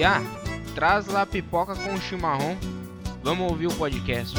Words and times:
Piá, 0.00 0.22
traz 0.74 1.06
lá 1.08 1.26
pipoca 1.26 1.76
com 1.76 2.00
chimarrão. 2.00 2.56
Vamos 3.22 3.50
ouvir 3.50 3.66
o 3.66 3.74
podcast. 3.74 4.34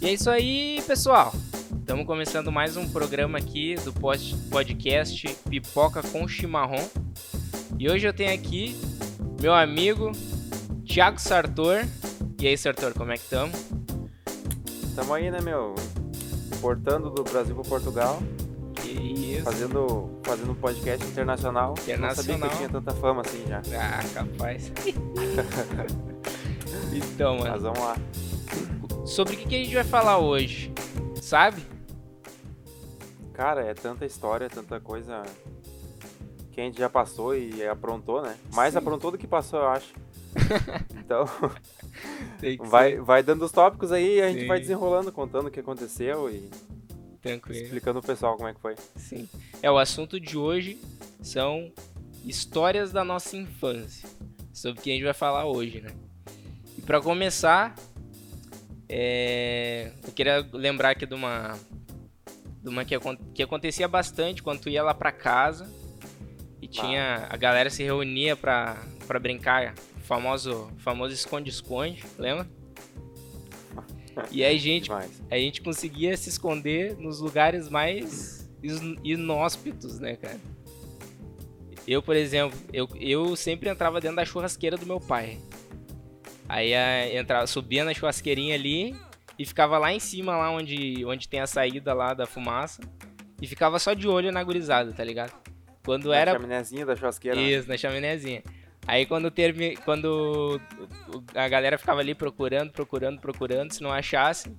E 0.00 0.06
é 0.06 0.12
isso 0.12 0.30
aí, 0.30 0.84
pessoal. 0.86 1.34
Estamos 1.80 2.06
começando 2.06 2.52
mais 2.52 2.76
um 2.76 2.88
programa 2.88 3.38
aqui 3.38 3.74
do 3.84 3.92
podcast 3.92 5.36
Pipoca 5.50 6.00
com 6.00 6.28
Chimarrão. 6.28 6.88
E 7.76 7.90
hoje 7.90 8.06
eu 8.06 8.14
tenho 8.14 8.32
aqui 8.32 8.76
meu 9.44 9.52
amigo 9.52 10.10
Thiago 10.86 11.20
Sartor. 11.20 11.84
E 12.40 12.46
aí, 12.46 12.56
Sartor, 12.56 12.94
como 12.94 13.12
é 13.12 13.18
que 13.18 13.24
estamos? 13.24 13.54
Tamo 14.96 15.12
aí, 15.12 15.30
né, 15.30 15.38
meu? 15.42 15.74
Importando 16.56 17.10
do 17.10 17.22
Brasil 17.22 17.54
para 17.54 17.64
Portugal. 17.64 18.22
Que 18.74 18.88
isso. 18.88 19.44
Fazendo, 19.44 20.18
fazendo 20.22 20.52
um 20.52 20.54
podcast 20.54 21.06
internacional. 21.06 21.74
Internacional. 21.78 22.08
Não 22.08 22.16
sabia 22.16 22.38
que 22.38 22.44
eu 22.46 22.56
tinha 22.56 22.68
tanta 22.70 22.92
fama 22.92 23.20
assim 23.20 23.44
já. 23.46 23.60
Ah, 23.78 24.00
capaz. 24.14 24.72
então, 26.90 27.36
mano. 27.36 27.50
Mas 27.50 27.62
vamos 27.62 27.80
lá. 27.80 27.96
Sobre 29.04 29.34
o 29.34 29.36
que 29.36 29.54
a 29.54 29.58
gente 29.58 29.74
vai 29.74 29.84
falar 29.84 30.20
hoje? 30.20 30.72
Sabe? 31.20 31.62
Cara, 33.34 33.62
é 33.62 33.74
tanta 33.74 34.06
história, 34.06 34.48
tanta 34.48 34.80
coisa 34.80 35.22
que 36.54 36.60
a 36.60 36.64
gente 36.64 36.78
já 36.78 36.88
passou 36.88 37.36
e 37.36 37.66
aprontou, 37.66 38.22
né? 38.22 38.36
Mais 38.54 38.72
Sim. 38.72 38.78
aprontou 38.78 39.10
do 39.10 39.18
que 39.18 39.26
passou, 39.26 39.58
eu 39.58 39.68
acho. 39.68 39.92
Então, 41.04 41.26
vai, 42.60 42.96
vai 42.96 43.22
dando 43.22 43.44
os 43.44 43.52
tópicos 43.52 43.92
aí 43.92 44.16
e 44.16 44.22
a 44.22 44.28
gente 44.30 44.40
Sim. 44.40 44.46
vai 44.46 44.58
desenrolando, 44.58 45.12
contando 45.12 45.48
o 45.48 45.50
que 45.50 45.60
aconteceu 45.60 46.30
e 46.30 46.50
tranquilo. 47.20 47.62
explicando 47.62 48.00
pro 48.00 48.08
pessoal 48.08 48.36
como 48.36 48.48
é 48.48 48.54
que 48.54 48.60
foi. 48.60 48.74
Sim. 48.96 49.28
É, 49.62 49.70
o 49.70 49.76
assunto 49.76 50.18
de 50.18 50.38
hoje 50.38 50.78
são 51.22 51.70
histórias 52.24 52.90
da 52.90 53.04
nossa 53.04 53.36
infância. 53.36 54.08
Sobre 54.50 54.80
o 54.80 54.82
que 54.82 54.90
a 54.90 54.94
gente 54.94 55.04
vai 55.04 55.12
falar 55.12 55.44
hoje, 55.44 55.82
né? 55.82 55.90
E 56.78 56.80
pra 56.80 57.02
começar, 57.02 57.74
é, 58.88 59.92
eu 60.06 60.12
queria 60.12 60.48
lembrar 60.54 60.90
aqui 60.90 61.04
de 61.04 61.14
uma, 61.14 61.58
de 62.62 62.68
uma 62.70 62.82
que, 62.82 62.96
que 63.34 63.42
acontecia 63.42 63.86
bastante 63.86 64.42
quando 64.42 64.60
tu 64.60 64.70
ia 64.70 64.82
lá 64.82 64.94
pra 64.94 65.12
casa 65.12 65.68
tinha 66.80 67.26
a 67.30 67.36
galera 67.36 67.70
se 67.70 67.82
reunia 67.82 68.34
pra, 68.36 68.76
pra 69.06 69.18
brincar, 69.18 69.74
o 69.96 70.00
famoso, 70.00 70.70
famoso 70.78 71.14
esconde-esconde, 71.14 72.04
lembra? 72.18 72.46
E 74.30 74.44
aí, 74.44 74.58
gente, 74.58 74.84
Demais. 74.84 75.22
a 75.30 75.36
gente 75.36 75.60
conseguia 75.62 76.16
se 76.16 76.28
esconder 76.28 76.96
nos 76.96 77.20
lugares 77.20 77.68
mais 77.68 78.48
is- 78.62 78.80
inóspitos, 79.02 79.98
né, 79.98 80.16
cara? 80.16 80.38
Eu, 81.86 82.02
por 82.02 82.16
exemplo, 82.16 82.58
eu, 82.72 82.88
eu 82.98 83.36
sempre 83.36 83.68
entrava 83.68 84.00
dentro 84.00 84.16
da 84.16 84.24
churrasqueira 84.24 84.76
do 84.76 84.86
meu 84.86 85.00
pai. 85.00 85.38
Aí 86.48 86.74
a, 86.74 87.12
entrava, 87.14 87.46
subia 87.46 87.84
na 87.84 87.92
churrasqueirinha 87.92 88.54
ali 88.54 88.96
e 89.38 89.44
ficava 89.44 89.78
lá 89.78 89.92
em 89.92 90.00
cima, 90.00 90.36
lá 90.36 90.50
onde, 90.50 91.04
onde 91.04 91.28
tem 91.28 91.40
a 91.40 91.46
saída 91.46 91.92
lá 91.92 92.14
da 92.14 92.26
fumaça. 92.26 92.80
E 93.42 93.46
ficava 93.46 93.78
só 93.78 93.92
de 93.94 94.06
olho 94.08 94.30
na 94.32 94.42
gurizada, 94.42 94.92
tá 94.92 95.02
ligado? 95.04 95.32
Quando 95.84 96.08
Na 96.08 96.16
era 96.16 96.32
chaminézinha 96.32 96.86
da 96.86 96.96
churrasqueira. 96.96 97.36
né? 97.36 97.42
isso, 97.42 97.68
na 97.68 97.76
chaminézinha. 97.76 98.42
Aí 98.86 99.06
quando 99.06 99.30
termi... 99.30 99.76
quando 99.78 100.60
a 101.34 101.48
galera 101.48 101.78
ficava 101.78 102.00
ali 102.00 102.14
procurando, 102.14 102.70
procurando, 102.72 103.20
procurando, 103.20 103.72
se 103.72 103.82
não 103.82 103.90
achasse, 103.92 104.54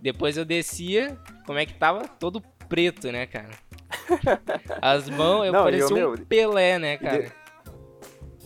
depois 0.00 0.36
eu 0.36 0.44
descia, 0.44 1.16
como 1.46 1.58
é 1.58 1.66
que 1.66 1.74
tava? 1.74 2.06
Todo 2.08 2.40
preto, 2.68 3.10
né, 3.10 3.26
cara? 3.26 3.50
As 4.80 5.08
mãos, 5.10 5.44
eu 5.44 5.52
Não, 5.52 5.64
parecia 5.64 5.84
eu, 5.84 6.08
um 6.08 6.12
meu, 6.16 6.26
Pelé, 6.26 6.78
né, 6.78 6.96
cara? 6.96 7.22
de- 7.24 7.32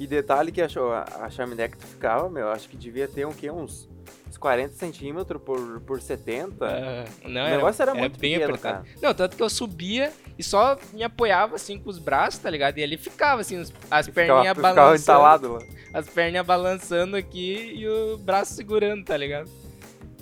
E 0.01 0.07
detalhe 0.07 0.51
que 0.51 0.61
a, 0.61 0.69
cho- 0.69 0.91
a 0.93 1.31
chaminé 1.31 1.69
que 1.69 1.77
tu 1.79 1.87
ficava, 1.87 2.29
meu, 2.29 2.49
acho 2.49 2.69
que 2.69 2.77
devia 2.77 3.07
ter 3.07 3.25
um, 3.27 3.33
quê? 3.33 3.51
uns, 3.51 3.89
uns 4.35 4.39
40 4.39 4.75
centímetros 4.75 5.41
por, 5.43 5.81
por 5.81 6.01
70. 6.01 6.67
Ah, 6.67 7.05
não, 7.25 7.43
o 7.43 7.47
era, 7.47 7.57
negócio 7.57 7.83
era, 7.83 7.93
era 7.93 8.01
muito 8.01 8.19
bem 8.19 8.33
pequeno, 8.35 8.55
apertado. 8.55 8.85
cara. 8.85 8.97
Não, 9.01 9.15
tanto 9.15 9.37
que 9.37 9.43
eu 9.43 9.49
subia 9.49 10.13
e 10.39 10.43
só 10.43 10.77
me 10.93 11.03
apoiava 11.05 11.55
assim 11.57 11.79
com 11.79 11.89
os 11.89 11.99
braços, 11.99 12.41
tá 12.41 12.51
ligado? 12.51 12.77
E 12.79 12.83
ele 12.83 12.97
ficava 12.99 13.41
assim, 13.41 13.59
os- 13.59 13.73
as 13.91 14.09
perninhas 14.09 14.57
ficava 14.57 14.75
balançando. 14.75 15.03
entalado 15.03 15.53
lá. 15.55 15.59
as 15.93 16.09
perninhas 16.09 16.47
balançando 16.47 17.17
aqui 17.17 17.73
e 17.77 17.89
o 17.89 18.19
braço 18.19 18.55
segurando, 18.55 19.05
tá 19.05 19.17
ligado? 19.17 19.49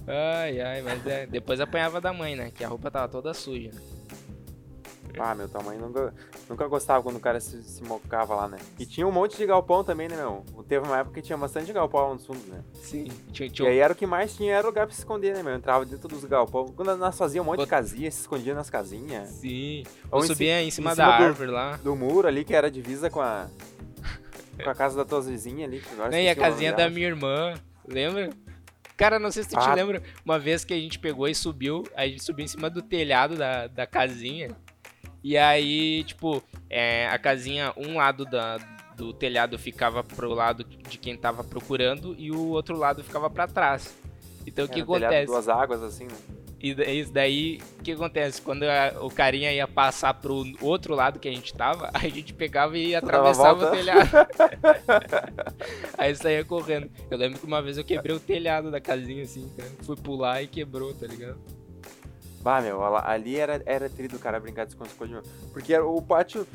Ai, 0.06 0.60
ai, 0.60 0.82
mas 0.82 1.06
é. 1.06 1.26
Depois 1.26 1.60
apanhava 1.60 2.00
da 2.00 2.12
mãe, 2.12 2.34
né? 2.36 2.50
Que 2.54 2.64
a 2.64 2.68
roupa 2.68 2.90
tava 2.90 3.08
toda 3.08 3.32
suja. 3.32 3.70
Ah, 5.18 5.34
meu 5.34 5.48
tamanho 5.48 5.80
nunca, 5.80 6.14
nunca 6.48 6.66
gostava 6.66 7.02
quando 7.02 7.16
o 7.16 7.20
cara 7.20 7.38
se, 7.40 7.62
se 7.62 7.82
mocava 7.84 8.34
lá, 8.34 8.48
né? 8.48 8.58
E 8.78 8.86
tinha 8.86 9.06
um 9.06 9.12
monte 9.12 9.36
de 9.36 9.44
galpão 9.44 9.84
também, 9.84 10.08
né, 10.08 10.16
meu? 10.16 10.44
Teve 10.66 10.86
uma 10.86 10.98
época 10.98 11.16
que 11.16 11.22
tinha 11.22 11.36
bastante 11.36 11.70
galpão 11.72 12.08
lá 12.08 12.14
nos 12.14 12.24
fundos, 12.26 12.46
né? 12.46 12.62
Sim. 12.74 13.08
Tinha, 13.30 13.46
E 13.46 13.50
tinha, 13.50 13.68
aí 13.68 13.78
era 13.78 13.92
o 13.92 13.96
que 13.96 14.06
mais 14.06 14.34
tinha, 14.34 14.54
era 14.54 14.66
lugar 14.66 14.86
pra 14.86 14.94
se 14.94 15.00
esconder, 15.00 15.34
né, 15.34 15.42
meu? 15.42 15.54
Entrava 15.54 15.84
dentro 15.84 16.08
dos 16.08 16.24
galpão. 16.24 16.66
Quando 16.74 16.96
nós 16.96 17.16
fazíamos 17.18 17.46
um 17.46 17.50
monte 17.52 17.58
de 17.60 17.64
Bot- 17.64 17.70
casinha, 17.70 18.10
se 18.10 18.20
escondia 18.22 18.54
nas 18.54 18.70
casinhas. 18.70 19.28
Sim. 19.28 19.84
Ou 20.10 20.20
Eu 20.20 20.24
em 20.24 20.28
subia 20.28 20.62
em 20.62 20.70
cima 20.70 20.92
em 20.92 20.96
da 20.96 21.04
cima 21.04 21.18
do- 21.18 21.24
árvore 21.24 21.50
lá. 21.50 21.76
Do 21.82 21.94
muro 21.94 22.26
ali, 22.26 22.44
que 22.44 22.54
era 22.54 22.70
divisa 22.70 23.10
com 23.10 23.20
a... 23.20 23.48
Com 24.62 24.70
a 24.70 24.74
casa 24.74 24.96
da 24.96 25.04
tua 25.04 25.20
vizinha 25.20 25.66
ali. 25.66 25.80
Que 25.80 25.92
agora 25.92 26.10
Né, 26.10 26.24
e 26.24 26.28
a 26.28 26.36
casinha 26.36 26.72
da 26.72 26.88
minha 26.88 27.06
irmã, 27.08 27.54
lembra? 27.86 28.30
Cara, 28.96 29.18
não 29.18 29.30
sei 29.32 29.42
se 29.42 29.48
tu 29.48 29.58
te 29.58 29.68
Ah. 29.68 29.74
lembra, 29.74 30.02
uma 30.24 30.38
vez 30.38 30.64
que 30.64 30.72
a 30.72 30.76
gente 30.76 30.98
pegou 30.98 31.26
e 31.26 31.34
subiu, 31.34 31.82
a 31.96 32.06
gente 32.06 32.22
subiu 32.22 32.44
em 32.44 32.48
cima 32.48 32.70
do 32.70 32.80
telhado 32.82 33.34
da, 33.36 33.66
da 33.66 33.86
casinha. 33.86 34.50
E 35.22 35.38
aí, 35.38 36.04
tipo, 36.04 36.42
é, 36.68 37.06
a 37.08 37.18
casinha, 37.18 37.72
um 37.76 37.96
lado 37.96 38.24
da, 38.24 38.58
do 38.96 39.12
telhado 39.12 39.58
ficava 39.58 40.02
pro 40.02 40.32
lado 40.34 40.64
de 40.64 40.98
quem 40.98 41.16
tava 41.16 41.44
procurando 41.44 42.14
e 42.18 42.30
o 42.30 42.48
outro 42.48 42.76
lado 42.76 43.02
ficava 43.04 43.30
pra 43.30 43.46
trás. 43.46 43.94
Então 44.46 44.64
o 44.64 44.68
que 44.68 44.74
telhado, 44.74 44.92
acontece? 44.94 45.26
Duas 45.26 45.48
águas, 45.48 45.82
assim, 45.82 46.04
né? 46.04 46.16
E 46.60 46.70
isso 47.00 47.12
daí, 47.12 47.60
o 47.80 47.82
que 47.82 47.90
acontece? 47.90 48.40
Quando 48.40 48.62
a- 48.62 48.94
o 49.00 49.10
carinha 49.10 49.52
ia 49.52 49.66
passar 49.66 50.14
pro 50.14 50.44
outro 50.60 50.94
lado 50.94 51.18
que 51.18 51.28
a 51.28 51.32
gente 51.32 51.52
tava, 51.52 51.90
a 51.94 52.08
gente 52.08 52.32
pegava 52.32 52.78
e 52.78 52.94
atravessava 52.94 53.66
o 53.66 53.70
telhado. 53.70 54.08
Aí 55.98 56.14
saía 56.14 56.44
correndo. 56.44 56.88
Eu 57.10 57.18
lembro 57.18 57.40
que 57.40 57.46
uma 57.46 57.60
vez 57.60 57.78
eu 57.78 57.84
quebrei 57.84 58.14
o 58.14 58.20
telhado 58.20 58.70
da 58.70 58.80
casinha 58.80 59.24
assim, 59.24 59.48
cara. 59.56 59.70
Fui 59.82 59.96
pular 59.96 60.42
e 60.42 60.46
quebrou, 60.46 60.94
tá 60.94 61.06
ligado? 61.06 61.38
Bah, 62.42 62.60
meu, 62.60 62.84
ali 62.84 63.36
era, 63.38 63.62
era 63.64 63.88
tri 63.88 64.08
do 64.08 64.18
cara 64.18 64.40
brincar 64.40 64.64
de 64.64 64.72
esconde-esconde. 64.72 65.16
Porque 65.52 65.72
era, 65.72 65.86
o 65.86 66.02
pátio 66.02 66.46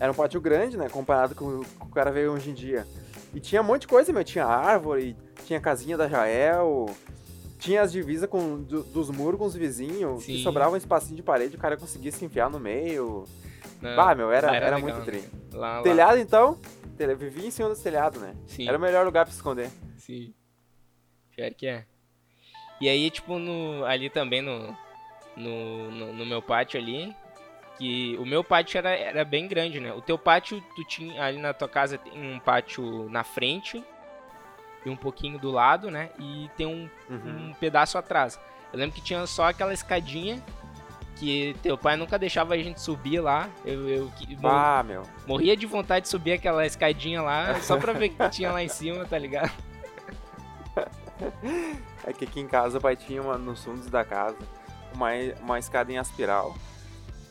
era 0.00 0.10
um 0.10 0.14
pátio 0.14 0.40
grande, 0.40 0.76
né? 0.76 0.88
Comparado 0.88 1.34
com 1.34 1.60
o 1.60 1.64
que 1.64 1.82
o 1.86 1.90
cara 1.90 2.10
veio 2.10 2.32
hoje 2.32 2.50
em 2.50 2.54
dia. 2.54 2.86
E 3.32 3.40
tinha 3.40 3.60
um 3.60 3.64
monte 3.64 3.82
de 3.82 3.86
coisa, 3.88 4.12
meu. 4.12 4.24
Tinha 4.24 4.44
árvore, 4.44 5.16
tinha 5.44 5.60
casinha 5.60 5.96
da 5.96 6.08
Jael, 6.08 6.86
tinha 7.58 7.82
as 7.82 7.92
divisas 7.92 8.28
com, 8.28 8.60
do- 8.62 8.82
dos 8.84 9.10
muros 9.10 9.38
com 9.38 9.46
os 9.46 9.54
vizinhos, 9.54 10.24
Sim. 10.24 10.34
que 10.36 10.42
sobrava 10.42 10.72
um 10.72 10.76
espacinho 10.76 11.16
de 11.16 11.22
parede, 11.22 11.56
o 11.56 11.58
cara 11.58 11.76
conseguia 11.76 12.10
se 12.12 12.24
enfiar 12.24 12.50
no 12.50 12.58
meio. 12.58 13.24
Não, 13.80 13.94
bah, 13.94 14.14
meu, 14.14 14.30
era, 14.32 14.54
era, 14.54 14.76
legal, 14.76 14.80
muito 14.80 15.04
tri. 15.04 15.20
né? 15.52 15.82
Telhado, 15.82 16.18
então, 16.18 16.58
vivia 17.18 17.46
em 17.46 17.50
cima 17.50 17.68
dos 17.68 17.80
telhados, 17.80 18.20
né? 18.20 18.34
Sim. 18.46 18.68
Era 18.68 18.78
o 18.78 18.80
melhor 18.80 19.04
lugar 19.04 19.24
pra 19.24 19.32
se 19.32 19.38
esconder. 19.38 19.70
Sim. 19.98 20.32
Pior 21.34 21.50
que 21.52 21.66
é. 21.66 21.84
E 22.80 22.88
aí, 22.88 23.10
tipo, 23.10 23.38
no, 23.38 23.84
ali 23.84 24.08
também 24.10 24.42
no, 24.42 24.76
no, 25.36 25.90
no, 25.90 26.12
no 26.12 26.26
meu 26.26 26.40
pátio 26.40 26.80
ali, 26.80 27.14
que 27.78 28.16
o 28.18 28.24
meu 28.24 28.42
pátio 28.42 28.78
era, 28.78 28.90
era 28.96 29.24
bem 29.24 29.46
grande, 29.46 29.78
né? 29.80 29.92
O 29.92 30.00
teu 30.00 30.16
pátio, 30.18 30.62
tu 30.74 30.84
tinha 30.84 31.22
ali 31.22 31.38
na 31.38 31.52
tua 31.52 31.68
casa 31.68 31.98
tem 31.98 32.12
um 32.34 32.38
pátio 32.38 33.08
na 33.10 33.22
frente 33.22 33.84
e 34.84 34.88
um 34.90 34.96
pouquinho 34.96 35.38
do 35.38 35.50
lado, 35.50 35.90
né? 35.90 36.10
E 36.18 36.50
tem 36.56 36.66
um, 36.66 36.88
Uhum. 37.10 37.50
um 37.50 37.54
pedaço 37.54 37.98
atrás. 37.98 38.40
Eu 38.72 38.78
lembro 38.78 38.94
que 38.94 39.00
tinha 39.02 39.26
só 39.26 39.48
aquela 39.48 39.72
escadinha 39.74 40.42
que 41.16 41.54
teu 41.62 41.78
pai 41.78 41.96
nunca 41.96 42.18
deixava 42.18 42.54
a 42.54 42.58
gente 42.58 42.80
subir 42.80 43.20
lá. 43.20 43.48
Eu, 43.64 43.88
eu 43.88 44.12
Ah, 44.44 44.82
meu. 44.82 45.02
morria 45.26 45.56
de 45.56 45.64
vontade 45.66 46.04
de 46.04 46.08
subir 46.10 46.32
aquela 46.32 46.64
escadinha 46.66 47.22
lá 47.22 47.58
só 47.60 47.76
pra 47.78 47.92
ver 47.92 48.10
o 48.10 48.14
que 48.14 48.28
tinha 48.30 48.52
lá 48.52 48.62
em 48.62 48.68
cima, 48.68 49.04
tá 49.04 49.18
ligado? 49.18 49.50
É 52.06 52.12
que 52.12 52.24
aqui 52.24 52.40
em 52.40 52.46
casa 52.46 52.78
o 52.78 52.80
pai 52.80 52.94
tinha 52.94 53.20
uma, 53.22 53.38
nos 53.38 53.64
fundos 53.64 53.86
da 53.88 54.04
casa 54.04 54.36
uma, 54.94 55.10
uma 55.40 55.58
escada 55.58 55.90
em 55.92 55.98
aspiral 55.98 56.54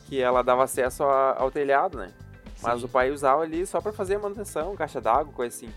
que 0.06 0.20
ela 0.20 0.42
dava 0.42 0.64
acesso 0.64 1.02
a- 1.04 1.36
ao 1.38 1.50
telhado, 1.50 1.98
né? 1.98 2.12
Mas 2.62 2.80
Sim. 2.80 2.86
o 2.86 2.88
pai 2.88 3.10
usava 3.10 3.42
ali 3.42 3.66
só 3.66 3.80
pra 3.80 3.92
fazer 3.92 4.18
manutenção, 4.18 4.74
caixa 4.76 5.00
d'água, 5.00 5.32
coisa 5.32 5.54
assim. 5.56 5.68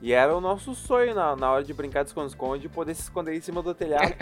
E 0.00 0.12
era 0.12 0.36
o 0.36 0.40
nosso 0.40 0.74
sonho 0.74 1.14
na, 1.14 1.36
na 1.36 1.50
hora 1.52 1.62
de 1.64 1.72
brincar 1.72 2.02
de 2.02 2.08
esconde-esconde 2.10 2.68
poder 2.68 2.94
se 2.94 3.02
esconder 3.02 3.34
em 3.36 3.40
cima 3.40 3.62
do 3.62 3.72
telhado. 3.74 4.12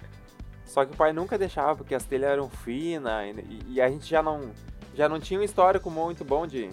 Só 0.64 0.84
que 0.84 0.92
o 0.92 0.96
pai 0.96 1.12
nunca 1.12 1.36
deixava, 1.38 1.76
porque 1.76 1.94
as 1.94 2.04
telhas 2.04 2.30
eram 2.30 2.48
finas 2.48 3.36
e, 3.38 3.60
e 3.74 3.80
a 3.80 3.88
gente 3.88 4.06
já 4.08 4.22
não 4.22 4.50
já 4.94 5.08
não 5.08 5.20
tinha 5.20 5.38
um 5.38 5.42
histórico 5.44 5.88
muito 5.90 6.24
bom 6.24 6.44
de, 6.46 6.68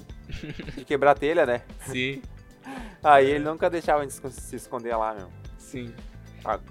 de 0.75 0.83
quebrar 0.87 1.13
telha, 1.15 1.45
né? 1.45 1.61
Sim, 1.81 2.21
Aí 3.03 3.29
ele 3.29 3.43
nunca 3.45 3.69
deixava 3.69 3.99
a 3.99 4.03
gente 4.03 4.13
se- 4.15 4.31
se 4.41 4.55
esconder 4.55 4.95
lá, 4.95 5.13
meu. 5.13 5.29
sim. 5.59 5.93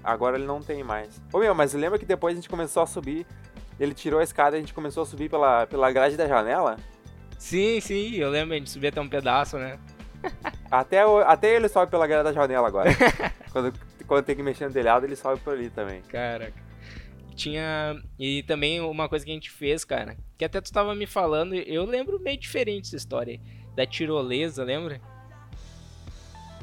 Agora 0.03 0.37
ele 0.37 0.45
não 0.45 0.61
tem 0.61 0.83
mais. 0.83 1.21
Ô 1.33 1.39
meu, 1.39 1.53
mas 1.53 1.73
lembra 1.73 1.99
que 1.99 2.05
depois 2.05 2.33
a 2.33 2.35
gente 2.35 2.49
começou 2.49 2.83
a 2.83 2.87
subir. 2.87 3.25
Ele 3.79 3.93
tirou 3.93 4.19
a 4.19 4.23
escada 4.23 4.55
e 4.55 4.59
a 4.59 4.61
gente 4.61 4.73
começou 4.73 5.03
a 5.03 5.05
subir 5.05 5.29
pela, 5.29 5.67
pela 5.67 5.91
grade 5.91 6.15
da 6.15 6.27
janela? 6.27 6.77
Sim, 7.37 7.81
sim, 7.81 8.15
eu 8.15 8.29
lembro, 8.29 8.53
a 8.55 8.57
gente 8.57 8.69
subia 8.69 8.89
até 8.89 9.01
um 9.01 9.09
pedaço, 9.09 9.57
né? 9.57 9.77
Até, 10.71 11.05
o- 11.05 11.19
até 11.19 11.55
ele 11.55 11.67
sobe 11.69 11.91
pela 11.91 12.07
grade 12.07 12.23
da 12.23 12.33
janela 12.33 12.67
agora. 12.67 12.89
quando, 13.51 13.71
quando 14.07 14.25
tem 14.25 14.35
que 14.35 14.41
mexer 14.41 14.65
no 14.65 14.73
telhado, 14.73 15.05
ele 15.05 15.15
sobe 15.15 15.39
por 15.41 15.53
ali 15.53 15.69
também. 15.69 16.01
Caraca. 16.03 16.53
Tinha. 17.35 18.01
E 18.17 18.41
também 18.43 18.81
uma 18.81 19.07
coisa 19.07 19.23
que 19.23 19.29
a 19.31 19.33
gente 19.35 19.51
fez, 19.51 19.85
cara, 19.85 20.17
que 20.37 20.43
até 20.43 20.59
tu 20.61 20.71
tava 20.71 20.95
me 20.95 21.05
falando, 21.05 21.53
eu 21.53 21.85
lembro 21.85 22.19
meio 22.19 22.39
diferente 22.39 22.87
essa 22.87 22.95
história 22.95 23.33
aí. 23.33 23.41
Da 23.75 23.85
tirolesa, 23.85 24.63
lembra? 24.63 24.99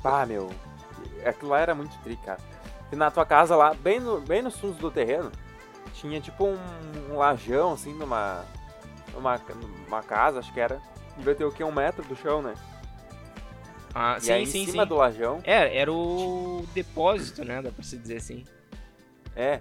Ah, 0.03 0.27
meu. 0.27 0.51
Aquilo 1.25 1.51
lá 1.53 1.61
era 1.61 1.75
muito 1.75 1.97
tri, 2.03 2.17
cara. 2.17 2.41
E 2.93 2.97
na 2.97 3.11
tua 3.11 3.25
casa 3.25 3.57
lá, 3.57 3.73
bem, 3.75 3.99
no, 3.99 4.21
bem 4.21 4.43
nos 4.43 4.59
fundos 4.59 4.77
do 4.79 4.91
terreno, 4.91 5.33
tinha 5.95 6.21
tipo 6.21 6.45
um, 6.45 6.59
um 7.11 7.17
lajão, 7.17 7.73
assim, 7.73 7.95
numa, 7.95 8.45
numa, 9.15 9.41
numa 9.87 10.03
casa, 10.03 10.41
acho 10.41 10.53
que 10.53 10.61
era. 10.61 10.79
Devia 11.17 11.35
ter 11.35 11.45
o 11.45 11.51
quê? 11.53 11.65
Um 11.65 11.73
metro 11.73 12.03
do 12.05 12.15
chão, 12.17 12.43
né? 12.43 12.55
Ah, 13.95 14.17
e 14.19 14.23
sim, 14.23 14.33
aí, 14.33 14.47
sim, 14.47 14.63
em 14.63 14.67
cima 14.67 14.83
sim. 14.85 14.89
do 14.89 14.95
lajão, 14.97 15.41
É, 15.45 15.77
era 15.77 15.93
o 15.93 16.67
depósito, 16.75 17.45
né? 17.45 17.61
Dá 17.61 17.71
pra 17.71 17.83
se 17.83 17.97
dizer 17.99 18.17
assim. 18.19 18.45
é. 19.37 19.61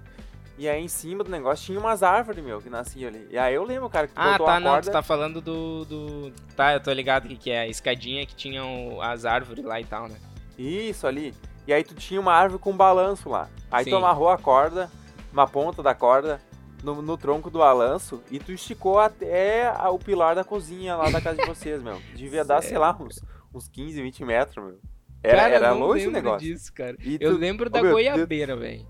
E 0.58 0.70
aí 0.70 0.84
em 0.84 0.88
cima 0.88 1.24
do 1.24 1.32
negócio 1.32 1.66
tinha 1.66 1.80
umas 1.80 2.04
árvores, 2.04 2.44
meu, 2.44 2.62
que 2.62 2.70
nasciam 2.70 3.08
ali. 3.08 3.28
E 3.32 3.38
aí 3.38 3.56
eu 3.56 3.64
lembro, 3.64 3.90
cara, 3.90 4.06
que 4.06 4.14
Ah, 4.16 4.38
tá, 4.38 4.58
a 4.58 4.60
não, 4.60 4.72
corda. 4.72 4.92
tu 4.92 4.94
tá 4.94 5.02
falando 5.02 5.42
do, 5.42 5.86
do. 5.86 6.32
Tá, 6.56 6.74
eu 6.74 6.80
tô 6.80 6.92
ligado 6.94 7.28
que, 7.28 7.36
que 7.36 7.50
é 7.50 7.62
a 7.62 7.68
escadinha 7.68 8.26
que 8.28 8.36
tinham 8.36 9.02
as 9.02 9.26
árvores 9.26 9.64
lá 9.66 9.80
e 9.82 9.86
tal, 9.86 10.08
né? 10.08 10.16
Isso 10.60 11.08
ali. 11.08 11.34
E 11.68 11.74
aí 11.74 11.84
tu 11.84 11.94
tinha 11.94 12.20
uma 12.20 12.34
árvore 12.34 12.62
com 12.62 12.76
balanço 12.76 13.30
lá. 13.30 13.50
Aí 13.70 13.84
Sim. 13.84 13.92
tu 13.92 13.96
amarrou 13.98 14.30
a 14.30 14.38
corda, 14.38 14.90
uma 15.32 15.48
ponta 15.48 15.82
da 15.84 15.94
corda, 15.94 16.42
no, 16.84 17.02
no 17.02 17.18
tronco 17.18 17.50
do 17.50 17.60
balanço 17.60 18.22
e 18.32 18.40
tu 18.40 18.52
esticou 18.52 19.00
até 19.00 19.72
o 19.90 20.00
pilar 20.00 20.36
da 20.36 20.44
cozinha 20.44 20.96
lá 20.96 21.10
da 21.10 21.22
casa 21.22 21.38
de 21.42 21.46
vocês, 21.48 21.82
meu. 21.82 22.02
Devia 22.16 22.44
dar, 22.44 22.62
sei 22.64 22.78
lá, 22.78 22.96
uns, 23.00 23.24
uns 23.54 23.68
15, 23.68 24.02
20 24.02 24.26
metros, 24.26 24.66
meu. 24.66 24.80
Era, 25.24 25.38
cara, 25.44 25.54
era 25.56 25.72
longe 25.74 26.08
o 26.08 26.12
negócio. 26.12 26.40
disso, 26.40 26.74
cara. 26.74 26.98
E 27.00 27.18
Eu 27.22 27.34
tu- 27.34 27.38
lembro 27.38 27.70
da 27.70 27.82
meu, 27.82 27.92
goiabeira, 27.92 28.56
velho. 28.56 28.88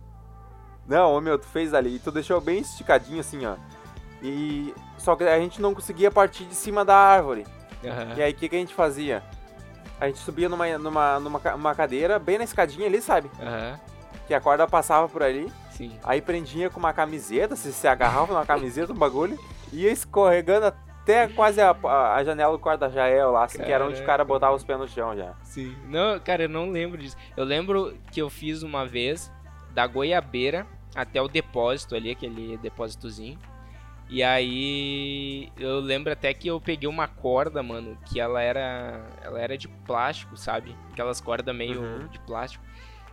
Não, 0.87 1.13
ô 1.13 1.19
meu, 1.21 1.37
tu 1.37 1.45
fez 1.45 1.73
ali. 1.73 1.95
E 1.95 1.99
tu 1.99 2.09
deixou 2.11 2.39
bem 2.39 2.59
esticadinho 2.59 3.19
assim, 3.19 3.45
ó. 3.45 3.55
E. 4.23 4.73
Só 4.97 5.15
que 5.15 5.23
a 5.25 5.37
gente 5.39 5.61
não 5.61 5.73
conseguia 5.73 6.09
partir 6.09 6.45
de 6.45 6.55
cima 6.55 6.85
da 6.85 6.95
árvore. 6.95 7.45
Aham. 7.83 8.15
E 8.15 8.23
aí 8.23 8.31
o 8.31 8.35
que, 8.35 8.47
que 8.47 8.55
a 8.55 8.59
gente 8.59 8.73
fazia? 8.73 9.21
A 10.01 10.07
gente 10.07 10.17
subia 10.19 10.49
numa, 10.49 10.67
numa, 10.77 11.19
numa 11.19 11.39
ca- 11.39 11.55
uma 11.55 11.73
cadeira, 11.75 12.17
bem 12.19 12.37
na 12.39 12.43
escadinha 12.43 12.87
ali, 12.87 13.01
sabe? 13.01 13.29
Aham. 13.39 13.79
Que 14.27 14.33
a 14.33 14.41
corda 14.41 14.65
passava 14.67 15.07
por 15.07 15.21
ali. 15.23 15.51
Sim. 15.69 15.97
Aí 16.03 16.21
prendia 16.21 16.69
com 16.69 16.79
uma 16.79 16.91
camiseta, 16.91 17.55
se 17.55 17.71
se 17.71 17.87
agarrava 17.87 18.33
numa 18.33 18.45
camiseta, 18.45 18.91
um 18.91 18.95
bagulho, 18.95 19.37
e 19.71 19.83
ia 19.83 19.91
escorregando 19.91 20.65
até 20.65 21.27
quase 21.27 21.61
a, 21.61 21.71
a- 21.83 22.15
a 22.15 22.23
janela 22.23 22.51
do 22.51 22.59
quarto 22.59 22.79
da 22.81 22.89
Jael 22.89 23.31
lá, 23.31 23.43
assim, 23.45 23.59
que 23.63 23.71
era 23.71 23.85
onde 23.85 23.93
o 23.93 23.97
cara 23.97 24.07
Caraca. 24.07 24.25
botava 24.25 24.55
os 24.55 24.63
pés 24.63 24.79
no 24.79 24.87
chão 24.87 25.15
já. 25.15 25.33
Sim. 25.43 25.75
Não, 25.87 26.19
cara, 26.19 26.43
eu 26.43 26.49
não 26.49 26.69
lembro 26.71 26.97
disso. 26.97 27.15
Eu 27.37 27.43
lembro 27.45 27.95
que 28.11 28.21
eu 28.21 28.29
fiz 28.29 28.63
uma 28.63 28.85
vez 28.85 29.31
da 29.71 29.85
goiabeira 29.87 30.65
até 30.95 31.21
o 31.21 31.27
depósito 31.27 31.95
ali, 31.95 32.11
aquele 32.11 32.57
depósitozinho. 32.57 33.37
E 34.13 34.21
aí 34.21 35.49
eu 35.57 35.79
lembro 35.79 36.11
até 36.11 36.33
que 36.33 36.49
eu 36.49 36.59
peguei 36.59 36.89
uma 36.89 37.07
corda, 37.07 37.63
mano, 37.63 37.97
que 38.05 38.19
ela 38.19 38.41
era 38.41 39.01
ela 39.23 39.39
era 39.39 39.57
de 39.57 39.69
plástico, 39.69 40.35
sabe? 40.35 40.75
Aquelas 40.91 41.21
cordas 41.21 41.55
meio 41.55 41.81
Uhum. 41.81 42.07
de 42.07 42.19
plástico. 42.19 42.61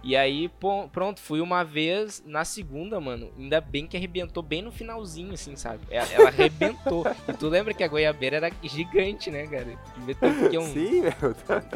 E 0.02 0.16
aí, 0.16 0.48
pô, 0.48 0.88
pronto, 0.88 1.20
fui 1.20 1.40
uma 1.40 1.64
vez, 1.64 2.22
na 2.26 2.44
segunda, 2.44 3.00
mano, 3.00 3.32
ainda 3.38 3.60
bem 3.60 3.86
que 3.86 3.96
arrebentou 3.96 4.42
bem 4.42 4.60
no 4.62 4.70
finalzinho, 4.72 5.34
assim, 5.34 5.54
sabe? 5.56 5.80
Ela, 5.90 6.08
ela 6.12 6.28
arrebentou. 6.28 7.04
e 7.28 7.32
tu 7.32 7.48
lembra 7.48 7.72
que 7.74 7.82
a 7.84 7.88
goiabeira 7.88 8.36
era 8.36 8.50
gigante, 8.62 9.30
né, 9.30 9.46
cara? 9.46 9.76
Devia 9.96 10.14
ter 10.16 10.26
o 10.30 10.50
quê? 10.50 10.58
um, 10.58 10.72
Sim, 10.72 11.02
meu. 11.02 11.12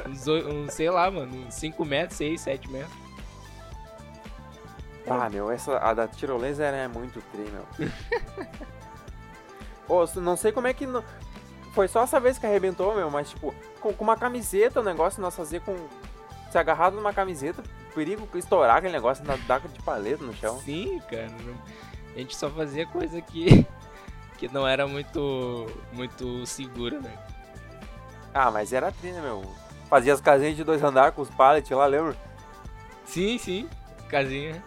uns, 0.08 0.26
uns, 0.28 0.72
sei 0.74 0.90
lá, 0.90 1.08
mano, 1.10 1.46
uns 1.46 1.54
5 1.54 1.84
metros, 1.84 2.16
6, 2.18 2.40
7 2.40 2.70
metros. 2.70 2.92
Ah, 5.08 5.28
meu, 5.28 5.50
essa, 5.50 5.78
a 5.78 5.92
da 5.94 6.06
tirolesa 6.08 6.64
era 6.64 6.88
muito 6.88 7.20
tri, 7.32 7.42
meu. 7.50 7.66
Não 10.16 10.36
sei 10.36 10.52
como 10.52 10.66
é 10.66 10.72
que. 10.74 10.86
não- 10.86 11.04
Foi 11.74 11.88
só 11.88 12.02
essa 12.02 12.20
vez 12.20 12.38
que 12.38 12.46
arrebentou, 12.46 12.94
meu, 12.94 13.10
mas 13.10 13.30
tipo, 13.30 13.54
com, 13.80 13.92
com 13.92 14.04
uma 14.04 14.16
camiseta 14.16 14.80
o 14.80 14.84
negócio 14.84 15.20
nós 15.22 15.34
fazer 15.36 15.60
com. 15.60 15.74
Se 16.50 16.58
agarrado 16.58 16.94
numa 16.96 17.12
camiseta, 17.14 17.62
perigo 17.94 18.28
estourar 18.34 18.76
aquele 18.76 18.92
negócio 18.92 19.24
na 19.24 19.36
daca 19.36 19.68
de 19.68 19.80
paleta 19.82 20.22
no 20.22 20.34
chão. 20.34 20.58
Sim, 20.60 21.00
cara. 21.10 21.30
A 22.14 22.18
gente 22.18 22.36
só 22.36 22.50
fazia 22.50 22.86
coisa 22.86 23.20
que, 23.22 23.66
que 24.36 24.48
não 24.52 24.68
era 24.68 24.86
muito, 24.86 25.66
muito 25.92 26.44
segura, 26.44 27.00
né? 27.00 27.10
Ah, 28.34 28.50
mas 28.50 28.72
era 28.72 28.92
tri, 28.92 29.12
né, 29.12 29.20
meu? 29.22 29.42
Fazia 29.88 30.12
as 30.12 30.20
casinhas 30.20 30.56
de 30.56 30.64
dois 30.64 30.82
andares 30.82 31.14
com 31.14 31.22
os 31.22 31.30
pallets 31.30 31.70
lá, 31.70 31.86
lembra? 31.86 32.14
Sim, 33.06 33.38
sim. 33.38 33.68
Casinha. 34.08 34.62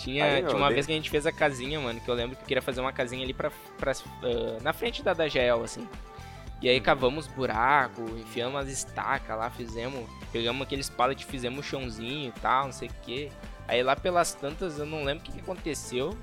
Tinha, 0.00 0.24
Aí, 0.24 0.40
meu, 0.42 0.48
tinha 0.50 0.56
uma 0.62 0.70
vez 0.70 0.86
que 0.86 0.92
a 0.92 0.94
gente 0.94 1.10
fez 1.10 1.26
a 1.26 1.32
casinha, 1.32 1.78
mano, 1.78 2.00
que 2.00 2.08
eu 2.10 2.14
lembro 2.14 2.34
que 2.36 2.42
eu 2.42 2.46
queria 2.46 2.62
fazer 2.62 2.80
uma 2.80 2.92
casinha 2.92 3.22
ali 3.22 3.34
pra, 3.34 3.50
pra, 3.78 3.92
ah, 3.92 4.58
na 4.62 4.72
frente 4.72 5.02
da 5.02 5.12
da 5.12 5.28
Jael, 5.28 5.62
assim. 5.62 5.86
E 6.62 6.68
aí 6.68 6.80
cavamos 6.80 7.26
buraco, 7.26 8.02
enfiamos 8.18 8.60
as 8.60 8.68
estacas 8.68 9.36
lá, 9.36 9.50
fizemos, 9.50 10.08
pegamos 10.32 10.62
aqueles 10.62 10.88
pallets, 10.90 11.24
fizemos 11.26 11.60
o 11.60 11.68
chãozinho 11.68 12.28
e 12.28 12.40
tal, 12.40 12.64
não 12.66 12.72
sei 12.72 12.88
o 12.88 12.92
que. 13.02 13.30
Aí 13.68 13.82
lá 13.82 13.94
pelas 13.96 14.32
tantas 14.34 14.78
eu 14.78 14.86
não 14.86 15.04
lembro 15.04 15.22
o 15.22 15.26
que, 15.26 15.32
que 15.32 15.40
aconteceu. 15.40 16.16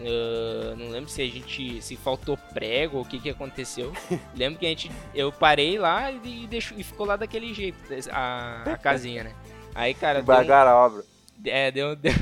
Ah, 0.00 0.74
não 0.76 0.88
lembro 0.88 1.10
se 1.10 1.20
a 1.22 1.26
gente. 1.26 1.82
se 1.82 1.96
faltou 1.96 2.36
prego 2.54 2.98
ou 2.98 3.02
o 3.02 3.06
que, 3.06 3.18
que 3.18 3.30
aconteceu. 3.30 3.92
lembro 4.34 4.58
que 4.58 4.66
a 4.66 4.68
gente. 4.70 4.90
Eu 5.14 5.30
parei 5.32 5.78
lá 5.78 6.10
e, 6.10 6.46
deixou, 6.46 6.78
e 6.78 6.82
ficou 6.82 7.06
lá 7.06 7.16
daquele 7.16 7.52
jeito, 7.52 7.78
a, 8.12 8.62
a 8.66 8.76
casinha, 8.78 9.24
né? 9.24 9.34
Aí, 9.74 9.94
cara, 9.94 10.22
deu 10.22 10.34
um- 10.34 10.38
Embargar 10.42 10.66
a 10.66 10.76
obra. 10.76 11.04
é, 11.44 11.70
deu, 11.70 11.94
deu- 11.96 12.12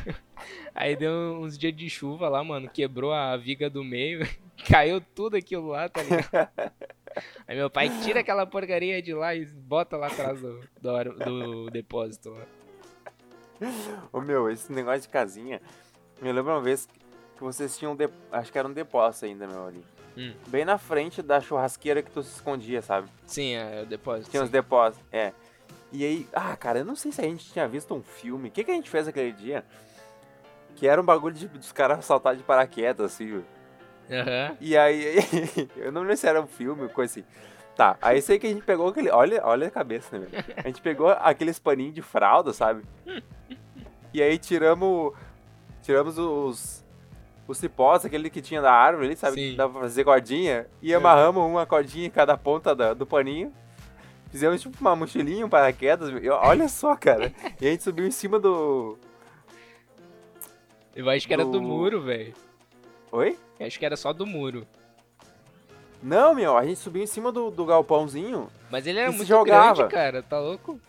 Aí 0.81 0.95
deu 0.95 1.41
uns 1.41 1.59
dias 1.59 1.75
de 1.75 1.91
chuva 1.91 2.29
lá, 2.29 2.45
mano. 2.45 2.71
Quebrou 2.71 3.13
a 3.13 3.37
viga 3.37 3.69
do 3.69 3.83
meio. 3.83 4.21
Caiu 4.71 5.01
tudo 5.01 5.37
aquilo 5.37 5.67
lá, 5.67 5.89
tá 5.89 6.01
ligado? 6.05 6.73
Aí 7.49 7.57
meu 7.57 7.69
pai 7.69 7.91
tira 8.05 8.21
aquela 8.21 8.47
porcaria 8.47 9.03
de 9.03 9.13
lá 9.13 9.35
e 9.35 9.45
bota 9.45 9.97
lá 9.97 10.07
atrás 10.07 10.41
do, 10.41 10.61
do, 10.81 11.15
do 11.15 11.71
depósito 11.71 12.31
lá. 12.31 12.47
Ô 14.13 14.21
meu, 14.21 14.49
esse 14.49 14.71
negócio 14.73 15.01
de 15.01 15.09
casinha. 15.09 15.61
Me 16.23 16.31
lembro 16.31 16.53
uma 16.53 16.63
vez 16.63 16.87
que 16.87 17.43
vocês 17.43 17.77
tinham. 17.77 17.97
De... 17.97 18.09
Acho 18.31 18.53
que 18.53 18.59
era 18.59 18.69
um 18.69 18.73
depósito 18.73 19.25
ainda, 19.25 19.49
meu, 19.49 19.67
ali. 19.67 19.85
Hum. 20.17 20.33
Bem 20.47 20.65
na 20.65 20.79
frente 20.79 21.23
da 21.23 21.41
churrasqueira 21.41 22.05
que 22.05 22.11
tu 22.13 22.23
se 22.23 22.37
escondia, 22.37 22.83
sabe? 22.83 23.09
Sim, 23.27 23.55
é 23.55 23.83
o 23.83 23.87
depósito. 23.87 24.31
Tinha 24.31 24.47
sim. 24.47 24.53
depósitos. 24.53 25.05
É. 25.11 25.33
E 25.91 26.05
aí, 26.05 26.29
ah, 26.33 26.57
cara, 26.57 26.81
eu 26.81 26.85
não 26.85 26.95
sei 26.95 27.11
se 27.11 27.21
a 27.21 27.25
gente 27.25 27.53
tinha 27.53 27.67
visto 27.67 27.93
um 27.93 28.03
filme. 28.03 28.49
O 28.49 28.53
que, 28.53 28.63
que 28.63 28.71
a 28.71 28.75
gente 28.75 28.89
fez 28.89 29.09
aquele 29.09 29.33
dia? 29.33 29.65
Que 30.79 30.87
era 30.87 31.01
um 31.01 31.05
bagulho 31.05 31.35
de, 31.35 31.49
dos 31.49 31.73
caras 31.73 32.05
saltar 32.05 32.37
de 32.37 32.43
paraquedas, 32.43 33.07
assim, 33.13 33.27
viu? 33.27 33.45
Aham. 34.11 34.57
E 34.61 34.77
aí, 34.77 35.17
eu 35.77 35.91
não 35.91 36.03
lembro 36.03 36.17
se 36.17 36.27
era 36.27 36.41
um 36.41 36.47
filme, 36.47 36.89
coisa 36.89 37.13
assim. 37.21 37.25
Tá, 37.77 37.97
aí 38.01 38.23
sei 38.23 38.39
que 38.39 38.47
a 38.47 38.51
gente 38.51 38.63
pegou 38.65 38.89
aquele. 38.89 39.11
Olha, 39.11 39.41
olha 39.45 39.67
a 39.69 39.71
cabeça, 39.71 40.19
né, 40.19 40.27
meu? 40.31 40.41
A 40.57 40.67
gente 40.69 40.81
pegou 40.81 41.11
aqueles 41.11 41.59
paninhos 41.59 41.95
de 41.95 42.03
fralda, 42.03 42.53
sabe? 42.53 42.83
E 44.13 44.23
aí 44.23 44.39
tiramos. 44.39 45.13
Tiramos 45.83 46.19
os. 46.19 46.85
Os 47.47 47.57
cipós, 47.57 48.05
aquele 48.05 48.29
que 48.29 48.43
tinha 48.43 48.61
da 48.61 48.71
árvore 48.73 49.07
ali, 49.07 49.17
sabe? 49.17 49.35
Sim. 49.37 49.51
Que 49.53 49.57
dava 49.57 49.73
pra 49.73 49.83
fazer 49.83 50.05
cordinha. 50.05 50.67
E 50.83 50.93
amarramos 50.95 51.43
uma 51.43 51.65
cordinha 51.65 52.07
em 52.07 52.11
cada 52.11 52.37
ponta 52.37 52.75
da- 52.75 52.93
do 52.93 53.07
paninho. 53.07 53.51
Fizemos 54.31 54.61
tipo 54.61 54.77
uma 54.81 54.95
mochilinha, 54.95 55.47
um 55.47 55.49
paraquedas. 55.49 56.11
olha 56.43 56.69
só, 56.69 56.95
cara. 56.95 57.33
E 57.61 57.67
a 57.67 57.71
gente 57.71 57.83
subiu 57.83 58.07
em 58.07 58.11
cima 58.11 58.39
do. 58.39 58.99
Eu 60.99 61.09
acho 61.09 61.29
que 61.29 61.33
era 61.33 61.45
do 61.45 61.53
Do- 61.53 61.63
muro, 61.63 62.03
velho. 62.03 62.35
Oi? 63.13 63.39
Eu 63.61 63.67
Acho 63.69 63.79
que 63.79 63.87
era 63.87 63.97
só 63.97 64.13
do 64.13 64.27
muro. 64.27 64.67
Não, 66.03 66.35
meu, 66.35 66.57
a 66.57 66.65
gente 66.65 66.81
subiu 66.81 67.05
em 67.05 67.07
cima 67.07 67.31
do, 67.31 67.51
do 67.53 67.65
galpãozinho. 67.65 68.49
Mas 68.69 68.85
ele 68.85 68.99
era 68.99 69.13
muito 69.13 69.25
jogava. 69.25 69.75
grande, 69.77 69.95
cara. 69.95 70.23
Tá 70.25 70.41
louco? 70.41 70.81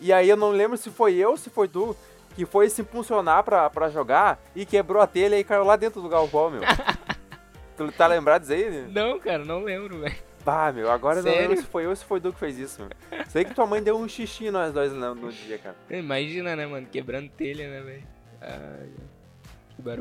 E 0.00 0.12
aí 0.12 0.28
eu 0.28 0.36
não 0.36 0.50
lembro 0.50 0.76
se 0.76 0.88
foi 0.88 1.14
eu 1.16 1.30
ou 1.30 1.36
se 1.36 1.50
foi 1.50 1.66
tu 1.66 1.96
que 2.36 2.46
foi 2.46 2.70
se 2.70 2.82
impulsionar 2.82 3.42
pra, 3.42 3.68
pra 3.68 3.88
jogar 3.90 4.40
e 4.54 4.64
quebrou 4.64 5.02
a 5.02 5.06
telha 5.08 5.36
e 5.36 5.42
caiu 5.42 5.64
lá 5.64 5.74
dentro 5.74 6.00
do 6.00 6.08
galpão, 6.08 6.48
meu. 6.48 6.62
tu 7.76 7.90
tá 7.90 8.06
lembrado 8.06 8.42
disso 8.42 8.52
aí? 8.52 8.86
Não, 8.88 9.18
cara, 9.18 9.44
não 9.44 9.64
lembro, 9.64 9.98
velho. 9.98 10.16
Bah, 10.44 10.70
meu, 10.72 10.92
agora 10.92 11.18
eu 11.18 11.24
não 11.24 11.30
lembro 11.32 11.48
Sério? 11.48 11.62
se 11.62 11.68
foi 11.68 11.84
eu 11.86 11.90
ou 11.90 11.96
se 11.96 12.04
foi 12.04 12.20
tu 12.20 12.32
que 12.32 12.38
fez 12.38 12.56
isso, 12.56 12.80
meu. 12.82 12.90
Sei 13.28 13.44
que 13.44 13.52
tua 13.52 13.66
mãe 13.66 13.82
deu 13.82 13.96
um 13.98 14.08
xixi 14.08 14.48
nós 14.52 14.72
dois 14.72 14.92
no, 14.92 15.12
no 15.16 15.32
dia, 15.32 15.58
cara. 15.58 15.76
Imagina, 15.90 16.54
né, 16.54 16.66
mano? 16.66 16.86
Quebrando 16.86 17.28
telha, 17.30 17.68
né, 17.68 17.80
velho? 17.80 18.04
Ai, 18.40 18.88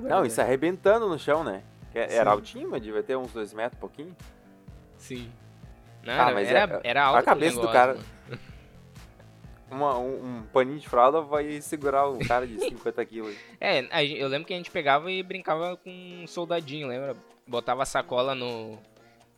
Não, 0.10 0.26
isso 0.26 0.40
arrebentando 0.42 1.08
no 1.08 1.18
chão, 1.20 1.44
né? 1.44 1.64
Era 1.94 2.10
Sim. 2.10 2.30
altinho, 2.30 2.70
mas 2.70 2.82
devia 2.82 3.02
ter 3.04 3.16
uns 3.18 3.32
dois 3.32 3.54
metros, 3.54 3.80
pouquinho. 3.80 4.16
Sim. 4.98 5.30
Não, 6.04 6.14
Ah, 6.14 6.18
era, 6.26 6.34
mas 6.34 6.48
era, 6.50 6.76
é- 6.76 6.82
era 6.84 7.04
alto 7.06 7.18
a 7.20 7.24
cabeça 7.24 7.56
do 7.56 7.68
negócio, 7.68 7.74
cara- 7.74 7.94
mano. 7.96 8.06
Uma- 9.72 9.98
um, 10.00 10.38
um 10.40 10.44
paninho 10.52 10.80
de 10.80 10.90
fralda 10.90 11.22
vai 11.22 11.62
segurar 11.62 12.10
um 12.10 12.18
cara 12.20 12.48
de 12.48 12.60
50 12.60 13.06
quilos. 13.06 13.36
É, 13.62 13.82
eu 14.18 14.28
lembro 14.28 14.48
que 14.48 14.54
a 14.54 14.58
gente 14.58 14.72
pegava 14.72 15.12
e 15.12 15.22
brincava 15.22 15.78
com 15.78 15.90
um 16.24 16.26
soldadinho, 16.28 16.88
lembra? 16.88 17.16
Botava 17.48 17.84
a 17.84 17.86
sacola 17.86 18.34
no, 18.34 18.80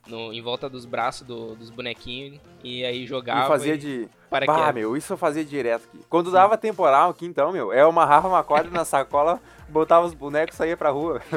no, 0.08 0.32
em 0.32 0.42
volta 0.42 0.70
dos 0.70 0.86
braços 0.86 1.28
do- 1.28 1.56
dos 1.56 1.70
bonequinhos 1.70 2.40
e 2.64 2.86
aí 2.86 3.06
jogava. 3.06 3.46
E 3.46 3.48
fazia 3.48 3.74
e- 3.74 3.78
de. 3.78 4.10
para 4.30 4.46
que 4.46 4.74
meu, 4.74 4.96
isso 4.96 5.12
eu 5.14 5.18
fazia 5.18 5.44
direto 5.44 5.86
aqui. 5.86 6.00
Quando 6.10 6.32
dava 6.32 6.58
temporal 6.58 7.10
aqui, 7.10 7.26
então, 7.26 7.52
meu, 7.52 7.74
eu 7.74 7.90
amarrava 7.90 8.28
uma 8.30 8.44
corda 8.44 8.70
na 8.72 8.86
sacola, 8.86 9.42
botava 9.72 10.06
os 10.06 10.14
bonecos 10.14 10.56
e 10.56 10.58
saía 10.58 10.78
pra 10.78 10.90
rua. 10.90 11.22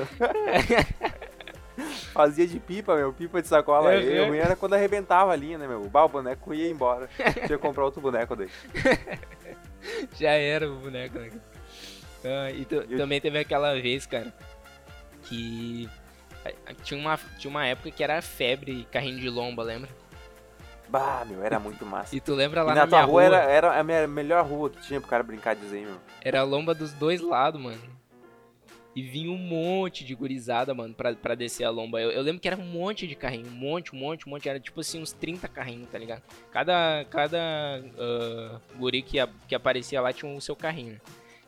fazia 2.13 2.47
de 2.47 2.61
pipa, 2.61 2.95
meu, 2.95 3.13
pipa 3.13 3.43
de 3.43 3.49
sacola. 3.49 3.91
Uhum. 3.95 4.01
E 4.01 4.21
o 4.21 4.27
ruim 4.29 4.39
era 4.39 4.55
quando 4.57 4.75
arrebentava 4.75 5.33
a 5.33 5.37
linha, 5.37 5.59
né, 5.59 5.67
meu? 5.67 5.81
Bah, 5.89 6.05
o 6.05 6.09
boneco 6.09 6.55
ia 6.55 6.71
embora. 6.71 7.09
Tinha 7.17 7.33
que 7.49 7.59
comprar 7.59 7.85
outro 7.85 8.01
boneco 8.01 8.37
daí. 8.37 8.49
Já 10.19 10.31
era 10.31 10.71
o 10.71 10.77
boneco, 10.77 11.19
né? 11.19 11.31
Ah, 12.25 12.51
e 12.51 12.65
tu- 12.65 12.77
Eu- 12.89 12.97
também 12.99 13.21
teve 13.21 13.39
aquela 13.39 13.75
vez, 13.75 14.07
cara, 14.07 14.33
que 15.25 15.89
tinha 16.83 16.99
uma, 16.99 17.19
tinha 17.39 17.51
uma 17.51 17.67
época 17.67 17.91
que 17.91 18.03
era 18.03 18.21
febre 18.23 18.87
carrinho 18.91 19.19
de 19.21 19.29
lomba, 19.29 19.63
lembra? 19.63 19.91
Bah, 20.89 21.25
meu, 21.27 21.43
era 21.43 21.59
muito 21.59 21.85
massa. 21.85 22.15
E 22.15 22.21
tu 22.21 22.35
lembra 22.35 22.63
lá 22.63 22.73
E 22.73 22.75
na, 22.77 22.81
na 22.83 22.87
tua 22.87 22.99
minha 22.99 23.07
rua, 23.11 23.23
rua, 23.29 23.37
Era, 23.39 23.75
era 23.75 23.81
a 23.81 24.07
melhor 24.07 24.45
rua 24.47 24.71
que 24.71 24.81
tinha 24.83 25.01
pro 25.01 25.11
cara 25.11 25.23
brincar 25.23 25.55
de 25.55 25.63
desenho, 25.63 25.89
meu. 25.89 25.99
era 26.23 26.41
a 26.41 26.45
lomba 26.45 26.75
dos 26.75 26.93
dois 26.93 27.21
lados, 27.21 27.61
mano. 27.61 27.81
E 28.97 29.03
vinha 29.03 29.31
um 29.31 29.37
monte 29.37 30.05
de 30.05 30.15
gurizada, 30.15 30.73
mano, 30.73 30.95
pra, 30.95 31.13
pra 31.15 31.35
descer 31.35 31.65
a 31.65 31.71
lomba. 31.71 32.01
Eu, 32.01 32.13
eu 32.13 32.23
lembro 32.23 32.41
que 32.41 32.47
era 32.47 32.57
um 32.57 32.65
monte 32.65 33.09
de 33.09 33.17
carrinho, 33.17 33.49
um 33.49 33.51
monte, 33.51 33.93
um 33.95 33.99
monte, 33.99 34.27
um 34.27 34.31
monte. 34.31 34.49
Era 34.49 34.61
tipo 34.61 34.81
assim, 34.81 35.03
uns 35.03 35.11
30 35.13 35.49
carrinhos, 35.49 35.89
tá 35.89 35.99
ligado? 35.99 36.23
Cada, 36.53 37.05
cada 37.11 37.83
ah, 37.99 38.61
guri 38.77 39.03
que, 39.03 39.19
a- 39.19 39.29
que 39.49 39.55
aparecia 39.55 40.01
lá 40.01 40.13
tinha 40.13 40.33
o 40.33 40.41
seu 40.41 40.55
carrinho. 40.55 41.01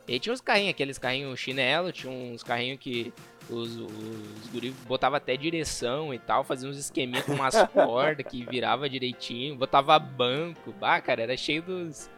E 0.05 0.19
tinha 0.19 0.33
uns 0.33 0.41
carrinhos, 0.41 0.71
aqueles 0.71 0.97
carrinhos 0.97 1.39
chinelo, 1.39 1.91
tinha 1.91 2.11
uns 2.11 2.41
carrinhos 2.43 2.79
que 2.79 3.13
os, 3.49 3.75
os 3.77 4.47
guri 4.51 4.71
botava 4.85 5.15
até 5.17 5.35
direção 5.37 6.13
e 6.13 6.19
tal, 6.19 6.43
fazia 6.43 6.69
uns 6.69 6.77
esqueminha 6.77 7.21
com 7.23 7.33
umas 7.33 7.55
cordas 7.73 8.25
que 8.25 8.45
virava 8.45 8.89
direitinho, 8.89 9.55
botava 9.55 9.97
banco. 9.99 10.73
Bah, 10.73 10.99
cara, 11.01 11.23
era 11.23 11.35
cheio 11.37 11.61
dos, 11.61 12.09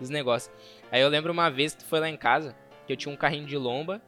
dos 0.00 0.08
negócios. 0.10 0.50
Aí 0.90 1.00
eu 1.02 1.08
lembro 1.10 1.30
uma 1.32 1.50
vez 1.50 1.74
que 1.74 1.84
tu 1.84 1.86
foi 1.88 2.00
lá 2.00 2.08
em 2.08 2.16
casa, 2.16 2.54
que 2.86 2.92
eu 2.92 2.96
tinha 2.96 3.12
um 3.12 3.16
carrinho 3.16 3.46
de 3.46 3.56
lomba, 3.56 4.00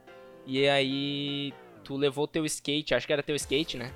e 0.58 0.68
aí 0.68 1.54
tu 1.84 1.96
levou 1.96 2.26
teu 2.26 2.44
skate, 2.44 2.94
acho 2.94 3.06
que 3.06 3.12
era 3.12 3.22
teu 3.22 3.36
skate, 3.36 3.76
né? 3.76 3.90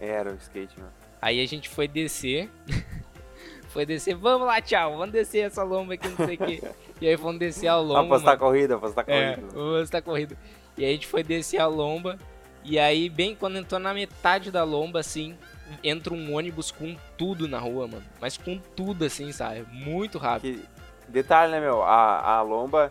Era 0.00 0.32
o 0.32 0.36
skate, 0.36 0.78
meu. 0.78 0.88
Aí 1.22 1.40
a 1.42 1.46
gente 1.46 1.68
foi 1.68 1.88
descer. 1.88 2.50
foi 3.68 3.84
descer, 3.86 4.14
vamos 4.14 4.46
lá, 4.46 4.60
tchau, 4.60 4.96
vamos 4.96 5.12
descer 5.12 5.46
essa 5.46 5.62
lomba 5.62 5.94
aqui, 5.94 6.08
não 6.08 6.26
sei 6.26 6.34
o 6.36 6.38
quê. 6.38 6.62
E 7.00 7.06
aí 7.08 7.16
fomos 7.16 7.38
descer 7.38 7.68
a 7.68 7.76
lomba. 7.78 8.00
Apostar 8.16 8.38
mano. 8.38 8.38
corrida, 8.38 8.74
apostar 8.76 9.04
É, 9.08 9.34
corrida. 9.36 9.52
vamos 9.54 9.90
tá 9.90 10.00
corrida. 10.02 10.36
E 10.78 10.84
aí 10.84 10.90
a 10.90 10.94
gente 10.94 11.06
foi 11.06 11.22
descer 11.22 11.60
a 11.60 11.66
lomba. 11.66 12.18
E 12.64 12.78
aí, 12.78 13.08
bem 13.08 13.34
quando 13.34 13.58
entrou 13.58 13.78
na 13.78 13.94
metade 13.94 14.50
da 14.50 14.64
lomba, 14.64 14.98
assim, 15.00 15.36
entra 15.84 16.12
um 16.12 16.34
ônibus 16.34 16.70
com 16.72 16.96
tudo 17.16 17.46
na 17.46 17.58
rua, 17.58 17.86
mano. 17.86 18.02
Mas 18.20 18.36
com 18.36 18.58
tudo, 18.58 19.04
assim, 19.04 19.30
sabe? 19.30 19.64
Muito 19.70 20.18
rápido. 20.18 20.58
Que- 20.60 20.76
Detalhe, 21.08 21.52
né, 21.52 21.60
meu? 21.60 21.82
A, 21.84 22.38
a 22.38 22.42
lomba. 22.42 22.90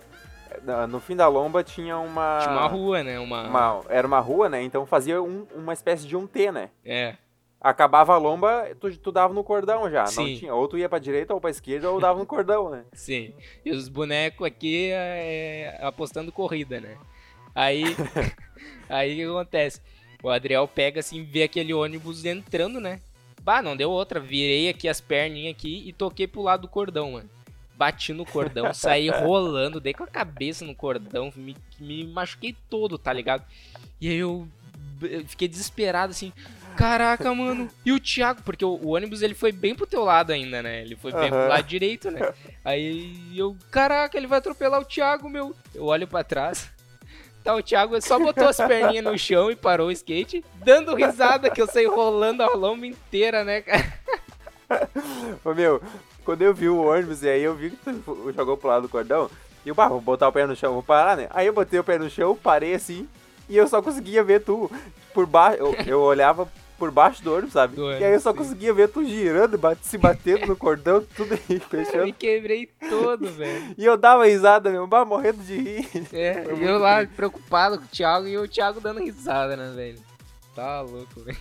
No 0.90 1.00
fim 1.00 1.16
da 1.16 1.28
lomba 1.28 1.64
tinha 1.64 1.98
uma. 1.98 2.40
Tinha 2.42 2.52
uma 2.54 2.68
rua, 2.68 3.04
né? 3.04 3.20
Uma. 3.20 3.44
uma- 3.48 3.82
era 3.90 4.06
uma 4.08 4.20
rua, 4.20 4.50
né? 4.50 4.62
Então 4.64 4.86
fazia 4.86 5.22
um- 5.22 5.46
uma 5.56 5.74
espécie 5.74 6.08
de 6.08 6.16
um 6.16 6.26
T, 6.28 6.52
né? 6.52 6.70
É. 6.84 7.16
Acabava 7.60 8.14
a 8.14 8.18
lomba, 8.18 8.68
tu, 8.80 8.96
tu 8.98 9.12
dava 9.12 9.34
no 9.34 9.44
cordão 9.44 9.90
já. 9.90 10.02
Não 10.02 10.08
Sim. 10.08 10.36
tinha. 10.38 10.54
Ou 10.54 10.68
tu 10.68 10.78
ia 10.78 10.88
pra 10.88 11.00
direita 11.00 11.34
ou 11.34 11.42
pra 11.42 11.50
esquerda, 11.50 11.90
ou 11.90 12.00
dava 12.00 12.20
no 12.20 12.26
cordão, 12.26 12.70
né? 12.70 12.86
Sim. 12.94 13.34
E 13.64 13.72
os 13.72 13.90
bonecos 13.90 14.46
aqui 14.46 14.90
é, 14.92 15.80
apostando 15.82 16.32
corrida, 16.32 16.80
né? 16.80 16.96
Aí. 17.56 17.84
aí 18.88 19.14
o 19.14 19.16
que 19.16 19.38
acontece? 19.40 19.82
O 20.22 20.30
Adriel 20.30 20.68
pega 20.68 21.00
assim, 21.00 21.24
vê 21.24 21.44
aquele 21.44 21.74
ônibus 21.74 22.24
entrando, 22.26 22.80
né? 22.80 23.00
Bah, 23.42 23.62
não 23.62 23.76
deu 23.76 23.90
outra. 23.92 24.20
Virei 24.20 24.70
aqui 24.70 24.88
as 24.88 25.00
perninhas 25.02 25.56
aqui 25.56 25.84
e 25.88 25.94
toquei 25.94 26.28
pro 26.28 26.42
lado 26.42 26.62
do 26.62 26.68
cordão, 26.68 27.12
mano. 27.14 27.30
Bati 27.78 28.14
no 28.14 28.26
cordão, 28.26 28.74
saí 28.74 29.10
rolando, 29.10 29.80
dei 29.80 29.94
com 29.94 30.04
a 30.04 30.08
cabeça 30.08 30.64
no 30.64 30.74
cordão, 30.74 31.32
me, 31.36 31.56
me 31.80 32.06
machuquei 32.06 32.56
todo, 32.70 32.98
tá 32.98 33.12
ligado? 33.12 33.44
E 34.00 34.10
aí 34.10 34.16
eu, 34.18 34.48
eu 35.02 35.26
fiquei 35.26 35.48
desesperado 35.48 36.12
assim. 36.12 36.32
Caraca, 36.76 37.34
mano. 37.34 37.70
E 37.86 37.92
o 37.92 38.00
Thiago, 38.00 38.42
porque 38.44 38.64
o, 38.64 38.70
o 38.70 38.96
ônibus 38.96 39.22
ele 39.22 39.34
foi 39.34 39.52
bem 39.52 39.74
pro 39.74 39.88
teu 39.88 40.04
lado 40.04 40.32
ainda, 40.32 40.62
né? 40.62 40.82
Ele 40.82 40.96
foi 40.96 41.12
bem 41.14 41.30
pro 41.30 41.40
Aham. 41.40 41.48
lado 41.48 41.68
direito, 41.68 42.12
né? 42.12 42.34
Aí 42.64 43.38
eu, 43.38 43.56
caraca, 43.72 44.18
ele 44.18 44.28
vai 44.28 44.40
atropelar 44.40 44.82
o 44.82 44.86
Thiago, 44.86 45.30
meu. 45.30 45.56
Eu 45.74 45.86
olho 45.86 46.08
pra 46.08 46.24
trás. 46.24 46.70
Tá, 47.44 47.54
o 47.54 47.62
Thiago 47.62 48.02
só 48.02 48.18
botou 48.18 48.48
as 48.48 48.58
perninhas 48.58 49.06
no 49.06 49.18
chão 49.18 49.52
e 49.52 49.56
parou 49.56 49.90
o 49.90 49.92
skate, 49.92 50.44
dando 50.64 50.96
risada 50.96 51.50
que 51.50 51.62
eu 51.62 51.68
saí 51.68 51.86
rolando 51.86 52.42
a 52.42 52.48
lomba 52.56 52.88
inteira, 52.88 53.44
né, 53.44 53.62
cara? 53.62 53.94
Ô, 55.46 55.54
meu, 55.54 55.80
quando 56.26 56.42
eu 56.42 56.54
vi 56.54 56.68
o 56.68 56.84
ônibus 56.84 57.24
e 57.24 57.30
aí 57.30 57.44
eu 57.44 57.56
vi 57.56 57.70
que 57.70 57.78
tu 57.78 58.34
jogou 58.36 58.58
pro 58.58 58.68
lado 58.68 58.82
do 58.84 58.90
cordão, 58.90 59.30
e 59.66 59.70
eu, 59.70 59.76
bah, 59.76 59.88
vou 59.88 60.02
botar 60.02 60.28
o 60.28 60.32
pé 60.32 60.46
no 60.46 60.56
chão, 60.56 60.74
vou 60.74 60.84
parar, 60.84 61.16
né? 61.16 61.28
Aí 61.30 61.48
eu 61.48 61.54
botei 61.54 61.80
o 61.80 61.84
pé 61.84 61.98
no 61.98 62.10
chão, 62.10 62.36
parei 62.36 62.74
assim, 62.74 63.08
e 63.48 63.56
eu 63.56 63.68
só 63.68 63.82
conseguia 63.82 64.24
ver 64.24 64.42
tu 64.42 64.70
por 65.14 65.26
baixo. 65.26 65.58
Eu, 65.60 65.74
eu 65.88 66.02
olhava 66.02 66.48
por 66.78 66.92
baixo 66.92 67.24
do 67.24 67.34
ônibus, 67.34 67.54
sabe? 67.54 67.76
Do 67.76 67.92
e 67.92 68.04
aí 68.04 68.14
eu 68.14 68.20
só 68.20 68.32
sim. 68.32 68.38
conseguia 68.38 68.74
ver 68.74 68.90
tu 68.90 69.04
girando, 69.06 69.58
bate, 69.58 69.86
se 69.86 69.98
batendo 69.98 70.46
no 70.46 70.56
cordão, 70.56 71.04
tudo 71.16 71.34
aí, 71.34 71.40
Eu 71.56 71.62
fechando. 71.62 72.06
me 72.06 72.14
quebrei 72.14 72.70
todo, 72.90 73.28
velho. 73.32 73.76
E 73.78 73.86
eu 73.86 73.98
dava 73.98 74.26
risada, 74.26 74.70
meu, 74.70 74.86
bah, 74.86 75.06
morrendo 75.06 75.42
de 75.42 75.58
rir. 75.58 75.90
É, 76.12 76.44
Foi 76.46 76.68
eu 76.68 76.78
lá 76.78 77.06
preocupado 77.06 77.78
com 77.78 77.86
o 77.86 77.88
Thiago 77.88 78.28
e 78.28 78.38
o 78.38 78.48
Thiago 78.48 78.80
dando 78.80 79.00
risada, 79.00 79.56
né, 79.56 79.72
velho? 79.76 80.00
Tá 80.54 80.82
louco, 80.82 81.22
velho. 81.22 81.38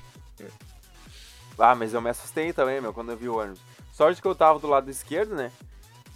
Ah, 1.59 1.75
mas 1.75 1.95
eu 1.95 2.01
me 2.01 2.11
assustei 2.11 2.53
também, 2.53 2.81
meu, 2.81 2.93
quando 2.93 3.13
eu 3.13 3.17
vi 3.17 3.29
o 3.29 3.39
ônibus. 3.39 3.61
Sorte 3.95 4.21
que 4.21 4.27
eu 4.27 4.35
tava 4.35 4.59
do 4.59 4.67
lado 4.67 4.91
esquerdo, 4.91 5.37
né? 5.37 5.53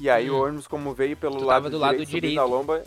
E 0.00 0.11
aí 0.11 0.28
Hum. 0.28 0.35
o 0.35 0.42
ônibus, 0.42 0.66
como 0.66 0.92
veio 0.92 1.16
pelo 1.16 1.37
Tu 1.38 1.44
lado, 1.44 1.54
tava 1.62 1.70
do 1.70 1.78
lado 1.78 1.90
direito, 1.92 2.08
subindo 2.11 2.23
direito. 2.23 2.40
a 2.40 2.44
lomba, 2.44 2.82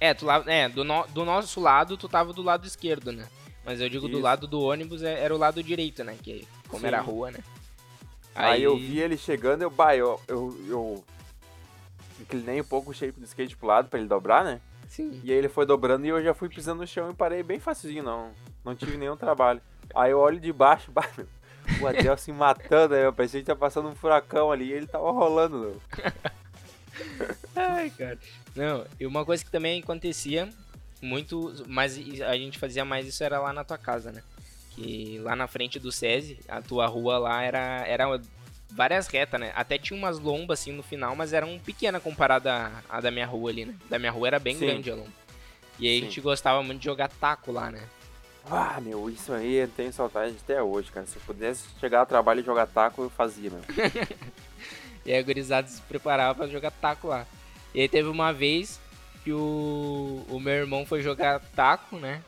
É, 0.00 0.12
tu 0.12 0.26
lá, 0.26 0.42
é 0.48 0.68
do, 0.68 0.82
no- 0.82 1.06
do 1.06 1.24
nosso 1.24 1.60
lado, 1.60 1.96
tu 1.96 2.08
tava 2.08 2.32
do 2.32 2.42
lado 2.42 2.66
esquerdo, 2.66 3.12
né? 3.12 3.28
Mas 3.64 3.80
eu 3.80 3.88
digo 3.88 4.08
do 4.08 4.14
Isso. 4.16 4.20
lado 4.22 4.48
do 4.48 4.60
ônibus 4.60 5.00
é- 5.04 5.20
era 5.22 5.32
o 5.32 5.38
lado 5.38 5.62
direito, 5.62 6.02
né? 6.02 6.18
Que 6.20 6.44
como 6.66 6.80
Sim. 6.80 6.86
era 6.88 6.98
a 6.98 7.02
rua, 7.02 7.30
né? 7.30 7.38
Aí, 8.34 8.64
eu 8.64 8.76
vi 8.76 8.98
ele 8.98 9.16
chegando, 9.16 9.62
eu, 9.62 9.70
bah, 9.70 9.94
eu, 9.94 10.20
eu, 10.26 10.58
eu 10.66 11.04
inclinei 12.20 12.60
um 12.60 12.64
pouco 12.64 12.90
o 12.90 12.94
shape 12.94 13.20
do 13.20 13.26
skate 13.26 13.56
pro 13.56 13.68
lado 13.68 13.88
pra 13.88 14.00
ele 14.00 14.08
dobrar, 14.08 14.42
né? 14.42 14.60
Sim. 14.88 15.20
E 15.22 15.30
aí 15.30 15.38
ele 15.38 15.48
foi 15.48 15.64
dobrando 15.66 16.04
e 16.04 16.08
eu 16.08 16.20
já 16.20 16.34
fui 16.34 16.48
pisando 16.48 16.80
no 16.80 16.86
chão 16.86 17.10
e 17.12 17.14
parei 17.14 17.44
bem 17.44 17.60
facilzinho, 17.60 18.02
não, 18.02 18.32
não 18.64 18.74
tive 18.74 18.96
nenhum 18.96 19.16
trabalho. 19.16 19.62
Aí 19.94 20.10
eu 20.10 20.18
olho 20.18 20.40
de 20.40 20.52
baixo, 20.52 20.90
bah, 20.92 21.08
meu, 21.16 21.28
o 21.80 21.86
Adel 21.86 22.16
se 22.16 22.32
matando, 22.32 22.94
aí 22.94 23.02
eu 23.02 23.12
pensei 23.12 23.40
que 23.40 23.46
tinha 23.46 23.56
passando 23.56 23.88
um 23.88 23.94
furacão 23.94 24.50
ali 24.50 24.66
e 24.66 24.72
ele 24.72 24.86
tava 24.86 25.10
rolando. 25.10 25.80
Ai, 27.54 27.90
cara. 27.90 28.18
Não, 28.54 28.86
e 28.98 29.06
uma 29.06 29.24
coisa 29.24 29.44
que 29.44 29.50
também 29.50 29.80
acontecia 29.80 30.48
muito, 31.00 31.64
mas 31.66 31.96
a 32.22 32.36
gente 32.36 32.58
fazia 32.58 32.84
mais 32.84 33.06
isso 33.06 33.24
era 33.24 33.40
lá 33.40 33.52
na 33.52 33.64
tua 33.64 33.78
casa, 33.78 34.12
né? 34.12 34.22
Que 34.70 35.18
lá 35.18 35.34
na 35.34 35.46
frente 35.46 35.78
do 35.78 35.92
SESI, 35.92 36.38
a 36.48 36.62
tua 36.62 36.86
rua 36.86 37.18
lá 37.18 37.42
era, 37.42 37.84
era 37.86 38.20
várias 38.70 39.06
retas, 39.06 39.38
né? 39.40 39.52
Até 39.54 39.76
tinha 39.78 39.98
umas 39.98 40.18
lombas 40.18 40.60
assim 40.60 40.72
no 40.72 40.82
final, 40.82 41.14
mas 41.14 41.32
eram 41.32 41.58
pequena 41.58 42.00
comparada 42.00 42.52
à, 42.88 42.96
à 42.96 43.00
da 43.00 43.10
minha 43.10 43.26
rua 43.26 43.50
ali, 43.50 43.66
né? 43.66 43.74
Da 43.90 43.98
minha 43.98 44.12
rua 44.12 44.28
era 44.28 44.38
bem 44.38 44.56
Sim. 44.56 44.66
grande 44.66 44.90
a 44.90 44.94
lomba. 44.94 45.12
E 45.78 45.86
aí 45.88 45.96
a 45.96 46.00
Sim. 46.00 46.06
gente 46.06 46.20
gostava 46.20 46.62
muito 46.62 46.78
de 46.78 46.84
jogar 46.84 47.08
taco 47.08 47.52
lá, 47.52 47.70
né? 47.70 47.82
Ah, 48.50 48.80
meu, 48.80 49.08
isso 49.08 49.32
aí 49.32 49.54
eu 49.54 49.68
tenho 49.68 49.92
saudade 49.92 50.36
até 50.42 50.62
hoje, 50.62 50.90
cara. 50.90 51.06
Se 51.06 51.16
eu 51.16 51.22
pudesse 51.24 51.64
chegar 51.80 52.00
ao 52.00 52.06
trabalho 52.06 52.40
e 52.40 52.44
jogar 52.44 52.66
taco, 52.66 53.02
eu 53.02 53.10
fazia, 53.10 53.50
meu. 53.50 53.60
E 55.04 55.12
aí 55.12 55.18
a 55.18 55.22
gurizada 55.22 55.66
se 55.66 55.82
preparava 55.82 56.32
pra 56.32 56.46
jogar 56.46 56.70
taco 56.70 57.08
lá. 57.08 57.26
E 57.74 57.80
aí 57.80 57.88
teve 57.88 58.08
uma 58.08 58.32
vez 58.32 58.78
que 59.24 59.32
o, 59.32 60.24
o 60.28 60.38
meu 60.38 60.52
irmão 60.54 60.86
foi 60.86 61.02
jogar 61.02 61.40
taco, 61.56 61.96
né? 61.96 62.22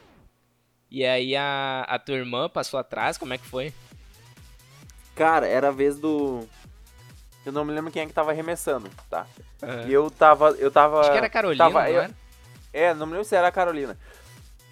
E 0.90 1.04
aí 1.04 1.36
a, 1.36 1.84
a 1.88 2.00
tua 2.00 2.16
irmã 2.16 2.48
passou 2.48 2.80
atrás, 2.80 3.16
como 3.16 3.32
é 3.32 3.38
que 3.38 3.46
foi? 3.46 3.72
Cara, 5.14 5.46
era 5.46 5.68
a 5.68 5.70
vez 5.70 5.96
do. 6.00 6.48
Eu 7.46 7.52
não 7.52 7.64
me 7.64 7.72
lembro 7.72 7.92
quem 7.92 8.02
é 8.02 8.06
que 8.06 8.12
tava 8.12 8.32
arremessando, 8.32 8.90
tá? 9.08 9.24
Aham. 9.62 9.86
E 9.88 9.92
eu 9.92 10.10
tava. 10.10 10.50
Eu 10.58 10.70
tava. 10.70 11.00
Acho 11.02 11.12
que 11.12 11.16
era 11.18 11.26
a 11.28 11.30
Carolina, 11.30 11.64
tava- 11.64 11.90
eu-? 11.90 12.10
É, 12.72 12.92
não 12.92 13.06
me 13.06 13.12
lembro 13.12 13.24
se 13.24 13.36
era 13.36 13.46
a 13.46 13.52
Carolina. 13.52 13.96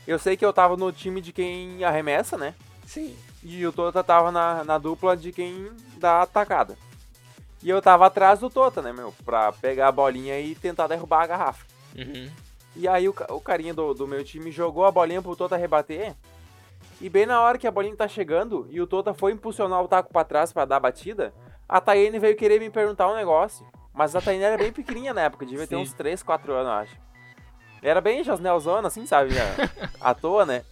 Eu 0.06 0.18
sei 0.18 0.36
que 0.36 0.44
eu 0.44 0.52
tava 0.52 0.76
no 0.76 0.92
time 0.92 1.20
de 1.20 1.32
quem 1.32 1.84
arremessa, 1.84 2.36
né? 2.36 2.54
Sim. 2.86 3.16
E 3.42 3.66
o 3.66 3.72
Tota 3.72 4.02
tava 4.02 4.30
na, 4.30 4.64
na 4.64 4.78
dupla 4.78 5.16
de 5.16 5.32
quem 5.32 5.70
dá 5.98 6.14
a 6.14 6.22
atacada. 6.22 6.76
E 7.62 7.70
eu 7.70 7.80
tava 7.80 8.06
atrás 8.06 8.40
do 8.40 8.50
Tota, 8.50 8.82
né, 8.82 8.92
meu? 8.92 9.14
Pra 9.24 9.52
pegar 9.52 9.88
a 9.88 9.92
bolinha 9.92 10.38
e 10.40 10.54
tentar 10.54 10.88
derrubar 10.88 11.22
a 11.22 11.26
garrafa. 11.26 11.64
Uhum. 11.96 12.28
E 12.74 12.88
aí 12.88 13.08
o, 13.08 13.14
o 13.30 13.40
carinha 13.40 13.72
do, 13.72 13.94
do 13.94 14.06
meu 14.06 14.24
time 14.24 14.50
jogou 14.50 14.84
a 14.84 14.90
bolinha 14.90 15.22
pro 15.22 15.36
Tota 15.36 15.56
rebater. 15.56 16.14
E 17.00 17.08
bem 17.08 17.26
na 17.26 17.40
hora 17.40 17.58
que 17.58 17.66
a 17.66 17.70
bolinha 17.70 17.96
tá 17.96 18.08
chegando 18.08 18.66
e 18.70 18.80
o 18.80 18.86
Tota 18.86 19.14
foi 19.14 19.32
impulsionar 19.32 19.82
o 19.82 19.88
taco 19.88 20.12
pra 20.12 20.24
trás 20.24 20.52
pra 20.52 20.64
dar 20.64 20.76
a 20.76 20.80
batida, 20.80 21.32
a 21.68 21.80
Tayane 21.80 22.18
veio 22.18 22.36
querer 22.36 22.60
me 22.60 22.70
perguntar 22.70 23.10
um 23.10 23.16
negócio. 23.16 23.66
Mas 23.94 24.16
a 24.16 24.20
Tayane 24.20 24.44
era 24.44 24.56
bem 24.56 24.72
pequenininha 24.72 25.12
na 25.12 25.22
época, 25.22 25.44
devia 25.44 25.66
ter 25.66 25.76
Sim. 25.76 25.82
uns 25.82 25.92
3, 25.92 26.22
4 26.22 26.52
anos, 26.52 26.66
eu 26.66 26.72
acho. 26.72 26.96
Era 27.82 28.00
bem 28.00 28.22
Josnelzona, 28.22 28.88
assim, 28.88 29.04
sabe? 29.06 29.34
à 30.00 30.14
toa, 30.14 30.46
né? 30.46 30.62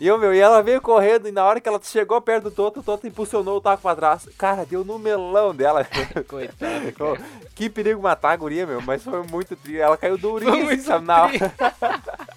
E 0.00 0.06
eu, 0.06 0.16
meu, 0.16 0.32
e 0.34 0.38
ela 0.38 0.62
veio 0.62 0.80
correndo 0.80 1.28
e 1.28 1.32
na 1.32 1.44
hora 1.44 1.60
que 1.60 1.68
ela 1.68 1.78
chegou 1.82 2.18
perto 2.22 2.44
do 2.44 2.50
Toto, 2.50 2.80
o 2.80 2.82
Toto 2.82 3.06
impulsionou 3.06 3.58
o 3.58 3.60
taco 3.60 3.82
pra 3.82 3.94
trás. 3.94 4.26
Cara, 4.38 4.64
deu 4.64 4.82
no 4.82 4.98
melão 4.98 5.54
dela. 5.54 5.86
Coitado, 6.26 6.90
cara. 6.96 7.20
que 7.54 7.68
perigo 7.68 8.00
matar 8.00 8.32
a 8.32 8.36
guria, 8.36 8.66
meu, 8.66 8.80
mas 8.80 9.04
foi 9.04 9.22
muito 9.24 9.54
triste. 9.54 9.78
Ela 9.78 9.98
caiu 9.98 10.16
muito 10.18 10.82
sabe? 10.82 11.04
Na 11.04 11.24
hora. 11.24 11.32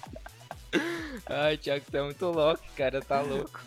Ai, 1.26 1.56
Thiago, 1.56 1.84
é 1.90 2.02
muito 2.02 2.26
louco, 2.26 2.62
cara, 2.76 3.00
tá 3.00 3.22
louco. 3.22 3.58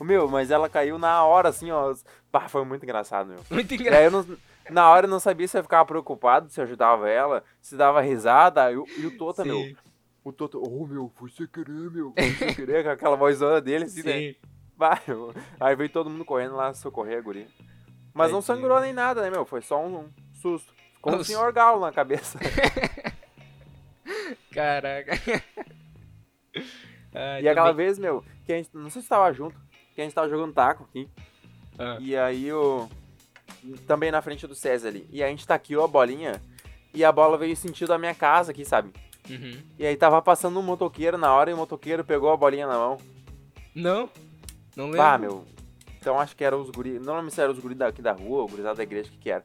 Meu, 0.00 0.28
mas 0.28 0.52
ela 0.52 0.68
caiu 0.68 1.00
na 1.00 1.24
hora, 1.24 1.48
assim, 1.48 1.72
ó. 1.72 1.92
Pá, 2.30 2.48
foi 2.48 2.64
muito 2.64 2.84
engraçado, 2.84 3.26
meu. 3.26 3.40
Muito 3.50 3.74
engraçado. 3.74 4.38
Eu 4.68 4.74
na 4.74 4.88
hora 4.90 5.06
eu 5.06 5.10
não 5.10 5.20
sabia 5.20 5.46
se 5.48 5.58
eu 5.58 5.62
ficava 5.62 5.84
preocupado, 5.86 6.50
se 6.50 6.60
eu 6.60 6.64
ajudava 6.64 7.08
ela, 7.08 7.42
se 7.60 7.76
dava 7.76 8.00
risada. 8.00 8.70
E, 8.72 8.76
o- 8.76 8.86
e 8.98 9.06
o 9.06 9.16
Tota, 9.16 9.44
meu. 9.44 9.62
O 10.24 10.32
Tota, 10.32 10.58
ô 10.58 10.86
meu, 10.86 11.10
foi 11.16 11.30
sem 11.30 11.46
querer, 11.46 11.90
meu. 11.90 12.12
Foi 12.16 12.30
sem 12.32 12.54
querer, 12.54 12.84
com 12.84 12.90
aquela 12.90 13.16
vozona 13.16 13.60
dele, 13.60 13.84
assim, 13.84 14.02
né? 14.02 14.18
sim. 14.18 14.36
Bah, 14.78 15.00
meu. 15.08 15.34
Aí 15.58 15.74
veio 15.74 15.90
todo 15.90 16.08
mundo 16.08 16.24
correndo 16.24 16.54
lá 16.54 16.72
socorrer 16.72 17.18
a 17.18 17.20
guria. 17.20 17.48
Mas 18.14 18.30
não 18.30 18.40
sangrou 18.40 18.78
nem 18.80 18.92
nada, 18.92 19.20
né, 19.22 19.28
meu? 19.30 19.44
Foi 19.44 19.60
só 19.60 19.84
um, 19.84 19.98
um 20.04 20.08
susto. 20.32 20.72
Ficou 20.94 21.16
um 21.16 21.24
senhor 21.24 21.52
galo 21.52 21.80
na 21.80 21.90
cabeça. 21.90 22.38
Caraca. 24.52 25.12
Ai, 27.14 27.42
E 27.42 27.48
aquela 27.48 27.72
vez, 27.72 27.98
meu, 27.98 28.24
que 28.44 28.52
a 28.52 28.56
gente. 28.56 28.70
Não 28.72 28.90
sei 28.90 29.02
se 29.02 29.08
tava 29.08 29.32
junto, 29.32 29.58
que 29.94 30.00
a 30.00 30.04
gente 30.04 30.14
tava 30.14 30.28
jogando 30.28 30.52
taco 30.52 30.84
aqui. 30.84 31.08
Ah, 31.78 31.96
E 32.00 32.16
aí 32.16 32.52
o. 32.52 32.88
Também 33.86 34.10
na 34.10 34.22
frente 34.22 34.46
do 34.46 34.54
César 34.54 34.88
ali. 34.88 35.06
E 35.10 35.22
a 35.22 35.28
gente 35.28 35.46
taqueou 35.46 35.84
a 35.84 35.88
bolinha. 35.88 36.40
E 36.94 37.04
a 37.04 37.12
bola 37.12 37.36
veio 37.36 37.56
sentido 37.56 37.92
a 37.92 37.98
minha 37.98 38.14
casa 38.14 38.50
aqui, 38.52 38.64
sabe? 38.64 38.90
uhum. 39.28 39.58
E 39.78 39.86
aí 39.86 39.94
tava 39.96 40.22
passando 40.22 40.58
um 40.58 40.62
motoqueiro 40.62 41.18
na 41.18 41.32
hora 41.34 41.50
e 41.50 41.54
o 41.54 41.56
motoqueiro 41.56 42.02
pegou 42.02 42.30
a 42.32 42.36
bolinha 42.36 42.66
na 42.66 42.74
mão. 42.78 42.96
Não? 43.74 44.08
Não 44.74 44.86
lembro. 44.86 44.98
Bah, 44.98 45.18
meu. 45.18 45.44
Então 46.00 46.18
acho 46.18 46.34
que 46.36 46.42
era 46.44 46.56
os 46.56 46.70
guri. 46.70 46.98
Não 46.98 47.14
lembro 47.16 47.30
se 47.30 47.40
era 47.40 47.50
os 47.52 47.58
guri 47.58 47.74
daqui 47.74 48.00
da 48.00 48.12
rua, 48.12 48.44
o 48.44 48.48
gurizada 48.48 48.76
da 48.76 48.82
igreja, 48.82 49.08
o 49.08 49.12
que 49.12 49.18
que 49.18 49.30
era. 49.30 49.44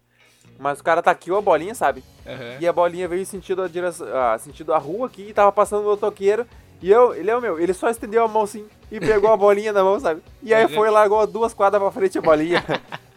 Mas 0.59 0.79
o 0.79 0.83
cara 0.83 1.01
taqueou 1.01 1.37
a 1.37 1.41
bolinha, 1.41 1.73
sabe? 1.75 2.03
Aham. 2.25 2.57
E 2.61 2.67
a 2.67 2.71
bolinha 2.71 3.07
veio 3.07 3.25
sentido 3.25 3.61
a 3.63 3.67
direção. 3.67 4.07
ah, 4.15 4.37
sentido 4.37 4.73
a 4.73 4.77
rua 4.77 5.07
aqui 5.07 5.23
e 5.29 5.33
tava 5.33 5.51
passando 5.51 5.81
o 5.81 5.89
motoqueiro. 5.89 6.45
E 6.81 6.89
eu, 6.91 7.13
ele 7.15 7.29
é 7.29 7.35
o 7.35 7.41
meu, 7.41 7.59
ele 7.59 7.73
só 7.73 7.89
estendeu 7.89 8.23
a 8.23 8.27
mão 8.27 8.43
assim 8.43 8.65
e 8.91 8.99
pegou 8.99 9.31
a 9.31 9.37
bolinha 9.37 9.71
na 9.73 9.83
mão, 9.83 9.99
sabe? 9.99 10.21
E 10.41 10.53
aí 10.53 10.63
Uhum. 10.65 10.69
foi 10.73 10.87
e 10.89 10.91
largou 10.91 11.25
duas 11.25 11.53
quadras 11.53 11.81
pra 11.81 11.91
frente 11.91 12.17
a 12.17 12.21
bolinha. 12.21 12.63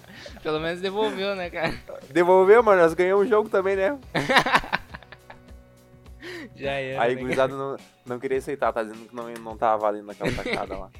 Pelo 0.46 0.60
menos 0.60 0.80
devolveu, 0.80 1.34
né, 1.34 1.50
cara? 1.50 1.74
Devolveu, 2.08 2.62
mano, 2.62 2.80
nós 2.80 2.94
ganhamos 2.94 3.26
o 3.26 3.28
jogo 3.28 3.48
também, 3.48 3.74
né? 3.74 3.98
Já 6.54 6.70
era. 6.70 7.02
Aí 7.02 7.16
o 7.16 7.26
né, 7.26 7.34
não, 7.48 7.76
não 8.06 8.20
queria 8.20 8.38
aceitar, 8.38 8.72
tá 8.72 8.84
dizendo 8.84 9.08
que 9.08 9.16
não, 9.16 9.28
não 9.40 9.56
tava 9.56 9.78
valendo 9.78 10.08
aquela 10.08 10.30
tacada 10.30 10.78
lá. 10.78 10.90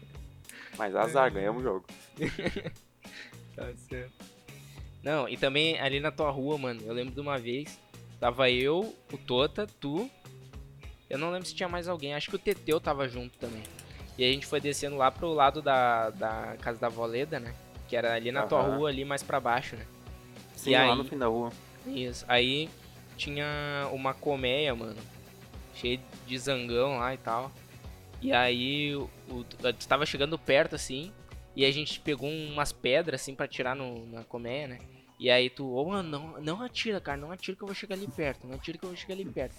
Mas 0.78 0.96
azar, 0.96 1.30
ganhamos 1.30 1.60
o 1.60 1.64
jogo. 1.66 1.84
Tá 3.54 3.68
certo. 3.86 4.14
Não, 5.02 5.28
e 5.28 5.36
também 5.36 5.78
ali 5.78 6.00
na 6.00 6.10
tua 6.10 6.30
rua, 6.30 6.56
mano, 6.56 6.80
eu 6.86 6.94
lembro 6.94 7.12
de 7.12 7.20
uma 7.20 7.36
vez, 7.36 7.78
tava 8.18 8.50
eu, 8.50 8.96
o 9.12 9.18
Tota, 9.18 9.66
tu, 9.78 10.10
eu 11.10 11.18
não 11.18 11.30
lembro 11.30 11.46
se 11.46 11.54
tinha 11.54 11.68
mais 11.68 11.86
alguém, 11.86 12.14
acho 12.14 12.30
que 12.30 12.36
o 12.36 12.38
Teteu 12.38 12.80
tava 12.80 13.06
junto 13.06 13.36
também. 13.36 13.62
E 14.16 14.24
a 14.24 14.32
gente 14.32 14.46
foi 14.46 14.58
descendo 14.58 14.96
lá 14.96 15.10
pro 15.10 15.34
lado 15.34 15.60
da, 15.60 16.08
da 16.08 16.56
casa 16.62 16.80
da 16.80 16.88
Voleda, 16.88 17.38
né? 17.38 17.54
Que 17.90 17.96
era 17.96 18.14
ali 18.14 18.30
na 18.32 18.44
tua 18.46 18.60
Aham. 18.60 18.76
rua, 18.76 18.88
ali 18.88 19.04
mais 19.04 19.22
pra 19.22 19.38
baixo, 19.40 19.74
né? 19.76 19.84
Sim, 20.56 20.70
E 20.70 20.74
lá 20.74 20.92
aí? 20.92 20.96
no 20.96 21.04
fim 21.04 21.18
da 21.18 21.26
rua. 21.26 21.50
Isso. 21.84 22.24
Aí 22.28 22.70
tinha 23.16 23.44
uma 23.92 24.14
colmeia, 24.14 24.74
mano. 24.74 24.96
Cheia 25.74 26.00
de 26.26 26.38
zangão 26.38 26.98
lá 26.98 27.12
e 27.12 27.18
tal. 27.18 27.50
E 28.22 28.32
aí 28.32 28.94
o, 28.94 29.10
o- 29.28 29.44
tu 29.44 29.88
tava 29.88 30.06
chegando 30.06 30.38
perto 30.38 30.76
assim. 30.76 31.12
E 31.56 31.64
a 31.64 31.70
gente 31.72 31.98
pegou 31.98 32.30
umas 32.30 32.70
pedras 32.72 33.20
assim 33.20 33.34
pra 33.34 33.48
tirar 33.48 33.74
no, 33.74 34.06
na 34.06 34.22
colmeia, 34.22 34.68
né? 34.68 34.78
E 35.18 35.28
aí 35.28 35.50
tu, 35.50 35.68
ô 35.74 35.84
mano, 35.90 36.08
não, 36.08 36.40
não 36.40 36.62
atira, 36.62 37.00
cara, 37.00 37.18
não 37.18 37.32
atira 37.32 37.56
que 37.56 37.62
eu 37.62 37.66
vou 37.66 37.74
chegar 37.74 37.96
ali 37.96 38.06
perto, 38.06 38.46
não 38.46 38.54
atira 38.54 38.78
que 38.78 38.84
eu 38.84 38.88
vou 38.90 38.96
chegar 38.96 39.14
ali 39.14 39.24
perto. 39.24 39.54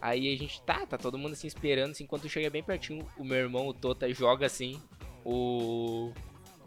Aí 0.00 0.32
a 0.34 0.36
gente, 0.36 0.60
tá, 0.62 0.84
tá 0.86 0.96
todo 0.98 1.18
mundo 1.18 1.34
assim 1.34 1.46
esperando, 1.46 1.90
assim, 1.92 2.06
quando 2.06 2.28
chega 2.28 2.48
bem 2.50 2.62
pertinho, 2.62 3.06
o 3.18 3.22
meu 3.22 3.36
irmão, 3.36 3.68
o 3.68 3.74
Tota, 3.74 4.10
joga 4.12 4.46
assim, 4.46 4.80
o. 5.24 6.10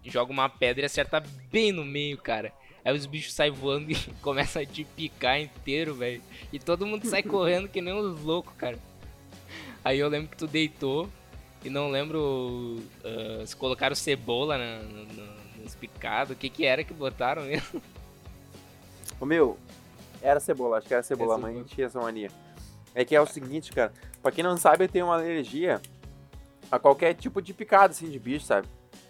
Joga 0.06 0.32
uma 0.32 0.50
pedra 0.50 0.84
e 0.84 0.86
acerta 0.86 1.24
bem 1.52 1.72
no 1.72 1.84
meio, 1.86 2.18
cara. 2.18 2.52
Aí 2.84 2.96
os 2.96 3.06
bichos 3.06 3.34
saem 3.34 3.52
voando 3.52 3.92
e 3.92 3.96
começam 4.22 4.62
a 4.62 4.66
te 4.66 4.84
picar 4.84 5.40
inteiro, 5.40 5.94
velho. 5.94 6.22
E 6.52 6.60
todo 6.60 6.86
mundo 6.86 7.06
sai 7.08 7.22
correndo 7.24 7.68
que 7.68 7.82
nem 7.82 7.94
uns 7.94 8.22
loucos, 8.22 8.54
cara. 8.58 8.80
Aí 9.84 10.00
eu 10.00 10.08
lembro 10.10 10.30
que 10.30 10.38
tu 10.38 10.48
deitou 10.48 11.10
e 11.64 11.70
não 11.70 11.90
lembro 11.90 12.78
ah, 13.04 13.46
se 13.46 13.56
colocaram 13.56 13.96
cebola 13.96 14.58
na, 14.58 14.80
no- 14.80 15.06
no- 15.06 15.40
nos 15.64 15.76
picados. 15.76 16.34
O 16.34 16.40
que 16.40 16.50
que 16.50 16.66
era 16.66 16.84
que 16.84 16.94
botaram 16.94 17.44
mesmo? 17.44 17.82
Ô 19.20 19.26
meu, 19.26 19.58
era 20.22 20.40
cebola, 20.40 20.78
acho 20.78 20.88
que 20.88 20.94
era 20.94 21.04
cebola, 21.04 21.34
É 21.34 21.36
a 21.36 21.38
mãe 21.38 21.52
cebola. 21.54 21.70
tinha 21.70 21.88
essa 21.88 22.00
mania. 22.00 22.32
É 22.96 23.04
que 23.06 23.14
é 23.16 23.22
o 23.22 23.26
seguinte, 23.28 23.72
cara, 23.72 23.92
pra 24.22 24.32
quem 24.32 24.44
não 24.44 24.56
sabe, 24.58 24.86
eu 24.86 24.90
tenho 24.90 25.06
uma 25.06 25.16
alergia 25.16 25.82
a 26.72 26.80
qualquer 26.80 27.14
tipo 27.14 27.42
de 27.42 27.54
picada, 27.54 27.92
assim, 27.92 28.10
de 28.10 28.18
bicho, 28.18 28.46
sabe? 28.46 28.68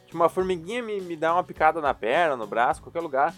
Tipo, 0.10 0.18
uma 0.18 0.28
formiguinha 0.28 0.82
me, 0.82 1.00
me 1.00 1.16
dá 1.16 1.32
uma 1.34 1.44
picada 1.44 1.80
na 1.80 1.94
perna, 1.94 2.36
no 2.36 2.48
braço, 2.48 2.82
qualquer 2.82 3.00
lugar, 3.00 3.32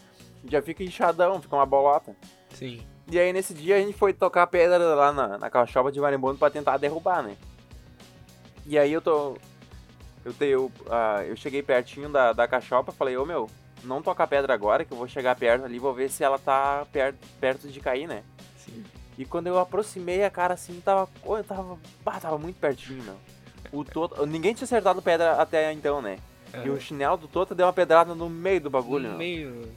já 0.46 0.62
fica 0.62 0.82
inchadão, 0.82 1.42
fica 1.42 1.54
uma 1.54 1.66
bolota. 1.66 2.16
Sim. 2.54 2.82
E 3.12 3.20
aí 3.20 3.34
nesse 3.34 3.54
dia 3.54 3.76
a 3.76 3.80
gente 3.80 3.92
foi 3.92 4.14
tocar 4.14 4.48
pedra 4.48 4.78
lá 4.78 5.12
na, 5.12 5.38
na 5.38 5.50
cachopa 5.50 5.92
de 5.92 6.00
marimbondo 6.00 6.40
pra 6.40 6.50
tentar 6.50 6.78
derrubar, 6.78 7.22
né? 7.24 7.36
E 8.66 8.80
aí 8.80 8.94
eu 8.94 9.02
tô. 9.02 9.36
Eu, 10.24 10.32
te, 10.32 10.46
eu, 10.46 10.72
ah, 10.90 11.26
eu 11.26 11.36
cheguei 11.36 11.62
pertinho 11.62 12.08
da, 12.08 12.32
da 12.32 12.48
cachopa 12.48 12.94
falei, 12.94 13.18
ô 13.18 13.26
meu, 13.26 13.50
não 13.84 14.02
toca 14.02 14.26
pedra 14.26 14.54
agora, 14.54 14.86
que 14.86 14.94
eu 14.94 14.98
vou 14.98 15.10
chegar 15.10 15.36
perto 15.36 15.66
ali 15.66 15.76
e 15.76 15.80
vou 15.80 15.94
ver 15.94 16.10
se 16.10 16.24
ela 16.24 16.40
tá 16.40 16.88
perto, 16.90 17.18
perto 17.38 17.68
de 17.68 17.82
cair, 17.82 18.08
né? 18.08 18.24
Sim. 18.56 18.82
E 19.18 19.26
quando 19.26 19.48
eu 19.48 19.60
aproximei 19.60 20.24
a 20.24 20.30
cara 20.30 20.54
assim, 20.54 20.80
tava. 20.80 21.10
Eu 21.26 21.44
tava. 21.44 21.78
Bah, 22.02 22.18
tava 22.18 22.38
muito 22.38 22.62
pertinho, 22.62 23.04
meu. 23.04 23.18
O 23.74 23.84
Tota. 23.84 24.26
Ninguém 24.26 24.54
tinha 24.54 24.64
acertado 24.64 25.02
pedra 25.02 25.34
até 25.34 25.74
então, 25.74 26.02
né? 26.02 26.18
E 26.64 26.70
o 26.70 26.80
chinelo 26.80 27.18
do 27.18 27.28
Tota 27.28 27.56
deu 27.56 27.66
uma 27.66 27.74
pedrada 27.74 28.14
no 28.14 28.30
meio 28.30 28.62
do 28.62 28.70
bagulho, 28.70 29.04
no 29.04 29.10
meu. 29.10 29.18
meio. 29.18 29.70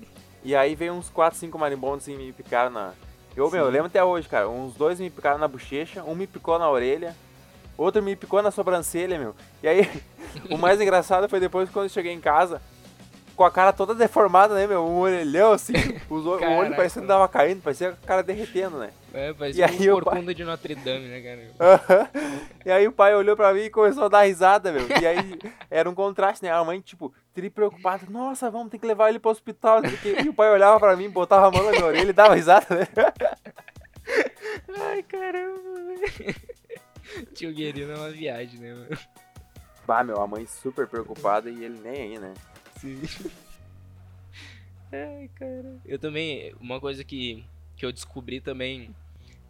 E 0.43 0.55
aí 0.55 0.75
veio 0.75 0.93
uns 0.93 1.09
4, 1.09 1.39
5 1.39 1.59
marimbondos 1.59 2.05
assim 2.05 2.17
me 2.17 2.33
picaram 2.33 2.71
na. 2.71 2.93
Eu, 3.37 3.51
meu, 3.51 3.65
eu 3.65 3.71
lembro 3.71 3.87
até 3.87 4.03
hoje, 4.05 4.29
cara. 4.29 4.49
Uns 4.49 4.75
dois 4.75 5.01
me 5.01 5.11
picaram 5.11 5.39
na 5.39 5.49
bochecha, 5.49 6.05
um 6.05 6.15
me 6.15 6.27
picou 6.27 6.59
na 6.59 6.69
orelha, 6.69 7.17
outro 7.77 8.03
me 8.03 8.15
picou 8.15 8.43
na 8.43 8.51
sobrancelha, 8.51 9.19
meu. 9.19 9.35
E 9.63 9.69
aí, 9.69 10.03
o 10.51 10.59
mais 10.59 10.81
engraçado 10.81 11.29
foi 11.29 11.41
depois 11.41 11.71
quando 11.71 11.87
eu 11.87 11.91
cheguei 11.91 12.13
em 12.13 12.21
casa, 12.21 12.61
com 13.37 13.45
a 13.45 13.51
cara 13.51 13.73
toda 13.73 13.95
deformada, 13.95 14.55
né, 14.55 14.67
meu? 14.67 14.83
Um 14.85 14.99
orelhão 15.01 15.53
assim, 15.53 15.73
os, 16.09 16.25
o- 16.25 16.31
olho 16.31 16.75
parecendo 16.75 17.07
que 17.07 17.13
tava 17.13 17.27
caindo, 17.29 17.63
parecia 17.63 17.91
a 17.91 18.07
cara 18.07 18.23
derretendo, 18.23 18.79
né? 18.79 18.91
É, 19.13 19.33
parecia 19.33 19.67
um 19.67 19.97
o 19.99 20.03
pai- 20.03 20.15
corcunda 20.15 20.35
de 20.35 20.45
Notre 20.45 20.75
Dame, 20.75 21.07
né, 21.09 21.21
cara? 21.21 22.11
E 22.65 22.71
aí 22.73 22.89
o 22.89 22.93
pai 22.93 23.15
olhou 23.15 23.37
pra 23.37 23.53
mim 23.53 23.61
e 23.61 23.71
começou 23.71 24.05
a 24.05 24.09
dar 24.09 24.23
risada, 24.23 24.73
meu. 24.73 24.87
E 25.01 25.07
aí 25.07 25.39
era 25.71 25.89
um 25.91 25.95
contraste, 25.95 26.43
né? 26.45 26.51
A 26.51 26.65
mãe, 26.65 26.81
tipo, 26.81 27.13
tri 27.35 27.51
preocupada. 27.51 28.07
Nossa, 28.09 28.51
vamos 28.51 28.71
ter 28.71 28.79
que 28.79 28.87
levar 28.87 29.11
ele 29.11 29.19
pro 29.19 29.31
hospital. 29.31 29.83
quê. 29.83 30.17
E 30.25 30.29
o 30.31 30.35
pai 30.35 30.51
olhava 30.51 30.81
pra 30.81 30.97
mim, 30.97 31.11
botava 31.11 31.49
a 31.49 31.51
mão 31.51 31.63
na 31.65 31.73
minha 31.73 31.85
orelha 31.85 32.09
e 32.09 32.13
dava 32.13 32.35
risada, 32.35 32.67
né? 32.75 32.89
Ai, 34.81 35.03
caramba, 35.03 35.61
velho. 35.75 36.35
Tio 37.35 37.53
Guerino 37.53 37.93
é 37.93 37.97
uma 37.97 38.11
viagem, 38.11 38.59
né, 38.61 38.73
mano? 38.73 38.99
Bah, 39.87 40.03
meu, 40.03 40.21
a 40.21 40.27
mãe 40.27 40.47
super 40.47 40.87
preocupada 40.87 41.51
e 41.51 41.65
ele 41.65 41.79
nem 41.83 41.93
aí, 42.15 42.19
né? 42.19 42.33
Sim. 42.77 43.03
Ai, 44.93 45.29
cara. 45.35 45.79
Eu 45.85 45.99
também, 45.99 46.55
uma 46.61 46.81
coisa 46.81 47.03
que, 47.03 47.45
que 47.77 47.85
eu 47.85 47.93
descobri 47.93 48.41
também 48.41 48.95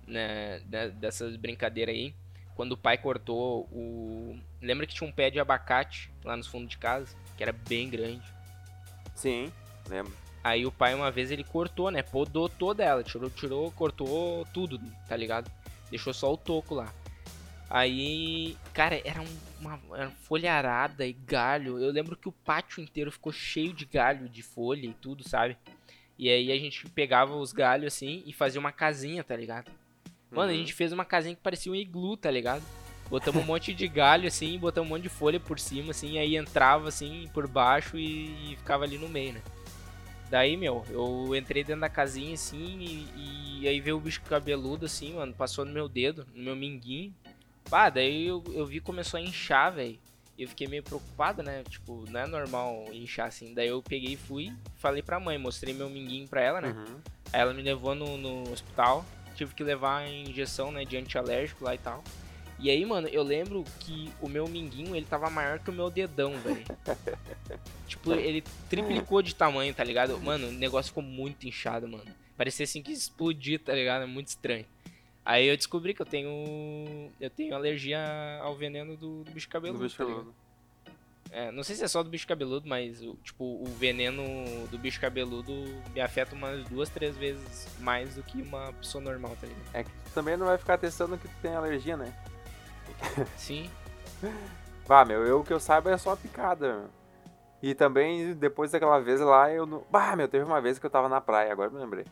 né, 0.06 0.60
dessas 0.94 1.36
brincadeiras 1.36 1.94
aí, 1.94 2.14
quando 2.54 2.72
o 2.72 2.76
pai 2.76 2.96
cortou 2.96 3.62
o. 3.72 4.38
Lembra 4.62 4.86
que 4.86 4.94
tinha 4.94 5.08
um 5.08 5.12
pé 5.12 5.30
de 5.30 5.38
abacate 5.38 6.10
lá 6.24 6.36
nos 6.36 6.46
fundos 6.46 6.68
de 6.68 6.78
casa, 6.78 7.14
que 7.36 7.42
era 7.42 7.52
bem 7.52 7.90
grande. 7.90 8.22
Sim, 9.14 9.52
lembro. 9.88 10.12
Aí 10.42 10.66
o 10.66 10.72
pai 10.72 10.94
uma 10.94 11.10
vez 11.10 11.30
ele 11.30 11.42
cortou, 11.42 11.90
né? 11.90 12.02
Podou 12.02 12.48
toda 12.48 12.84
ela, 12.84 13.02
tirou, 13.02 13.30
tirou, 13.30 13.72
cortou 13.72 14.46
tudo, 14.52 14.80
tá 15.08 15.16
ligado? 15.16 15.50
Deixou 15.90 16.12
só 16.12 16.32
o 16.32 16.36
toco 16.36 16.74
lá. 16.74 16.92
Aí, 17.76 18.56
cara, 18.72 19.00
era 19.04 19.20
um- 19.20 19.38
uma, 19.60 19.80
era 19.96 20.08
folharada 20.08 21.04
e 21.04 21.12
galho. 21.12 21.76
Eu 21.82 21.90
lembro 21.90 22.14
que 22.16 22.28
o 22.28 22.32
pátio 22.32 22.80
inteiro 22.80 23.10
ficou 23.10 23.32
cheio 23.32 23.72
de 23.72 23.84
galho, 23.84 24.28
de 24.28 24.44
folha 24.44 24.86
e 24.86 24.94
tudo, 24.94 25.28
sabe? 25.28 25.56
E 26.16 26.30
aí 26.30 26.52
a 26.52 26.56
gente 26.56 26.88
pegava 26.90 27.34
os 27.34 27.52
galhos 27.52 27.92
assim 27.92 28.22
e 28.26 28.32
fazia 28.32 28.60
uma 28.60 28.70
casinha, 28.70 29.24
tá 29.24 29.34
ligado? 29.34 29.72
Mano, 30.30 30.50
a 30.50 30.52
Uhum. 30.52 30.60
gente 30.60 30.72
fez 30.72 30.92
uma 30.92 31.04
casinha 31.04 31.34
que 31.34 31.42
parecia 31.42 31.72
um 31.72 31.74
iglu, 31.74 32.16
tá 32.16 32.30
ligado? 32.30 32.62
Botamos 33.10 33.42
um 33.42 33.46
monte 33.46 33.74
de 33.74 33.88
galho, 33.88 34.28
assim, 34.28 34.56
botamos 34.56 34.88
um 34.88 34.94
monte 34.94 35.02
de 35.02 35.08
folha 35.08 35.40
por 35.40 35.58
cima, 35.58 35.90
assim, 35.90 36.16
aí 36.16 36.36
entrava, 36.36 36.86
assim, 36.88 37.28
por 37.34 37.48
baixo 37.48 37.98
e, 37.98 38.52
e 38.52 38.56
ficava 38.56 38.84
ali 38.84 38.98
no 38.98 39.08
meio, 39.08 39.32
né? 39.32 39.42
Daí, 40.30 40.56
meu, 40.56 40.84
eu 40.90 41.34
entrei 41.34 41.64
dentro 41.64 41.80
da 41.80 41.88
casinha, 41.88 42.34
assim, 42.34 42.78
e, 42.80 43.62
e 43.62 43.68
aí 43.68 43.80
veio 43.80 43.96
o 43.96 44.00
bicho 44.00 44.22
cabeludo, 44.22 44.86
assim, 44.86 45.14
mano, 45.14 45.34
passou 45.34 45.64
no 45.64 45.72
meu 45.72 45.88
dedo, 45.88 46.24
no 46.32 46.42
meu 46.44 46.54
minguinho. 46.56 47.12
Pá, 47.70 47.90
daí 47.90 48.26
eu, 48.26 48.42
eu 48.52 48.66
vi 48.66 48.80
que 48.80 48.86
começou 48.86 49.18
a 49.18 49.22
inchar, 49.22 49.72
velho. 49.72 49.98
E 50.36 50.42
eu 50.42 50.48
fiquei 50.48 50.66
meio 50.66 50.82
preocupado, 50.82 51.42
né? 51.42 51.62
Tipo, 51.68 52.04
não 52.10 52.20
é 52.20 52.26
normal 52.26 52.86
inchar 52.92 53.28
assim. 53.28 53.54
Daí 53.54 53.68
eu 53.68 53.82
peguei 53.82 54.14
e 54.14 54.16
fui, 54.16 54.52
falei 54.76 55.02
pra 55.02 55.20
mãe, 55.20 55.38
mostrei 55.38 55.72
meu 55.72 55.88
minguinho 55.88 56.26
pra 56.26 56.42
ela, 56.42 56.60
né? 56.60 56.68
Uhum. 56.70 57.00
Aí 57.32 57.40
ela 57.40 57.54
me 57.54 57.62
levou 57.62 57.94
no, 57.94 58.16
no 58.16 58.50
hospital, 58.50 59.04
tive 59.34 59.54
que 59.54 59.62
levar 59.62 59.98
a 59.98 60.08
injeção, 60.08 60.72
né, 60.72 60.84
de 60.84 60.96
antialérgico 60.96 61.64
lá 61.64 61.74
e 61.74 61.78
tal. 61.78 62.02
E 62.58 62.70
aí, 62.70 62.84
mano, 62.84 63.08
eu 63.08 63.22
lembro 63.22 63.64
que 63.80 64.10
o 64.20 64.28
meu 64.28 64.46
minguinho, 64.48 64.94
ele 64.94 65.04
tava 65.04 65.28
maior 65.28 65.58
que 65.58 65.70
o 65.70 65.72
meu 65.72 65.90
dedão, 65.90 66.32
velho. 66.38 66.64
tipo, 67.86 68.12
ele 68.12 68.42
triplicou 68.68 69.20
de 69.22 69.34
tamanho, 69.34 69.74
tá 69.74 69.84
ligado? 69.84 70.18
Mano, 70.20 70.48
o 70.48 70.52
negócio 70.52 70.90
ficou 70.90 71.02
muito 71.02 71.46
inchado, 71.46 71.88
mano. 71.88 72.06
Parecia 72.36 72.64
assim 72.64 72.82
que 72.82 72.92
explodir, 72.92 73.60
tá 73.60 73.72
ligado? 73.72 74.02
É 74.02 74.06
muito 74.06 74.28
estranho. 74.28 74.66
Aí 75.24 75.46
eu 75.46 75.56
descobri 75.56 75.94
que 75.94 76.02
eu 76.02 76.06
tenho. 76.06 77.10
Eu 77.18 77.30
tenho 77.30 77.54
alergia 77.54 77.98
ao 78.42 78.54
veneno 78.54 78.96
do, 78.96 79.24
do 79.24 79.32
bicho 79.32 79.48
cabeludo. 79.48 79.78
Do 79.78 79.84
bicho 79.84 79.96
tá 79.96 80.04
cabeludo. 80.04 80.34
É, 81.30 81.50
não 81.50 81.64
sei 81.64 81.74
se 81.74 81.82
é 81.82 81.88
só 81.88 82.02
do 82.02 82.10
bicho 82.10 82.28
cabeludo, 82.28 82.68
mas 82.68 83.02
o- 83.02 83.16
tipo, 83.16 83.44
o 83.44 83.64
veneno 83.78 84.22
do 84.68 84.78
bicho 84.78 85.00
cabeludo 85.00 85.52
me 85.92 86.00
afeta 86.00 86.34
umas 86.34 86.62
duas, 86.68 86.88
três 86.90 87.16
vezes 87.16 87.66
mais 87.80 88.14
do 88.14 88.22
que 88.22 88.40
uma 88.42 88.72
pessoa 88.74 89.02
normal, 89.02 89.36
tá 89.40 89.46
ligado? 89.46 89.64
É 89.72 89.82
que 89.82 89.90
tu 89.90 90.10
também 90.14 90.36
não 90.36 90.46
vai 90.46 90.58
ficar 90.58 90.78
testando 90.78 91.16
que 91.18 91.26
tu 91.26 91.34
tem 91.42 91.54
alergia, 91.54 91.96
né? 91.96 92.12
Sim. 93.36 93.70
Bah, 94.86 95.02
meu, 95.02 95.24
eu 95.26 95.40
o 95.40 95.44
que 95.44 95.52
eu 95.52 95.58
saiba 95.58 95.90
é 95.90 95.96
só 95.96 96.12
a 96.12 96.16
picada, 96.16 96.74
meu. 96.80 96.90
E 97.62 97.74
também, 97.74 98.34
depois 98.34 98.70
daquela 98.70 99.00
vez 99.00 99.18
lá, 99.18 99.50
eu 99.50 99.64
não. 99.64 99.82
Bah, 99.90 100.14
meu, 100.14 100.28
teve 100.28 100.44
uma 100.44 100.60
vez 100.60 100.78
que 100.78 100.84
eu 100.84 100.90
tava 100.90 101.08
na 101.08 101.22
praia, 101.22 101.50
agora 101.50 101.70
eu 101.70 101.72
me 101.74 101.80
lembrei. 101.80 102.04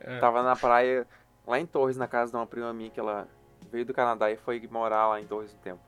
É. 0.00 0.18
Tava 0.18 0.42
na 0.42 0.56
praia, 0.56 1.06
lá 1.46 1.58
em 1.58 1.66
Torres, 1.66 1.96
na 1.96 2.06
casa 2.08 2.30
de 2.32 2.36
uma 2.36 2.46
prima 2.46 2.72
minha, 2.72 2.90
que 2.90 3.00
ela 3.00 3.28
veio 3.70 3.84
do 3.84 3.94
Canadá 3.94 4.30
e 4.30 4.36
foi 4.36 4.66
morar 4.70 5.08
lá 5.08 5.20
em 5.20 5.26
Torres 5.26 5.52
um 5.54 5.58
tempo. 5.58 5.80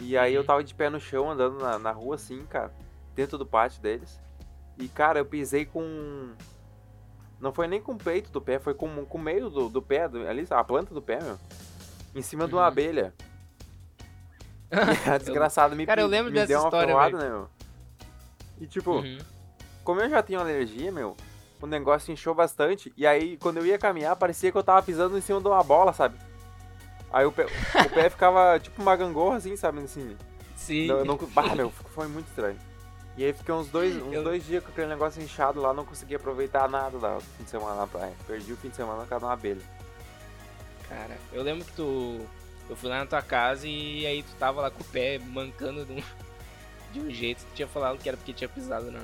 E 0.00 0.16
aí 0.16 0.32
eu 0.34 0.40
Uhum. 0.42 0.46
tava 0.46 0.64
de 0.64 0.74
pé 0.74 0.88
no 0.88 1.00
chão, 1.00 1.30
andando 1.30 1.58
na, 1.58 1.78
na 1.78 1.90
rua 1.90 2.14
assim, 2.14 2.44
cara, 2.46 2.72
dentro 3.14 3.36
do 3.36 3.44
pátio 3.46 3.82
deles. 3.82 4.20
E, 4.76 4.88
cara, 4.88 5.18
eu 5.18 5.24
pisei 5.26 5.64
com. 5.64 6.32
Não 7.40 7.52
foi 7.52 7.66
nem 7.66 7.80
com 7.80 7.92
o 7.92 7.98
peito 7.98 8.30
do 8.30 8.40
pé, 8.40 8.58
foi 8.58 8.74
com, 8.74 9.04
com 9.04 9.18
o 9.18 9.20
meio 9.20 9.50
do, 9.50 9.68
do 9.68 9.82
pé, 9.82 10.08
do- 10.08 10.26
ali, 10.26 10.46
a 10.50 10.62
planta 10.62 10.94
do 10.94 11.02
pé, 11.02 11.20
meu. 11.20 11.36
Em 12.14 12.22
cima 12.22 12.46
de 12.46 12.54
uma 12.54 12.62
Uhum. 12.62 12.66
abelha. 12.68 13.14
E 15.06 15.08
a 15.10 15.16
desgraçada 15.18 15.74
me, 15.74 15.86
Cara, 15.86 16.00
eu 16.02 16.06
lembro 16.06 16.30
me 16.30 16.34
dessa 16.38 16.48
deu 16.48 16.60
uma 16.60 16.68
história, 16.68 17.10
né, 17.18 17.28
meu? 17.30 17.48
E 18.60 18.66
tipo, 18.66 18.90
Uhum. 18.96 19.18
como 19.82 20.00
eu 20.00 20.10
já 20.10 20.22
tenho 20.22 20.40
alergia, 20.40 20.92
meu, 20.92 21.16
o 21.60 21.66
negócio 21.66 22.12
inchou 22.12 22.34
bastante. 22.34 22.92
E 22.96 23.06
aí, 23.06 23.36
quando 23.36 23.58
eu 23.58 23.66
ia 23.66 23.78
caminhar, 23.78 24.14
parecia 24.16 24.50
que 24.52 24.58
eu 24.58 24.62
tava 24.62 24.82
pisando 24.82 25.16
em 25.16 25.20
cima 25.20 25.40
de 25.40 25.46
uma 25.48 25.62
bola, 25.62 25.92
sabe? 25.92 26.16
Aí 27.12 27.24
o 27.24 27.32
pé, 27.32 27.46
o 27.86 27.90
pé 27.90 28.10
ficava 28.10 28.58
tipo 28.60 28.80
uma 28.82 28.94
gangorra, 28.96 29.36
assim, 29.36 29.56
sabe? 29.56 29.80
Assim, 29.80 30.16
Sim. 30.56 30.86
não, 30.86 31.04
não, 31.04 31.16
bah, 31.16 31.54
meu, 31.54 31.70
foi 31.70 32.06
muito 32.08 32.28
estranho. 32.28 32.58
E 33.16 33.24
aí 33.24 33.32
fiquei 33.32 33.52
uns 33.52 33.66
dois, 33.68 33.96
uns 33.96 34.12
Eu- 34.12 34.22
dois 34.22 34.44
dias 34.46 34.62
com 34.62 34.70
aquele 34.70 34.86
negócio 34.86 35.20
inchado 35.22 35.60
lá, 35.60 35.72
não 35.74 35.84
consegui 35.84 36.14
aproveitar 36.14 36.68
nada 36.68 36.98
da- 36.98 37.14
do 37.16 37.20
fim 37.36 37.42
de 37.44 37.50
semana 37.50 37.74
na 37.74 37.86
praia. 37.86 38.12
Perdi 38.26 38.52
o 38.52 38.56
fim 38.56 38.68
de 38.68 38.76
semana 38.76 39.00
por 39.02 39.08
causa 39.08 39.20
de 39.20 39.26
uma 39.26 39.32
abelha. 39.32 39.62
Cara, 40.88 41.16
eu 41.32 41.42
lembro 41.42 41.64
que 41.64 41.72
tu. 41.72 42.20
Eu 42.68 42.76
fui 42.76 42.88
lá 42.88 42.98
na 42.98 43.06
tua 43.06 43.22
casa 43.22 43.66
e 43.66 44.06
aí 44.06 44.22
tu 44.22 44.34
tava 44.38 44.60
lá 44.60 44.70
com 44.70 44.82
o 44.82 44.86
pé 44.86 45.18
mancando 45.18 45.84
de 45.84 45.92
um, 45.92 46.02
de 46.92 47.00
um 47.00 47.10
jeito. 47.10 47.40
Tu 47.46 47.54
tinha 47.54 47.68
falado 47.68 47.98
que 47.98 48.08
era 48.08 48.16
porque 48.16 48.32
tinha 48.32 48.48
pisado 48.48 48.90
na. 48.90 49.00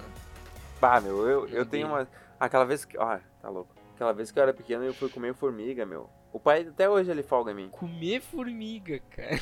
Bah, 0.81 1.01
meu, 1.01 1.29
eu, 1.29 1.49
eu 1.49 1.67
tenho 1.67 1.88
uma. 1.88 2.07
Aquela 2.38 2.64
vez 2.64 2.85
que. 2.85 2.99
Ó, 2.99 3.18
tá 3.40 3.49
louco. 3.49 3.75
Aquela 3.94 4.12
vez 4.12 4.31
que 4.31 4.38
eu 4.38 4.42
era 4.42 4.53
pequeno 4.53 4.85
eu 4.85 4.92
fui 4.94 5.09
comer 5.09 5.35
formiga, 5.35 5.87
meu. 5.87 6.09
O 6.33 6.40
pai 6.40 6.66
até 6.68 6.88
hoje 6.90 7.11
ele 7.11 7.23
folga 7.23 7.53
em 7.53 7.55
mim. 7.55 7.68
Comer 7.70 8.20
formiga, 8.20 8.99
cara. 9.11 9.40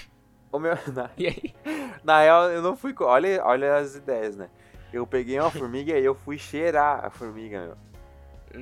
O 0.51 0.59
meu. 0.59 0.75
Na, 0.93 1.11
E 1.17 1.27
aí? 1.27 1.55
na 2.05 2.21
real, 2.21 2.51
eu 2.51 2.61
não 2.63 2.77
fui. 2.77 2.95
Olha, 3.01 3.43
olha 3.45 3.77
as 3.77 3.95
ideias, 3.95 4.37
né? 4.37 4.51
Eu 4.93 5.07
peguei 5.07 5.41
uma 5.41 5.51
formiga 5.51 5.99
e 5.99 6.05
eu 6.05 6.15
fui 6.15 6.37
cheirar 6.39 7.05
a 7.05 7.09
formiga, 7.11 7.63
meu. 7.67 7.77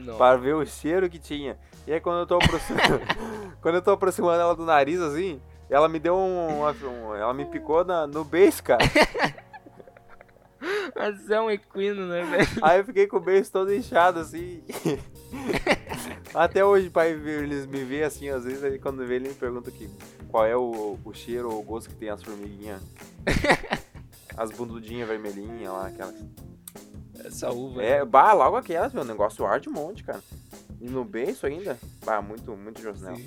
Não. 0.01 0.17
Para 0.17 0.37
ver 0.37 0.55
o 0.55 0.65
cheiro 0.65 1.11
que 1.11 1.19
tinha. 1.19 1.59
E 1.87 1.93
aí 1.93 2.01
quando 2.01 2.21
eu 2.21 2.27
tô 2.27 2.37
aproximando. 2.37 3.01
quando 3.61 3.75
eu 3.75 3.83
tô 3.83 3.91
aproximando 3.91 4.41
ela 4.41 4.55
do 4.55 4.65
nariz, 4.65 5.01
assim, 5.01 5.43
ela 5.69 5.89
me 5.89 5.99
deu 5.99 6.15
um. 6.17 6.61
um- 6.63 7.15
ela 7.17 7.35
me 7.35 7.45
picou 7.47 7.85
na, 7.85 8.07
no 8.07 8.23
beijo, 8.25 8.63
cara. 8.63 8.79
Mas 11.01 11.31
é 11.31 11.41
um 11.41 11.51
equino, 11.51 12.07
né, 12.07 12.23
velho? 12.23 12.47
Aí 12.61 12.79
eu 12.79 12.85
fiquei 12.85 13.07
com 13.07 13.17
o 13.17 13.21
beijo 13.21 13.51
todo 13.51 13.73
inchado, 13.73 14.21
assim. 14.21 14.63
Até 16.35 16.63
hoje, 16.63 16.91
pai, 16.91 17.13
eles 17.13 17.65
me 17.65 17.83
vê 17.85 18.03
assim, 18.03 18.29
às 18.29 18.45
vezes, 18.45 18.63
aí 18.63 18.79
quando 18.79 19.05
vê, 19.07 19.17
ele 19.17 19.29
me 19.31 19.35
pergunta 19.35 19.71
aqui 19.71 19.91
qual 20.29 20.47
é 20.47 20.55
o, 20.55 20.99
o 21.03 21.13
cheiro 21.13 21.51
ou 21.51 21.61
o 21.61 21.63
gosto 21.63 21.89
que 21.89 21.97
tem 21.97 22.11
as 22.11 22.23
formiguinhas. 22.23 22.83
As 24.37 24.51
bundudinhas 24.53 25.09
vermelhinhas 25.09 25.73
lá, 25.73 25.89
aquelas. 25.89 26.15
Essa 27.25 27.51
uva. 27.51 27.83
É, 27.83 28.05
bah, 28.05 28.33
logo 28.33 28.57
aquelas, 28.57 28.93
meu, 28.93 29.03
o 29.03 29.07
negócio 29.07 29.45
arde 29.45 29.69
um 29.69 29.73
monte, 29.73 30.05
cara. 30.05 30.23
E 30.81 30.89
no 30.89 31.05
beiço 31.05 31.47
ainda, 31.47 31.77
bah, 32.05 32.23
muito, 32.23 32.57
muito 32.57 32.81
Josnel. 32.81 33.21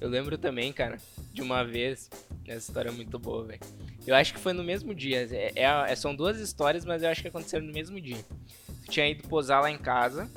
Eu 0.00 0.08
lembro 0.08 0.36
também, 0.36 0.72
cara, 0.72 0.98
de 1.32 1.42
uma 1.42 1.64
vez. 1.64 2.10
Essa 2.46 2.68
história 2.68 2.90
é 2.90 2.92
muito 2.92 3.18
boa, 3.18 3.44
velho. 3.44 3.60
Eu 4.06 4.14
acho 4.14 4.32
que 4.34 4.40
foi 4.40 4.52
no 4.52 4.62
mesmo 4.62 4.94
dia. 4.94 5.26
É, 5.30 5.52
é 5.56 5.64
é- 5.92 5.96
são 5.96 6.14
duas 6.14 6.38
histórias, 6.38 6.84
mas 6.84 7.02
eu 7.02 7.08
acho 7.08 7.22
que 7.22 7.28
aconteceram 7.28 7.66
no 7.66 7.72
mesmo 7.72 8.00
dia. 8.00 8.18
Tu 8.84 8.90
tinha 8.92 9.08
ido 9.08 9.26
posar 9.28 9.62
lá 9.62 9.70
em 9.70 9.78
casa. 9.78 10.30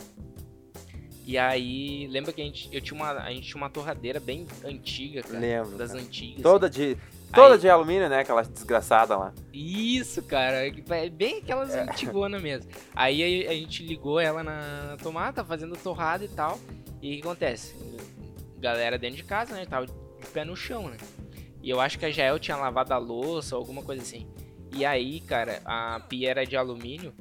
E 1.26 1.38
aí, 1.38 2.08
lembra 2.08 2.34
que 2.34 2.42
a 2.42 2.44
gente, 2.46 2.68
eu 2.74 2.82
tinha 2.82 2.96
uma, 3.00 3.12
a 3.12 3.30
gente 3.32 3.48
tinha 3.48 3.58
uma 3.62 3.70
torradeira 3.70 4.20
bem 4.20 4.48
antiga, 4.66 5.22
cara. 5.22 5.38
Lembro, 5.40 5.78
Das 5.78 5.92
cara. 5.92 6.02
antigas. 6.04 6.42
Toda 6.42 6.68
de. 6.70 6.98
Toda 7.32 7.54
Aí- 7.54 7.60
de 7.60 7.70
alumínio, 7.70 8.10
né? 8.10 8.22
Aquela 8.22 8.42
desgraçada 8.42 9.16
lá. 9.16 9.32
Isso, 9.54 10.24
cara. 10.24 10.66
É 10.68 11.10
bem 11.12 11.38
aquelas 11.38 11.76
antigonas 11.76 12.42
mesmo. 12.42 12.72
Aí 12.96 13.46
a, 13.46 13.52
a 13.52 13.54
gente 13.54 13.86
ligou 13.86 14.20
ela 14.20 14.44
na 14.44 14.98
tomada, 15.04 15.34
tá 15.34 15.46
fazendo 15.46 15.78
torrada 15.78 16.26
e 16.26 16.30
tal. 16.30 16.60
E 17.00 17.12
o 17.12 17.16
que 17.18 17.20
acontece? 17.22 17.76
Galera 18.58 18.98
dentro 18.98 19.18
de 19.18 19.24
casa, 19.24 19.54
né? 19.54 19.68
Tava 19.68 19.86
de 19.86 19.94
pé 20.34 20.44
no 20.44 20.56
chão, 20.56 20.90
né? 20.90 20.98
E 21.62 21.70
eu 21.70 21.80
acho 21.80 22.00
que 22.00 22.06
a 22.06 22.12
Jael 22.12 22.40
tinha 22.40 22.58
lavado 22.58 22.94
a 22.94 22.98
louça, 22.98 23.56
alguma 23.56 23.84
coisa 23.84 24.02
assim. 24.02 24.28
E 24.72 24.86
aí, 24.86 25.20
cara, 25.20 25.62
a 25.66 26.00
pia 26.00 26.30
era 26.30 26.46
de 26.46 26.56
alumínio. 26.56 27.14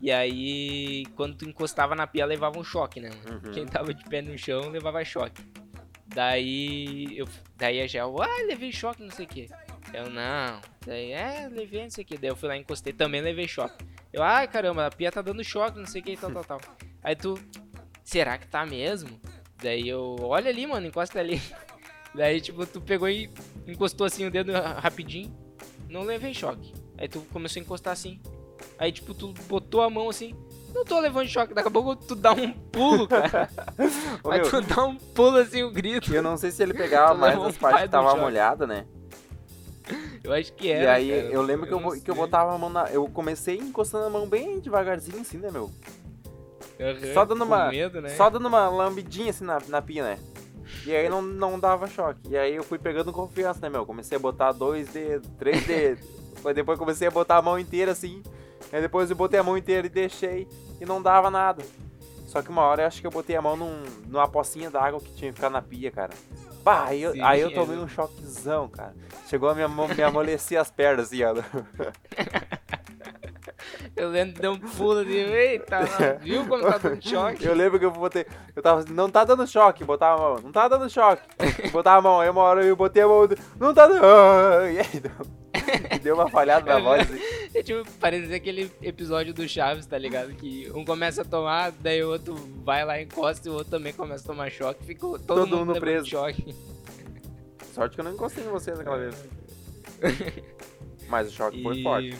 E 0.00 0.12
aí, 0.12 1.06
quando 1.16 1.36
tu 1.36 1.48
encostava 1.48 1.94
na 1.94 2.06
pia, 2.06 2.26
levava 2.26 2.58
um 2.58 2.64
choque, 2.64 3.00
né? 3.00 3.10
Uhum. 3.30 3.52
Quem 3.52 3.66
tava 3.66 3.94
de 3.94 4.04
pé 4.04 4.20
no 4.20 4.36
chão 4.36 4.68
levava 4.68 5.02
choque. 5.04 5.42
Daí, 6.06 7.16
eu, 7.16 7.26
daí 7.56 7.80
a 7.80 7.86
Jael, 7.86 8.14
ah, 8.20 8.42
levei 8.46 8.70
choque, 8.72 9.02
não 9.02 9.10
sei 9.10 9.24
o 9.24 9.28
que. 9.28 9.48
Eu, 9.92 10.10
não. 10.10 10.60
Daí, 10.84 11.12
é, 11.12 11.48
levei, 11.50 11.82
não 11.82 11.90
sei 11.90 12.04
o 12.04 12.06
que. 12.06 12.18
Daí 12.18 12.30
eu 12.30 12.36
fui 12.36 12.48
lá 12.48 12.56
e 12.56 12.60
encostei, 12.60 12.92
também 12.92 13.20
levei 13.20 13.48
choque. 13.48 13.84
Eu, 14.12 14.22
ai, 14.22 14.46
caramba, 14.46 14.86
a 14.86 14.90
pia 14.90 15.10
tá 15.10 15.22
dando 15.22 15.42
choque, 15.42 15.78
não 15.78 15.86
sei 15.86 16.00
o 16.00 16.04
que, 16.04 16.16
tal, 16.16 16.30
tal, 16.30 16.44
tal. 16.44 16.60
Aí 17.02 17.16
tu, 17.16 17.38
será 18.04 18.36
que 18.38 18.46
tá 18.46 18.64
mesmo? 18.66 19.20
Daí 19.62 19.88
eu, 19.88 20.16
olha 20.20 20.50
ali, 20.50 20.66
mano, 20.66 20.86
encosta 20.86 21.18
ali. 21.18 21.40
Daí, 22.16 22.40
tipo, 22.40 22.64
tu 22.66 22.80
pegou 22.80 23.08
e 23.08 23.30
encostou 23.66 24.06
assim 24.06 24.26
o 24.26 24.30
dedo 24.30 24.52
ra- 24.52 24.78
rapidinho. 24.80 25.30
Não 25.88 26.02
levei 26.02 26.32
choque. 26.34 26.72
Aí 26.98 27.08
tu 27.08 27.20
começou 27.32 27.60
a 27.60 27.62
encostar 27.62 27.92
assim. 27.92 28.20
Aí, 28.78 28.90
tipo, 28.90 29.12
tu 29.14 29.32
botou 29.48 29.82
a 29.82 29.90
mão 29.90 30.08
assim. 30.08 30.34
Não 30.74 30.84
tô 30.84 30.98
levando 30.98 31.28
choque. 31.28 31.54
Daqui 31.54 31.68
a 31.68 31.70
pouco 31.70 31.94
tu 31.96 32.14
dá 32.14 32.32
um 32.32 32.50
pulo, 32.52 33.06
cara. 33.08 33.48
Ô, 34.24 34.30
Aí 34.30 34.40
meu, 34.40 34.50
tu 34.50 34.60
dá 34.62 34.84
um 34.84 34.96
pulo 34.96 35.36
assim, 35.38 35.62
o 35.62 35.70
grito. 35.70 36.12
eu 36.14 36.22
não 36.22 36.36
sei 36.36 36.50
se 36.50 36.62
ele 36.62 36.74
pegava 36.74 37.14
mais 37.14 37.38
as 37.38 37.56
um 37.56 37.58
partes 37.58 37.82
que 37.82 37.88
tava 37.88 38.16
molhada, 38.16 38.66
né? 38.66 38.86
Eu 40.24 40.32
acho 40.32 40.52
que 40.54 40.66
E 40.66 40.70
era. 40.72 40.94
aí 40.94 41.08
cara. 41.08 41.22
eu 41.32 41.42
lembro 41.42 41.66
que 41.66 41.72
eu, 41.72 41.80
não 41.80 41.88
bo- 41.90 42.00
que 42.00 42.10
eu 42.10 42.14
botava 42.14 42.52
a 42.54 42.58
mão 42.58 42.68
na. 42.68 42.90
Eu 42.90 43.06
comecei 43.08 43.56
encostando 43.58 44.06
a 44.06 44.10
mão 44.10 44.26
bem 44.28 44.58
devagarzinho 44.58 45.20
assim, 45.20 45.38
né, 45.38 45.50
meu? 45.50 45.70
Aham, 46.80 47.14
só 47.14 47.24
dando 47.24 47.44
uma- 47.44 47.68
medo, 47.70 48.00
né? 48.02 48.08
Só 48.10 48.28
dando 48.28 48.46
uma 48.48 48.68
lambidinha 48.68 49.30
assim 49.30 49.44
na, 49.44 49.58
na 49.68 49.80
pia, 49.80 50.02
né? 50.02 50.18
E 50.84 50.94
aí 50.94 51.08
não, 51.08 51.22
não 51.22 51.58
dava 51.58 51.86
choque. 51.86 52.20
E 52.28 52.36
aí 52.36 52.54
eu 52.54 52.62
fui 52.62 52.78
pegando 52.78 53.12
confiança, 53.12 53.60
né, 53.60 53.68
meu? 53.68 53.86
Comecei 53.86 54.16
a 54.16 54.20
botar 54.20 54.52
dois 54.52 54.88
dedos, 54.88 55.28
três 55.38 55.64
dedos. 55.66 56.04
Foi 56.42 56.54
depois 56.54 56.78
comecei 56.78 57.08
a 57.08 57.10
botar 57.10 57.38
a 57.38 57.42
mão 57.42 57.58
inteira 57.58 57.92
assim. 57.92 58.22
Aí 58.72 58.80
depois 58.80 59.10
eu 59.10 59.16
botei 59.16 59.38
a 59.38 59.42
mão 59.42 59.56
inteira 59.56 59.86
e 59.86 59.90
deixei. 59.90 60.48
E 60.80 60.84
não 60.84 61.00
dava 61.00 61.30
nada. 61.30 61.62
Só 62.26 62.42
que 62.42 62.50
uma 62.50 62.62
hora 62.62 62.82
eu 62.82 62.86
acho 62.86 63.00
que 63.00 63.06
eu 63.06 63.10
botei 63.10 63.36
a 63.36 63.42
mão 63.42 63.56
num, 63.56 63.82
numa 64.06 64.28
pocinha 64.28 64.70
d'água 64.70 65.00
que 65.00 65.12
tinha 65.14 65.30
que 65.30 65.36
ficar 65.36 65.50
na 65.50 65.62
pia, 65.62 65.90
cara. 65.90 66.12
Bah, 66.62 66.86
aí 66.86 67.00
eu, 67.00 67.12
Sim, 67.12 67.20
aí 67.22 67.40
eu 67.40 67.48
é. 67.48 67.54
tomei 67.54 67.78
um 67.78 67.86
choquezão, 67.86 68.68
cara. 68.68 68.92
Chegou 69.28 69.48
a 69.48 69.54
me, 69.54 69.62
me 69.68 70.02
amolecer 70.02 70.60
as 70.60 70.70
pernas, 70.70 71.06
assim, 71.06 71.22
ó. 71.22 71.34
Eu 73.94 74.08
lembro 74.10 74.40
deu 74.40 74.52
um 74.52 74.58
pulo 74.58 75.04
de. 75.04 75.16
Eita, 75.16 75.80
não, 75.80 76.18
viu 76.20 76.46
como 76.46 76.62
tá 76.62 76.78
dando 76.78 77.08
choque? 77.08 77.44
Eu 77.44 77.54
lembro 77.54 77.78
que 77.78 77.84
eu 77.84 77.90
botei. 77.90 78.26
Eu 78.54 78.62
tava 78.62 78.80
assim, 78.80 78.92
não 78.92 79.10
tá 79.10 79.24
dando 79.24 79.46
choque, 79.46 79.84
botava 79.84 80.14
a 80.14 80.28
mão. 80.34 80.42
Não 80.42 80.52
tá 80.52 80.68
dando 80.68 80.88
choque. 80.90 81.22
Botava 81.72 81.98
a 81.98 82.02
mão. 82.02 82.20
Aí 82.20 82.28
uma 82.28 82.42
hora 82.42 82.64
eu 82.64 82.76
botei 82.76 83.02
a 83.02 83.08
mão. 83.08 83.28
Não 83.58 83.74
tá 83.74 83.86
dando. 83.86 84.02
E 84.70 84.78
aí 84.78 85.00
deu, 85.00 85.12
deu 86.02 86.14
uma 86.14 86.28
falhada 86.30 86.64
na 86.72 86.78
voz. 86.78 87.02
Assim. 87.10 87.20
É 87.54 87.62
tipo, 87.62 87.88
parece 88.00 88.32
aquele 88.34 88.70
episódio 88.82 89.32
do 89.32 89.48
Chaves, 89.48 89.86
tá 89.86 89.96
ligado? 89.98 90.32
Que 90.34 90.70
um 90.74 90.84
começa 90.84 91.22
a 91.22 91.24
tomar, 91.24 91.72
daí 91.72 92.02
o 92.02 92.10
outro 92.10 92.34
vai 92.64 92.84
lá, 92.84 93.00
encosta 93.00 93.48
e 93.48 93.50
o 93.50 93.54
outro 93.54 93.70
também 93.70 93.92
começa 93.92 94.24
a 94.24 94.26
tomar 94.26 94.50
choque. 94.50 94.84
Ficou 94.84 95.18
todo, 95.18 95.40
Todo 95.40 95.56
mundo 95.56 95.66
mundo 95.66 95.80
preso. 95.80 96.06
choque. 96.06 96.54
Sorte 97.72 97.94
que 97.94 98.00
eu 98.00 98.04
não 98.04 98.12
encostei 98.12 98.44
em 98.44 98.48
vocês 98.48 98.78
naquela 98.78 98.98
vez. 98.98 99.28
Mas 101.08 101.28
o 101.28 101.30
choque 101.32 101.62
foi 101.62 101.82
forte. 101.82 102.16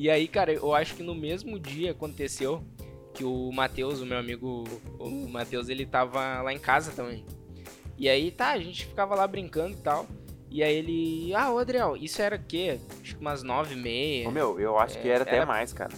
E 0.00 0.08
aí, 0.08 0.26
cara, 0.26 0.50
eu 0.50 0.74
acho 0.74 0.94
que 0.94 1.02
no 1.02 1.14
mesmo 1.14 1.60
dia 1.60 1.90
aconteceu 1.90 2.64
que 3.12 3.22
o 3.22 3.52
Matheus, 3.52 4.00
o 4.00 4.06
meu 4.06 4.16
amigo, 4.16 4.64
o 4.98 5.28
Matheus, 5.28 5.68
ele 5.68 5.84
tava 5.84 6.40
lá 6.40 6.54
em 6.54 6.58
casa 6.58 6.90
também. 6.92 7.22
E 7.98 8.08
aí, 8.08 8.30
tá, 8.30 8.52
a 8.52 8.58
gente 8.58 8.86
ficava 8.86 9.14
lá 9.14 9.26
brincando 9.26 9.72
e 9.76 9.80
tal. 9.82 10.06
E 10.50 10.62
aí 10.62 10.74
ele, 10.74 11.34
ah, 11.34 11.52
ô 11.52 11.58
Adriel, 11.58 11.98
isso 11.98 12.22
era 12.22 12.36
o 12.36 12.42
quê? 12.42 12.80
Acho 13.02 13.14
que 13.14 13.20
umas 13.20 13.42
nove 13.42 13.74
e 13.74 13.76
meia. 13.76 14.26
Ô, 14.26 14.32
meu, 14.32 14.58
eu 14.58 14.78
acho 14.78 14.98
que 14.98 15.06
É, 15.06 15.12
era 15.12 15.22
até 15.24 15.36
era- 15.36 15.44
mais, 15.44 15.74
cara. 15.74 15.92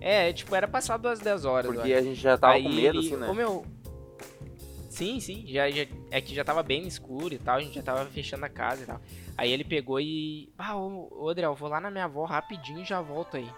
É, 0.00 0.32
tipo, 0.32 0.52
era 0.56 0.66
passado 0.66 1.02
das 1.02 1.20
10 1.20 1.44
horas. 1.44 1.72
Porque 1.72 1.92
a 1.92 2.02
gente 2.02 2.20
já 2.20 2.36
tava 2.36 2.54
aí 2.54 2.64
com 2.64 2.68
medo, 2.70 2.98
ele, 2.98 3.06
assim, 3.06 3.16
né? 3.16 3.28
Ô, 3.28 3.34
meu... 3.34 3.64
Sim, 4.90 5.20
sim, 5.20 5.44
já, 5.46 5.70
já, 5.70 5.86
é 6.10 6.20
que 6.20 6.34
já 6.34 6.42
tava 6.42 6.60
bem 6.64 6.88
escuro 6.88 7.32
e 7.32 7.38
tal, 7.38 7.58
a 7.58 7.60
gente 7.60 7.76
já 7.76 7.82
tava 7.82 8.04
fechando 8.06 8.44
a 8.44 8.48
casa 8.48 8.82
e 8.82 8.86
tal. 8.86 9.00
Aí 9.36 9.50
ele 9.52 9.64
pegou 9.64 10.00
e. 10.00 10.48
Ah, 10.58 10.76
ô, 10.76 11.08
ô 11.24 11.28
Adriel, 11.28 11.54
vou 11.54 11.68
lá 11.68 11.80
na 11.80 11.90
minha 11.90 12.04
avó 12.04 12.24
rapidinho 12.24 12.80
e 12.80 12.84
já 12.84 13.00
volto 13.00 13.36
aí. 13.36 13.50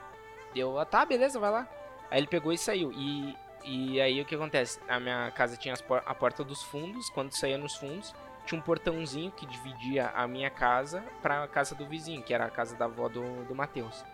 Deu, 0.54 0.78
ah, 0.78 0.84
tá, 0.84 1.04
beleza, 1.04 1.38
vai 1.38 1.50
lá. 1.50 1.68
Aí 2.10 2.18
ele 2.18 2.26
pegou 2.26 2.52
e 2.52 2.58
saiu. 2.58 2.90
E, 2.92 3.36
e 3.64 4.00
aí 4.00 4.20
o 4.20 4.24
que 4.24 4.34
acontece? 4.34 4.80
A 4.88 4.98
minha 4.98 5.30
casa 5.30 5.56
tinha 5.56 5.76
por- 5.76 6.02
a 6.04 6.14
porta 6.14 6.42
dos 6.42 6.62
fundos, 6.62 7.08
quando 7.10 7.32
saía 7.32 7.58
nos 7.58 7.76
fundos, 7.76 8.14
tinha 8.46 8.58
um 8.58 8.62
portãozinho 8.62 9.30
que 9.30 9.46
dividia 9.46 10.08
a 10.14 10.26
minha 10.26 10.50
casa 10.50 11.04
pra 11.22 11.46
casa 11.46 11.74
do 11.74 11.86
vizinho, 11.86 12.22
que 12.22 12.32
era 12.34 12.46
a 12.46 12.50
casa 12.50 12.74
da 12.76 12.86
avó 12.86 13.08
do, 13.08 13.44
do 13.44 13.54
Matheus. 13.54 14.04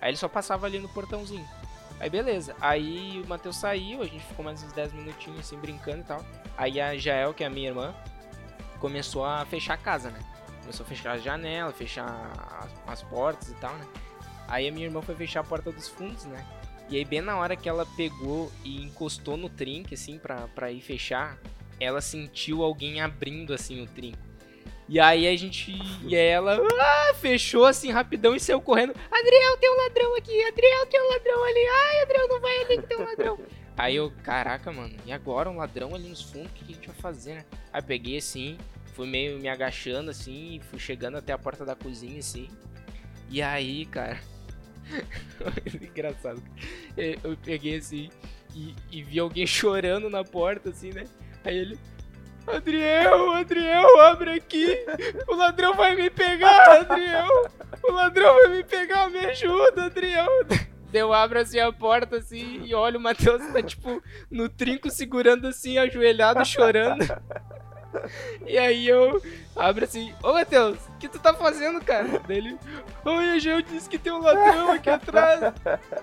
Aí 0.00 0.10
ele 0.10 0.16
só 0.16 0.28
passava 0.28 0.66
ali 0.66 0.78
no 0.78 0.88
portãozinho. 0.88 1.46
Aí 2.00 2.10
beleza. 2.10 2.56
Aí 2.60 3.22
o 3.24 3.28
Matheus 3.28 3.56
saiu, 3.56 4.02
a 4.02 4.06
gente 4.06 4.24
ficou 4.24 4.44
mais 4.44 4.62
uns 4.64 4.72
10 4.72 4.92
minutinhos 4.94 5.38
assim 5.40 5.56
brincando 5.58 6.00
e 6.00 6.04
tal. 6.04 6.24
Aí 6.56 6.80
a 6.80 6.96
Jael, 6.96 7.32
que 7.34 7.44
é 7.44 7.46
a 7.46 7.50
minha 7.50 7.68
irmã, 7.68 7.94
começou 8.80 9.24
a 9.24 9.44
fechar 9.44 9.74
a 9.74 9.78
casa, 9.78 10.10
né? 10.10 10.18
Começou 10.62 10.84
a 10.84 10.88
fechar 10.88 11.12
as 11.12 11.22
janelas, 11.22 11.76
fechar 11.76 12.06
as, 12.62 12.92
as 12.92 13.02
portas 13.02 13.50
e 13.50 13.54
tal, 13.54 13.74
né? 13.74 13.86
Aí 14.48 14.68
a 14.68 14.72
minha 14.72 14.86
irmã 14.86 15.02
foi 15.02 15.14
fechar 15.14 15.40
a 15.40 15.44
porta 15.44 15.70
dos 15.70 15.88
fundos, 15.88 16.24
né? 16.24 16.46
E 16.88 16.96
aí 16.96 17.04
bem 17.04 17.20
na 17.20 17.36
hora 17.36 17.56
que 17.56 17.68
ela 17.68 17.86
pegou 17.96 18.50
e 18.64 18.82
encostou 18.82 19.36
no 19.36 19.48
trinque, 19.48 19.94
assim, 19.94 20.18
pra, 20.18 20.48
pra 20.48 20.70
ir 20.70 20.80
fechar, 20.80 21.38
ela 21.80 22.00
sentiu 22.00 22.62
alguém 22.62 23.00
abrindo, 23.00 23.52
assim, 23.52 23.82
o 23.82 23.86
trinco. 23.86 24.32
E 24.88 25.00
aí 25.00 25.26
a 25.26 25.36
gente. 25.36 25.72
E 26.06 26.14
ela 26.14 26.60
ah, 26.60 27.14
fechou 27.14 27.64
assim 27.64 27.90
rapidão 27.90 28.34
e 28.34 28.40
saiu 28.40 28.60
correndo. 28.60 28.94
Adriel, 29.10 29.56
tem 29.56 29.70
um 29.70 29.76
ladrão 29.76 30.16
aqui! 30.16 30.44
Adriel, 30.44 30.86
tem 30.86 31.00
um 31.00 31.08
ladrão 31.08 31.44
ali! 31.44 31.66
Ai, 31.66 32.02
Adriel, 32.02 32.28
não 32.28 32.40
vai 32.40 32.60
ali 32.62 32.78
que 32.78 32.86
tem 32.86 32.98
um 32.98 33.04
ladrão! 33.04 33.38
Aí 33.76 33.96
eu, 33.96 34.12
caraca, 34.22 34.70
mano, 34.70 34.94
e 35.06 35.12
agora 35.12 35.48
um 35.48 35.56
ladrão 35.56 35.94
ali 35.94 36.08
nos 36.08 36.20
fundos, 36.20 36.50
o 36.50 36.54
que, 36.54 36.72
a 36.72 36.74
gente 36.74 36.86
vai 36.88 36.96
fazer, 36.96 37.34
né? 37.36 37.44
Aí 37.72 37.80
peguei 37.80 38.18
assim, 38.18 38.58
fui 38.92 39.06
meio 39.06 39.38
me 39.38 39.48
agachando 39.48 40.10
assim, 40.10 40.60
fui 40.70 40.78
chegando 40.78 41.16
até 41.16 41.32
a 41.32 41.38
porta 41.38 41.64
da 41.64 41.74
cozinha 41.74 42.18
assim. 42.18 42.48
E 43.28 43.42
aí, 43.42 43.86
cara. 43.86 44.20
Engraçado. 45.82 46.42
Eu 46.96 47.18
eu 47.24 47.36
peguei 47.36 47.76
assim 47.76 48.10
e, 48.54 48.74
e 48.90 49.02
vi 49.02 49.18
alguém 49.18 49.46
chorando 49.46 50.08
na 50.08 50.24
porta, 50.24 50.70
assim, 50.70 50.90
né? 50.92 51.04
Aí 51.44 51.56
ele. 51.56 51.78
Adriel, 52.44 53.30
Adriel, 53.34 54.00
abre 54.00 54.32
aqui! 54.32 54.84
O 55.28 55.34
ladrão 55.36 55.76
vai 55.76 55.94
me 55.94 56.10
pegar, 56.10 56.80
Adriel! 56.80 57.48
O 57.84 57.92
ladrão 57.92 58.34
vai 58.34 58.48
me 58.48 58.64
pegar, 58.64 59.08
me 59.08 59.20
ajuda, 59.20 59.84
Adriel! 59.84 60.26
Deu 60.90 61.12
abro 61.12 61.38
assim 61.38 61.60
a 61.60 61.72
porta 61.72 62.16
assim 62.16 62.64
e 62.64 62.74
olha 62.74 62.98
o 62.98 63.00
Matheus 63.00 63.40
tá 63.52 63.62
tipo 63.62 64.02
no 64.28 64.48
trinco 64.48 64.90
segurando 64.90 65.46
assim, 65.46 65.78
ajoelhado, 65.78 66.44
chorando. 66.44 67.06
E 68.46 68.58
aí 68.58 68.88
eu 68.88 69.20
abro 69.54 69.84
assim, 69.84 70.14
ô 70.22 70.32
Matheus, 70.32 70.78
o 70.88 70.98
que 70.98 71.08
tu 71.08 71.18
tá 71.18 71.34
fazendo, 71.34 71.82
cara? 71.84 72.20
Daí 72.26 72.38
ele, 72.38 72.58
oi, 73.04 73.30
a 73.30 73.38
Geo 73.38 73.62
disse 73.62 73.88
que 73.88 73.98
tem 73.98 74.12
um 74.12 74.20
ladrão 74.20 74.72
aqui 74.72 74.90
atrás. 74.90 75.40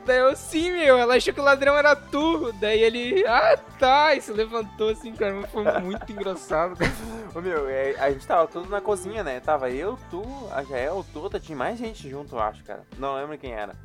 Daí 0.06 0.18
eu, 0.18 0.36
sim, 0.36 0.72
meu, 0.72 0.98
ela 0.98 1.16
achou 1.16 1.34
que 1.34 1.40
o 1.40 1.44
ladrão 1.44 1.78
era 1.78 1.96
tu. 1.96 2.54
Daí 2.54 2.82
ele, 2.82 3.26
ah, 3.28 3.58
tá, 3.78 4.16
e 4.16 4.22
se 4.22 4.32
levantou 4.32 4.90
assim, 4.90 5.14
cara, 5.14 5.34
mas 5.34 5.52
foi 5.52 5.64
muito 5.82 6.12
engraçado. 6.12 6.78
Ô, 7.34 7.42
meu, 7.42 7.70
é, 7.70 7.96
a 8.00 8.12
gente 8.12 8.26
tava 8.26 8.48
tudo 8.48 8.70
na 8.70 8.82
cozinha, 8.82 9.24
né? 9.24 9.40
Tava 9.40 9.70
eu, 9.70 9.98
tu, 10.10 10.24
a 10.52 10.64
Jael, 10.64 11.06
toda, 11.14 11.40
tinha 11.40 11.58
mais 11.58 11.78
gente 11.78 12.10
junto, 12.10 12.36
eu 12.36 12.40
acho, 12.40 12.64
cara. 12.64 12.84
Não 12.98 13.16
lembro 13.16 13.38
quem 13.38 13.54
era. 13.54 13.76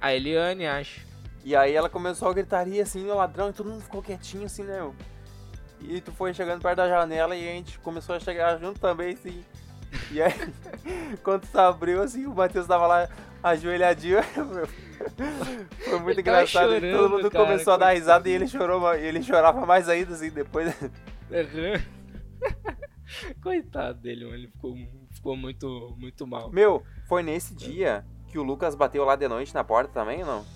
A 0.00 0.14
Eliane, 0.14 0.66
acho. 0.66 1.00
E 1.44 1.54
aí 1.54 1.74
ela 1.74 1.90
começou 1.90 2.28
a 2.28 2.32
gritaria 2.32 2.82
assim 2.82 3.04
no 3.04 3.14
ladrão 3.14 3.50
e 3.50 3.52
todo 3.52 3.68
mundo 3.68 3.82
ficou 3.82 4.02
quietinho 4.02 4.46
assim, 4.46 4.62
né? 4.62 4.76
meu? 4.76 4.94
E 5.80 6.00
tu 6.00 6.12
foi 6.12 6.32
chegando 6.32 6.62
perto 6.62 6.76
da 6.76 6.88
janela 6.88 7.36
e 7.36 7.48
a 7.48 7.52
gente 7.52 7.78
começou 7.80 8.14
a 8.14 8.20
chegar 8.20 8.58
junto 8.58 8.80
também, 8.80 9.14
assim. 9.14 9.44
E 10.10 10.20
aí, 10.22 10.32
quando 11.22 11.46
tu 11.46 11.58
abriu, 11.58 12.02
assim, 12.02 12.26
o 12.26 12.34
Matheus 12.34 12.66
tava 12.66 12.86
lá 12.86 13.08
ajoelhadinho. 13.42 14.18
Foi 15.84 16.00
muito 16.00 16.20
engraçado. 16.20 16.70
chorando, 16.72 16.96
todo 16.96 17.10
mundo 17.10 17.30
cara, 17.30 17.44
começou 17.44 17.74
a 17.74 17.76
dar 17.76 17.90
risada 17.94 18.28
e 18.28 18.32
ele 18.32 18.48
chorou, 18.48 18.94
ele 18.94 19.22
chorava 19.22 19.66
mais 19.66 19.88
ainda, 19.88 20.14
assim, 20.14 20.30
depois. 20.30 20.68
Aham. 21.30 21.82
Coitado 23.42 24.00
dele, 24.00 24.24
mano. 24.24 24.36
Ele 24.36 24.48
ficou, 24.48 24.74
ficou 25.12 25.36
muito, 25.36 25.94
muito 25.98 26.26
mal. 26.26 26.50
Meu, 26.50 26.82
foi 27.06 27.22
nesse 27.22 27.54
dia 27.54 28.04
que 28.28 28.38
o 28.38 28.42
Lucas 28.42 28.74
bateu 28.74 29.04
lá 29.04 29.14
de 29.14 29.28
noite 29.28 29.54
na 29.54 29.62
porta 29.62 29.92
também, 29.92 30.20
ou 30.22 30.26
não? 30.26 30.46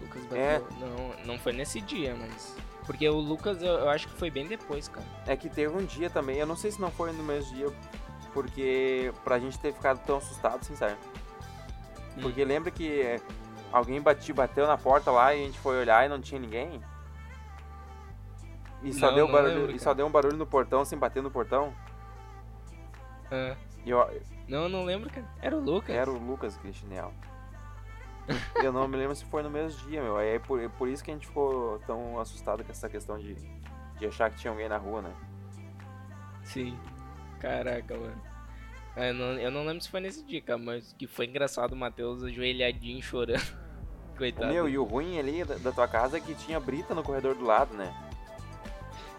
Lucas 0.00 0.32
É. 0.32 0.58
bateu. 0.60 0.78
Não, 0.78 1.26
não 1.26 1.38
foi 1.38 1.52
nesse 1.52 1.80
dia, 1.80 2.14
mas. 2.14 2.56
Porque 2.86 3.08
o 3.08 3.18
Lucas 3.18 3.62
eu, 3.62 3.72
eu 3.74 3.88
acho 3.88 4.08
que 4.08 4.14
foi 4.14 4.30
bem 4.30 4.46
depois, 4.46 4.88
cara. 4.88 5.06
É 5.26 5.36
que 5.36 5.48
teve 5.48 5.74
um 5.74 5.84
dia 5.84 6.10
também, 6.10 6.38
eu 6.38 6.46
não 6.46 6.56
sei 6.56 6.70
se 6.70 6.80
não 6.80 6.90
foi 6.90 7.12
no 7.12 7.22
mesmo 7.22 7.54
dia, 7.54 7.72
porque 8.32 9.12
pra 9.22 9.38
gente 9.38 9.58
ter 9.58 9.72
ficado 9.72 10.04
tão 10.04 10.16
assustado, 10.16 10.64
sabe? 10.64 10.96
Hum. 12.16 12.22
Porque 12.22 12.44
lembra 12.44 12.70
que 12.70 13.00
é, 13.00 13.20
alguém 13.72 14.00
bati, 14.00 14.32
bateu 14.32 14.66
na 14.66 14.76
porta 14.76 15.10
lá 15.10 15.34
e 15.34 15.42
a 15.42 15.46
gente 15.46 15.58
foi 15.58 15.78
olhar 15.78 16.04
e 16.04 16.08
não 16.08 16.20
tinha 16.20 16.40
ninguém? 16.40 16.82
E 18.82 18.92
só, 18.92 19.06
Não, 19.06 19.14
deu 19.14 19.26
não 19.26 19.32
barulho, 19.32 19.54
lembro, 19.60 19.76
e 19.76 19.78
só 19.78 19.94
deu 19.94 20.06
um 20.06 20.10
barulho 20.10 20.36
no 20.36 20.46
portão, 20.46 20.84
sem 20.84 20.98
bater 20.98 21.22
no 21.22 21.30
portão. 21.30 21.72
E 23.84 23.90
eu, 23.90 24.04
não, 24.48 24.68
não 24.68 24.84
lembro, 24.84 25.08
cara. 25.08 25.26
Era 25.40 25.56
o 25.56 25.60
Lucas. 25.60 25.94
era 25.94 26.10
o 26.10 26.18
Lucas 26.18 26.58
chinelo. 26.72 27.14
Eu 28.62 28.72
não 28.72 28.86
me 28.86 28.96
lembro 28.96 29.14
se 29.14 29.24
foi 29.24 29.42
no 29.42 29.50
mesmo 29.50 29.80
dia, 29.88 30.02
meu. 30.02 30.16
Aí 30.16 30.36
é 30.36 30.38
por, 30.38 30.60
é 30.60 30.68
por 30.68 30.88
isso 30.88 31.02
que 31.02 31.10
a 31.10 31.14
gente 31.14 31.26
ficou 31.26 31.78
tão 31.86 32.18
assustado 32.20 32.64
com 32.64 32.70
essa 32.70 32.88
questão 32.88 33.18
de, 33.18 33.34
de 33.98 34.06
achar 34.06 34.30
que 34.30 34.36
tinha 34.36 34.50
alguém 34.50 34.68
na 34.68 34.76
rua, 34.76 35.02
né? 35.02 35.12
Sim. 36.44 36.78
Caraca, 37.40 37.96
mano. 37.96 38.22
Ah, 38.96 39.06
Eu 39.06 39.14
não, 39.14 39.24
eu 39.34 39.50
não 39.50 39.64
lembro 39.64 39.80
se 39.82 39.88
foi 39.88 40.00
nesse 40.00 40.24
dia, 40.24 40.40
cara, 40.40 40.58
mas 40.58 40.92
que 40.92 41.06
foi 41.06 41.26
engraçado 41.26 41.72
o 41.72 41.76
Matheus 41.76 42.22
ajoelhadinho 42.22 43.02
chorando. 43.02 43.62
Coitado. 44.16 44.52
Meu, 44.52 44.68
e 44.68 44.76
o 44.78 44.84
ruim 44.84 45.18
ali 45.18 45.42
da, 45.44 45.54
da 45.56 45.72
tua 45.72 45.88
casa 45.88 46.18
é 46.18 46.20
que 46.20 46.34
tinha 46.34 46.60
brita 46.60 46.94
no 46.94 47.02
corredor 47.02 47.34
do 47.34 47.44
lado, 47.44 47.74
né? 47.74 47.92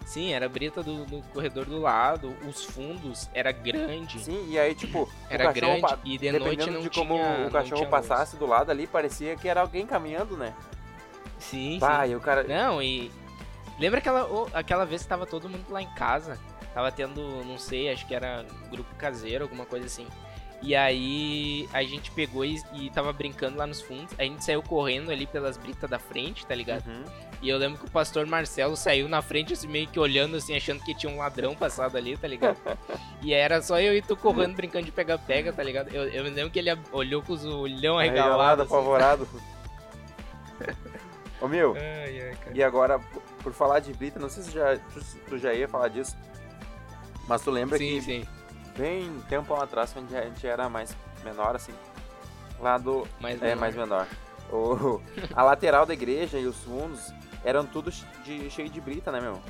Sim, 0.04 0.32
era 0.32 0.46
a 0.46 0.48
brita 0.48 0.82
do, 0.82 1.04
do 1.06 1.22
corredor 1.32 1.64
do 1.64 1.80
lado, 1.80 2.36
os 2.46 2.64
fundos 2.64 3.28
era 3.32 3.50
grande. 3.50 4.20
Sim, 4.22 4.46
e 4.50 4.58
aí, 4.58 4.74
tipo, 4.74 5.08
Era 5.30 5.50
grande 5.50 5.80
pa- 5.80 5.98
e 6.04 6.18
de 6.18 6.30
noite 6.32 6.70
não 6.70 6.82
de 6.82 6.90
tinha 6.90 7.06
como 7.06 7.18
não 7.22 7.46
o 7.46 7.50
cachorro 7.50 7.76
tinha 7.76 7.88
passasse 7.88 8.36
do 8.36 8.46
lado 8.46 8.70
ali, 8.70 8.86
parecia 8.86 9.34
que 9.36 9.48
era 9.48 9.62
alguém 9.62 9.86
caminhando, 9.86 10.36
né? 10.36 10.52
luz. 10.54 11.34
Sim, 11.38 11.78
Pá, 11.80 12.06
sim. 12.06 12.14
o 12.14 12.20
cara. 12.20 12.42
Não, 12.44 12.82
e. 12.82 13.10
Lembra 13.78 13.98
aquela, 13.98 14.28
aquela 14.52 14.84
vez 14.86 15.02
que 15.02 15.08
tava 15.08 15.26
todo 15.26 15.48
mundo 15.48 15.64
lá 15.70 15.82
em 15.82 15.88
casa? 15.94 16.38
Tava 16.72 16.92
tendo, 16.92 17.20
não 17.44 17.58
sei, 17.58 17.90
acho 17.90 18.06
que 18.06 18.14
era 18.14 18.44
grupo 18.70 18.94
caseiro, 18.96 19.44
alguma 19.44 19.64
coisa 19.64 19.86
assim. 19.86 20.06
E 20.64 20.74
aí 20.74 21.68
a 21.74 21.82
gente 21.82 22.10
pegou 22.10 22.42
e, 22.42 22.58
e 22.72 22.88
tava 22.88 23.12
brincando 23.12 23.58
lá 23.58 23.66
nos 23.66 23.82
fundos. 23.82 24.14
A 24.18 24.22
gente 24.22 24.42
saiu 24.42 24.62
correndo 24.62 25.10
ali 25.10 25.26
pelas 25.26 25.58
britas 25.58 25.90
da 25.90 25.98
frente, 25.98 26.46
tá 26.46 26.54
ligado? 26.54 26.86
Uhum. 26.86 27.04
E 27.42 27.50
eu 27.50 27.58
lembro 27.58 27.78
que 27.78 27.84
o 27.84 27.90
pastor 27.90 28.24
Marcelo 28.26 28.74
saiu 28.74 29.06
na 29.06 29.20
frente, 29.20 29.52
assim, 29.52 29.68
meio 29.68 29.86
que 29.86 30.00
olhando, 30.00 30.36
assim, 30.36 30.56
achando 30.56 30.82
que 30.82 30.94
tinha 30.94 31.12
um 31.12 31.18
ladrão 31.18 31.54
passado 31.54 31.98
ali, 31.98 32.16
tá 32.16 32.26
ligado? 32.26 32.56
e 33.20 33.34
era 33.34 33.60
só 33.60 33.78
eu 33.78 33.94
e 33.94 34.00
tu 34.00 34.16
correndo, 34.16 34.56
brincando 34.56 34.86
de 34.86 34.90
pega-pega, 34.92 35.52
tá 35.52 35.62
ligado? 35.62 35.88
Eu, 35.94 36.08
eu 36.08 36.24
me 36.24 36.30
lembro 36.30 36.50
que 36.50 36.58
ele 36.58 36.70
olhou 36.92 37.20
com 37.20 37.34
os 37.34 37.44
olhão 37.44 37.98
Arregalado, 37.98 38.62
arregalados. 38.62 38.64
Assim. 38.64 38.74
apavorado. 38.74 39.28
Ô 41.42 41.48
meu, 41.48 41.74
Ai, 41.76 42.20
ai, 42.20 42.36
e 42.54 42.62
agora, 42.62 42.98
por- 42.98 43.22
por 43.42 43.52
falar 43.52 43.80
de 43.80 43.92
brita, 43.92 44.18
não 44.18 44.30
sei 44.30 44.44
se 44.44 44.52
já, 44.52 44.78
tu, 44.78 45.04
tu 45.28 45.38
já 45.38 45.52
ia 45.52 45.68
falar 45.68 45.88
disso, 45.88 46.16
mas 47.28 47.42
tu 47.42 47.50
lembra 47.50 47.76
Sim, 47.76 47.84
que 47.96 48.00
sim. 48.00 48.24
Bem 48.76 49.10
tempo 49.28 49.54
atrás, 49.54 49.92
quando 49.92 50.14
a 50.16 50.22
gente 50.22 50.46
era 50.46 50.68
mais 50.68 50.94
menor, 51.24 51.56
assim, 51.56 51.72
Lá 52.60 52.78
do. 52.78 53.06
Mais 53.20 53.42
É, 53.42 53.46
menor. 53.46 53.60
mais 53.60 53.74
menor. 53.74 54.06
O, 54.50 55.00
a 55.34 55.42
lateral 55.42 55.84
da 55.84 55.92
igreja 55.92 56.38
e 56.38 56.46
os 56.46 56.56
fundos 56.62 57.12
eram 57.44 57.66
tudo 57.66 57.90
de, 58.24 58.48
cheio 58.50 58.68
de 58.70 58.80
brita, 58.80 59.10
né, 59.10 59.20
meu? 59.20 59.40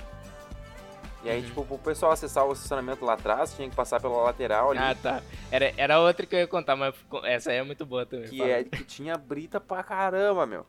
E 1.23 1.29
aí, 1.31 1.41
Uhum. 1.41 1.47
tipo, 1.47 1.65
pro 1.67 1.79
pessoal 1.79 2.13
acessar 2.13 2.45
o 2.47 2.53
estacionamento 2.53 3.05
lá 3.05 3.13
atrás, 3.15 3.55
tinha 3.55 3.69
que 3.69 3.77
passar 3.77 4.01
pela 4.01 4.23
lateral 4.23 4.71
ali. 4.71 4.79
Ah, 4.81 4.95
tá. 4.95 5.23
Era, 5.51 5.73
era 5.77 6.01
outra 6.01 6.25
que 6.27 6.35
eu 6.35 6.39
ia 6.41 6.47
contar, 6.47 6.77
mas 6.77 6.95
essa 7.25 7.51
aí 7.51 7.59
é 7.59 7.63
muito 7.63 7.85
boa 7.85 8.05
também. 8.07 8.29
que, 8.29 8.39
fala. 8.39 8.51
é, 8.51 8.65
que 8.65 8.85
tinha 8.85 9.17
brita 9.17 9.61
pra 9.61 9.83
caramba, 9.83 10.47
meu. 10.47 10.67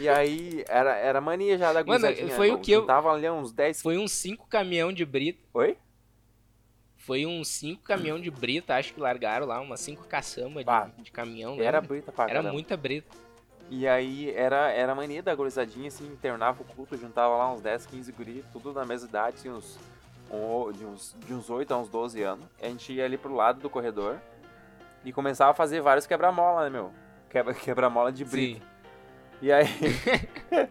E 0.00 0.08
aí, 0.08 0.64
era, 0.68 0.96
era 0.96 1.20
mania 1.20 1.56
já 1.56 1.72
da 1.72 1.84
Mano, 1.84 2.06
foi 2.36 2.50
o 2.50 2.58
que 2.58 2.72
eu- 2.72 2.84
Tava 2.86 3.10
ali 3.12 3.28
uns 3.30 3.52
10... 3.52 3.80
Foi 3.82 3.96
uns 3.96 4.12
5 4.12 4.46
caminhão 4.48 4.92
de 4.92 5.04
brita. 5.04 5.40
Oi? 5.54 5.76
Foi 7.08 7.24
uns 7.24 7.48
5 7.48 7.82
caminhão 7.84 8.20
de 8.20 8.30
brita, 8.30 8.74
acho 8.74 8.92
que 8.92 9.00
largaram 9.00 9.46
lá, 9.46 9.58
umas 9.62 9.80
5 9.80 10.06
caçamba 10.06 10.62
Bah, 10.62 10.90
de, 10.94 11.04
de 11.04 11.10
caminhão. 11.10 11.54
Era 11.54 11.78
lembra? 11.78 11.80
brita 11.80 12.12
pra 12.12 12.24
Era 12.24 12.34
caramba. 12.34 12.52
muita 12.52 12.76
brita. 12.76 13.16
E 13.70 13.88
aí, 13.88 14.30
era, 14.36 14.70
era 14.70 14.94
mania 14.94 15.22
da 15.22 15.34
gurizadinha, 15.34 15.88
assim, 15.88 16.04
internava 16.06 16.60
o 16.60 16.66
culto, 16.66 16.98
juntava 16.98 17.34
lá 17.34 17.50
uns 17.50 17.62
10, 17.62 17.86
15 17.86 18.12
guri, 18.12 18.44
tudo 18.52 18.74
na 18.74 18.84
mesma 18.84 19.08
idade, 19.08 19.36
assim, 19.38 19.48
uns, 19.48 19.78
um- 20.30 20.70
de, 20.70 20.84
uns, 20.84 21.16
de 21.24 21.32
uns 21.32 21.48
8 21.48 21.72
a 21.72 21.78
uns 21.78 21.88
12 21.88 22.22
anos. 22.22 22.44
A 22.60 22.66
gente 22.66 22.92
ia 22.92 23.06
ali 23.06 23.16
pro 23.16 23.34
lado 23.34 23.58
do 23.58 23.70
corredor 23.70 24.18
e 25.02 25.10
começava 25.10 25.52
a 25.52 25.54
fazer 25.54 25.80
vários 25.80 26.06
quebra-mola, 26.06 26.64
né, 26.64 26.68
meu? 26.68 26.92
Quebra- 27.30 27.54
Quebra-mola 27.56 28.12
de 28.12 28.22
brita. 28.26 28.60
Sim. 28.60 28.66
E 29.40 29.50
aí. 29.50 29.64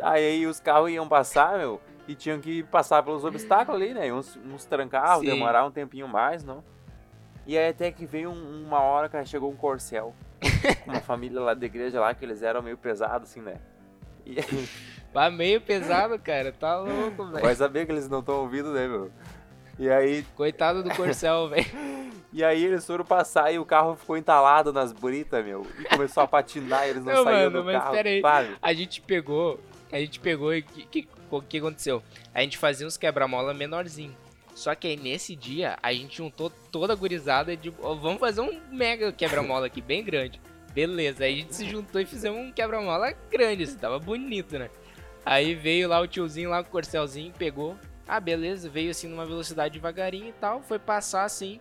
aí 0.00 0.46
os 0.46 0.58
carros 0.58 0.90
iam 0.90 1.06
passar, 1.06 1.58
meu, 1.58 1.82
e 2.08 2.14
tinham 2.14 2.40
que 2.40 2.62
passar 2.64 3.02
pelos 3.02 3.24
obstáculos 3.24 3.80
ali, 3.80 3.94
né? 3.94 4.12
Uns, 4.12 4.36
uns 4.36 4.64
trancavam, 4.64 5.24
demorar 5.24 5.64
um 5.64 5.70
tempinho 5.70 6.08
mais, 6.08 6.42
não? 6.44 6.62
E 7.46 7.56
aí 7.58 7.68
até 7.68 7.90
que 7.90 8.06
veio 8.06 8.30
um- 8.30 8.64
uma 8.66 8.80
hora 8.80 9.08
que 9.08 9.24
chegou 9.24 9.50
um 9.50 9.56
corcel. 9.56 10.14
uma 10.86 11.00
família 11.00 11.40
lá 11.40 11.54
da 11.54 11.66
igreja 11.66 12.00
lá, 12.00 12.12
que 12.14 12.24
eles 12.24 12.42
eram 12.42 12.62
meio 12.62 12.76
pesados, 12.76 13.30
assim, 13.30 13.40
né? 13.40 13.56
E 14.26 14.38
aí, 14.38 14.68
Vai 15.12 15.30
meio 15.30 15.60
pesado, 15.60 16.18
cara. 16.18 16.52
Tá 16.52 16.78
louco, 16.78 17.26
velho. 17.26 17.42
vai 17.44 17.54
saber 17.54 17.84
que 17.84 17.92
eles 17.92 18.08
não 18.08 18.20
estão 18.20 18.36
ouvindo, 18.36 18.72
né, 18.72 18.88
meu? 18.88 19.10
E 19.78 19.88
aí, 19.90 20.22
Coitado 20.34 20.82
do 20.82 20.88
Corcel, 20.94 21.48
velho. 21.50 21.66
e 22.32 22.42
aí 22.42 22.64
eles 22.64 22.86
foram 22.86 23.04
passar 23.04 23.52
e 23.52 23.58
o 23.58 23.64
carro 23.64 23.94
ficou 23.94 24.16
entalado 24.16 24.72
nas 24.72 24.90
britas, 24.92 25.44
meu. 25.44 25.66
E 25.78 25.84
começou 25.84 26.22
a 26.22 26.26
patinar 26.28 26.86
e 26.86 26.90
eles 26.90 27.04
não, 27.04 27.12
Não, 27.12 27.24
saíam 27.24 27.50
mano, 27.50 27.58
do 27.58 27.64
mas 27.64 27.76
carro. 27.82 27.92
pera 27.94 28.08
aí. 28.08 28.22
A 28.62 28.72
gente 28.72 29.00
pegou. 29.02 29.60
A 29.92 29.98
gente 29.98 30.18
pegou 30.18 30.54
e 30.54 30.62
que, 30.62 30.86
que, 30.86 31.08
o 31.38 31.42
que 31.42 31.58
aconteceu? 31.58 32.02
A 32.34 32.40
gente 32.40 32.58
fazia 32.58 32.86
uns 32.86 32.96
quebra-mola 32.96 33.54
menorzinho. 33.54 34.16
Só 34.54 34.74
que 34.74 34.86
aí 34.86 34.96
nesse 34.96 35.34
dia 35.34 35.78
a 35.82 35.92
gente 35.92 36.18
juntou 36.18 36.50
toda 36.70 36.92
a 36.92 36.96
gurizada 36.96 37.56
de. 37.56 37.72
ó, 37.80 37.94
vamos 37.94 38.20
fazer 38.20 38.42
um 38.42 38.60
mega 38.70 39.10
quebra-mola 39.12 39.66
aqui, 39.66 39.80
bem 39.80 40.04
grande. 40.04 40.40
Beleza, 40.74 41.24
aí 41.24 41.34
a 41.34 41.36
gente 41.36 41.54
se 41.54 41.68
juntou 41.68 42.00
e 42.00 42.06
fizemos 42.06 42.40
um 42.40 42.52
quebra-mola 42.52 43.12
grande, 43.30 43.64
assim, 43.64 43.76
tava 43.76 43.98
bonito, 43.98 44.58
né? 44.58 44.70
Aí 45.24 45.54
veio 45.54 45.88
lá 45.88 46.00
o 46.00 46.06
tiozinho 46.06 46.50
lá 46.50 46.62
com 46.62 46.68
o 46.68 46.72
corcelzinho, 46.72 47.32
pegou. 47.32 47.76
Ah, 48.06 48.18
beleza, 48.18 48.68
veio 48.68 48.90
assim 48.90 49.06
numa 49.06 49.24
velocidade 49.24 49.74
devagarinho 49.74 50.28
e 50.28 50.32
tal, 50.32 50.62
foi 50.62 50.78
passar 50.78 51.24
assim, 51.24 51.60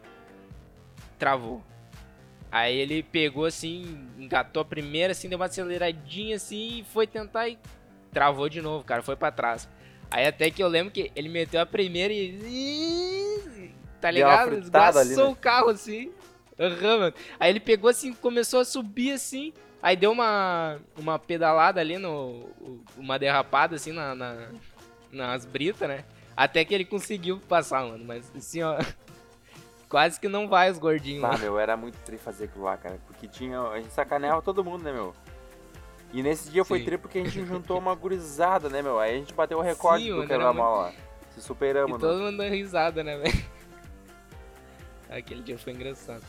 travou. 1.20 1.64
Aí 2.52 2.76
ele 2.76 3.04
pegou 3.04 3.46
assim, 3.46 4.10
engatou 4.18 4.62
a 4.62 4.66
primeira, 4.66 5.12
assim, 5.12 5.30
deu 5.30 5.38
uma 5.38 5.46
aceleradinha 5.46 6.36
assim 6.36 6.80
e 6.80 6.84
foi 6.84 7.08
tentar 7.08 7.48
e 7.48 7.58
travou 8.13 8.50
de 8.50 8.62
novo, 8.62 8.84
cara, 8.84 9.02
foi 9.02 9.15
pra 9.15 9.32
trás. 9.32 9.67
Aí 10.10 10.26
até 10.28 10.52
que 10.52 10.62
eu 10.62 10.67
lembro 10.67 10.91
que 10.91 11.12
ele 11.15 11.30
meteu 11.30 11.62
a 11.62 11.65
primeira 11.65 12.13
e. 12.13 13.71
Tá 14.00 14.10
ligado? 14.12 14.50
fritada 14.62 15.00
ali, 15.00 15.15
né? 15.15 15.24
o 15.24 15.36
carro 15.36 15.69
assim. 15.69 16.12
Aham, 16.60 16.97
mano. 17.00 17.13
Aí 17.39 17.50
ele 17.50 17.60
pegou 17.60 17.89
assim, 17.89 18.13
começou 18.13 18.60
a 18.60 18.65
subir 18.65 19.13
assim. 19.13 19.54
Aí 19.82 19.95
deu 19.95 20.12
uma, 20.12 20.80
uma 20.97 21.17
pedalada 21.17 21.80
ali 21.80 21.97
no. 21.97 22.50
Uma 22.97 23.17
derrapada 23.17 23.76
assim 23.76 23.91
na, 23.91 24.13
na- 24.13 24.50
nas 25.12 25.45
britas, 25.45 25.88
né? 25.88 26.04
Até 26.36 26.63
que 26.65 26.74
ele 26.74 26.86
conseguiu 26.86 27.39
passar, 27.47 27.86
mano. 27.86 28.04
Mas 28.06 28.30
assim, 28.36 28.62
ó. 28.63 28.78
Quase 29.88 30.19
que 30.19 30.30
não 30.30 30.47
vai 30.47 30.71
os 30.71 30.78
gordinhos. 30.78 31.24
Ah, 31.24 31.32
lá. 31.32 31.38
meu, 31.38 31.60
era 31.60 31.76
muito 31.76 31.97
tri 32.06 32.17
fazer 32.17 32.45
aquilo 32.45 32.63
lá, 32.63 32.78
cara. 32.78 32.97
Porque 33.08 33.28
tinha. 33.28 33.60
A 33.60 33.80
gente 33.80 33.91
sacaneava 33.93 34.41
todo 34.41 34.63
mundo, 34.63 34.84
né, 34.84 34.91
meu? 34.93 35.13
E 36.13 36.21
nesse 36.21 36.50
dia 36.50 36.65
foi 36.65 36.80
Sim. 36.80 36.86
tri 36.86 36.97
porque 36.97 37.19
a 37.19 37.24
gente 37.24 37.43
juntou 37.47 37.78
uma 37.78 37.95
gurizada, 37.95 38.69
né, 38.69 38.82
meu? 38.82 39.00
Aí 39.00 39.15
a 39.15 39.17
gente 39.17 39.34
bateu 39.34 39.58
o 39.58 39.62
recorde 39.62 40.04
Sim, 40.06 40.15
do 40.15 40.28
quebra-mola 40.28 40.88
lá. 40.88 40.93
Se 41.32 41.41
superamos, 41.41 41.89
E 41.91 41.93
né? 41.93 42.00
todo 42.00 42.19
mundo 42.21 42.38
dando 42.38 42.50
risada, 42.54 43.04
né, 43.04 43.17
velho? 43.17 43.45
Aquele 45.10 45.41
dia 45.41 45.58
foi 45.58 45.74
engraçado. 45.74 46.24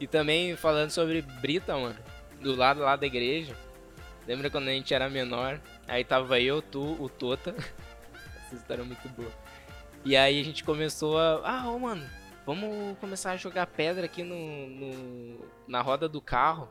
E 0.00 0.06
também 0.06 0.56
falando 0.56 0.90
sobre 0.90 1.22
Brita, 1.22 1.76
mano, 1.76 1.96
do 2.40 2.54
lado 2.54 2.80
lá 2.80 2.96
da 2.96 3.06
igreja. 3.06 3.56
Lembra 4.26 4.50
quando 4.50 4.68
a 4.68 4.72
gente 4.72 4.92
era 4.94 5.08
menor? 5.08 5.60
Aí 5.86 6.04
tava 6.04 6.40
eu, 6.40 6.62
tu, 6.62 6.96
o 7.02 7.08
Tota. 7.08 7.54
Essa 8.46 8.54
história 8.54 8.82
é 8.82 8.84
muito 8.84 9.08
boa. 9.10 9.30
E 10.04 10.16
aí 10.16 10.40
a 10.40 10.44
gente 10.44 10.64
começou 10.64 11.18
a. 11.18 11.40
Ah, 11.44 11.70
ô 11.70 11.78
mano, 11.78 12.04
vamos 12.46 12.96
começar 12.98 13.32
a 13.32 13.36
jogar 13.36 13.66
pedra 13.66 14.06
aqui 14.06 14.22
no, 14.22 14.36
no- 14.68 15.40
na 15.68 15.80
roda 15.82 16.08
do 16.08 16.20
carro. 16.20 16.68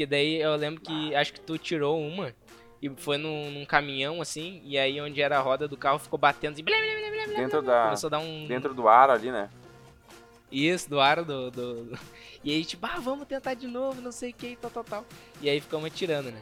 Porque 0.00 0.06
daí 0.06 0.40
eu 0.40 0.56
lembro 0.56 0.80
que 0.80 1.14
acho 1.14 1.30
que 1.34 1.40
tu 1.40 1.58
tirou 1.58 2.00
uma 2.00 2.34
e 2.80 2.88
foi 2.88 3.18
num, 3.18 3.50
num 3.50 3.66
caminhão 3.66 4.22
assim. 4.22 4.62
E 4.64 4.78
aí 4.78 4.98
onde 4.98 5.20
era 5.20 5.36
a 5.36 5.42
roda 5.42 5.68
do 5.68 5.76
carro 5.76 5.98
ficou 5.98 6.18
batendo 6.18 6.54
assim. 6.54 6.64
blá, 6.64 6.74
blá, 6.74 7.26
blá, 7.26 7.36
Dentro 7.36 7.60
da. 7.60 7.82
Começou 7.84 8.08
a 8.08 8.10
dar 8.12 8.18
um. 8.20 8.46
Dentro 8.46 8.72
do 8.72 8.88
ar 8.88 9.10
ali, 9.10 9.30
né? 9.30 9.50
Isso, 10.50 10.88
do 10.88 10.98
aro 10.98 11.22
do, 11.22 11.50
do- 11.50 11.84
do- 11.84 11.98
E 12.42 12.50
aí, 12.50 12.64
tipo, 12.64 12.86
ah, 12.86 12.98
vamos 12.98 13.26
tentar 13.26 13.52
de 13.52 13.66
novo, 13.66 14.00
não 14.00 14.10
sei 14.10 14.30
o 14.30 14.34
que, 14.34 14.56
tal, 14.56 14.70
tal, 14.70 14.84
tal. 14.84 15.04
E 15.42 15.50
aí 15.50 15.60
ficamos 15.60 15.84
atirando, 15.84 16.30
né? 16.32 16.40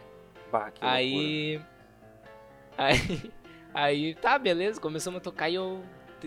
Bah, 0.53 0.71
que 0.71 0.81
loucura. 0.81 0.92
aí. 0.94 1.61
Aí. 2.79 3.33
Aí, 3.75 4.14
tá, 4.14 4.38
beleza, 4.38 4.81
começamos 4.81 5.18
a 5.18 5.21
tocar 5.21 5.49
e 5.51 5.57
eu. 5.57 5.83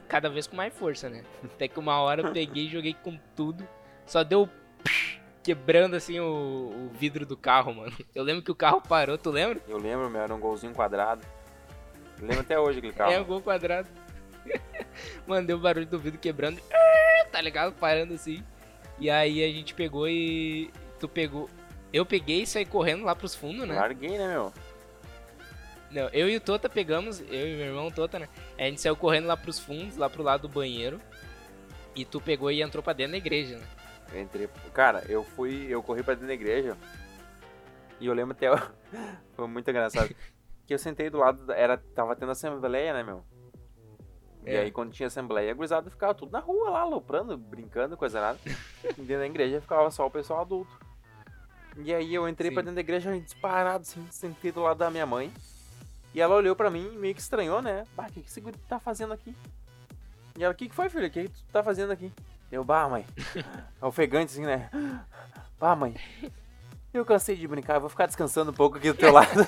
Cada 0.09 0.29
vez 0.29 0.47
com 0.47 0.57
mais 0.57 0.73
força, 0.73 1.09
né? 1.09 1.23
Até 1.45 1.69
que 1.69 1.79
uma 1.79 1.97
hora 2.01 2.23
eu 2.27 2.33
peguei 2.33 2.65
e 2.65 2.69
joguei 2.69 2.93
com 2.93 3.17
tudo. 3.37 3.65
Só 4.05 4.21
deu. 4.21 4.49
Quebrando 5.43 5.95
assim 5.95 6.19
o, 6.19 6.25
o 6.25 6.91
vidro 6.93 7.25
do 7.25 7.35
carro, 7.35 7.73
mano. 7.73 7.93
Eu 8.13 8.23
lembro 8.23 8.43
que 8.43 8.51
o 8.51 8.55
carro 8.55 8.81
parou, 8.81 9.17
tu 9.17 9.31
lembra? 9.31 9.59
Eu 9.67 9.77
lembro, 9.77 10.09
meu, 10.09 10.21
era 10.21 10.33
um 10.33 10.39
golzinho 10.39 10.73
quadrado. 10.73 11.25
Eu 12.19 12.27
lembro 12.27 12.41
até 12.41 12.59
hoje 12.59 12.77
aquele 12.77 12.93
carro. 12.93 13.11
É, 13.11 13.19
o 13.19 13.25
gol 13.25 13.41
quadrado. 13.41 13.87
Mano, 15.25 15.47
deu 15.47 15.57
o 15.57 15.59
barulho 15.59 15.85
do 15.85 15.99
vidro 15.99 16.19
quebrando. 16.19 16.61
Tá 17.31 17.41
ligado? 17.41 17.73
Parando 17.73 18.13
assim. 18.13 18.43
E 18.99 19.09
aí 19.09 19.43
a 19.43 19.47
gente 19.47 19.73
pegou 19.73 20.07
e. 20.07 20.71
Tu 20.99 21.07
pegou. 21.07 21.49
Eu 21.91 22.05
peguei 22.05 22.43
e 22.43 22.47
saí 22.47 22.65
correndo 22.65 23.03
lá 23.03 23.15
pros 23.15 23.33
fundos, 23.33 23.67
né? 23.67 23.75
Larguei, 23.75 24.17
né, 24.17 24.27
meu? 24.27 24.53
Não, 25.89 26.07
eu 26.09 26.29
e 26.29 26.37
o 26.37 26.41
Tota 26.41 26.69
pegamos, 26.69 27.19
eu 27.19 27.47
e 27.47 27.55
meu 27.57 27.65
irmão 27.65 27.91
Tota, 27.91 28.17
né? 28.17 28.29
A 28.57 28.63
gente 28.63 28.79
saiu 28.79 28.95
correndo 28.95 29.27
lá 29.27 29.35
pros 29.35 29.59
fundos, 29.59 29.97
lá 29.97 30.09
pro 30.09 30.23
lado 30.23 30.43
do 30.43 30.49
banheiro. 30.49 31.01
E 31.95 32.05
tu 32.05 32.21
pegou 32.21 32.49
e 32.49 32.61
entrou 32.61 32.81
pra 32.81 32.93
dentro 32.93 33.11
da 33.11 33.17
igreja, 33.17 33.57
né? 33.57 33.65
Eu 34.13 34.21
entrei. 34.21 34.47
Cara, 34.73 35.03
eu 35.09 35.23
fui. 35.23 35.67
Eu 35.69 35.81
corri 35.81 36.03
pra 36.03 36.13
dentro 36.13 36.27
da 36.27 36.33
igreja. 36.33 36.77
E 37.99 38.05
eu 38.07 38.13
lembro 38.13 38.33
até. 38.33 38.47
Foi 39.35 39.47
muito 39.47 39.69
engraçado. 39.69 40.13
que 40.67 40.73
eu 40.73 40.79
sentei 40.79 41.09
do 41.09 41.17
lado. 41.19 41.51
Era, 41.51 41.77
tava 41.77 42.15
tendo 42.15 42.31
assembleia, 42.31 42.93
né, 42.93 43.03
meu? 43.03 43.23
E 44.45 44.49
É. 44.51 44.61
aí 44.61 44.71
quando 44.71 44.91
tinha 44.91 45.07
assembleia, 45.07 45.51
a 45.51 45.53
gurizada 45.53 45.89
ficava 45.89 46.15
tudo 46.15 46.31
na 46.31 46.39
rua 46.39 46.71
lá, 46.71 46.81
aloprando, 46.81 47.37
brincando, 47.37 47.95
coisa 47.95 48.19
nada. 48.19 48.39
e 48.45 48.89
dentro 49.01 49.19
da 49.19 49.25
igreja 49.27 49.61
ficava 49.61 49.89
só 49.91 50.05
o 50.07 50.11
pessoal 50.11 50.41
adulto. 50.41 50.71
E 51.77 51.93
aí 51.93 52.13
eu 52.13 52.27
entrei 52.27 52.49
Sim. 52.49 52.53
pra 52.55 52.63
dentro 52.63 52.75
da 52.75 52.81
igreja 52.81 53.17
disparado, 53.19 53.83
assim, 53.83 54.05
sentei 54.09 54.51
do 54.51 54.61
lado 54.61 54.77
da 54.79 54.89
minha 54.89 55.05
mãe. 55.05 55.31
E 56.13 56.19
ela 56.19 56.35
olhou 56.35 56.55
pra 56.55 56.69
mim 56.69 56.91
e 56.93 56.97
meio 56.97 57.15
que 57.15 57.21
estranhou, 57.21 57.61
né? 57.61 57.85
Bah, 57.95 58.07
o 58.09 58.11
que, 58.11 58.21
que 58.21 58.29
esse 58.29 58.41
guri 58.41 58.57
tá 58.67 58.79
fazendo 58.79 59.13
aqui? 59.13 59.33
E 60.37 60.43
ela, 60.43 60.53
o 60.53 60.57
que, 60.57 60.67
que 60.67 60.75
foi, 60.75 60.89
filho? 60.89 61.07
O 61.07 61.09
que, 61.11 61.23
que 61.29 61.29
tu 61.29 61.43
tá 61.53 61.63
fazendo 61.63 61.91
aqui? 61.91 62.11
Eu, 62.51 62.63
bah, 62.63 62.87
mãe. 62.89 63.05
Ofegante, 63.81 64.33
assim, 64.33 64.45
né? 64.45 64.69
Bah, 65.59 65.75
mãe. 65.75 65.95
Eu 66.93 67.05
cansei 67.05 67.37
de 67.37 67.47
brincar, 67.47 67.79
vou 67.79 67.89
ficar 67.89 68.05
descansando 68.05 68.51
um 68.51 68.53
pouco 68.53 68.77
aqui 68.77 68.91
do 68.91 68.97
teu 68.97 69.13
lado. 69.13 69.29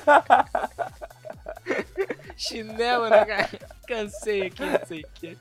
Chinelo, 2.37 3.09
né, 3.09 3.25
cara? 3.25 3.49
Cansei 3.85 4.47
aqui, 4.47 4.65
não 4.65 4.79
sei 4.85 5.01
o 5.01 5.07
que. 5.13 5.37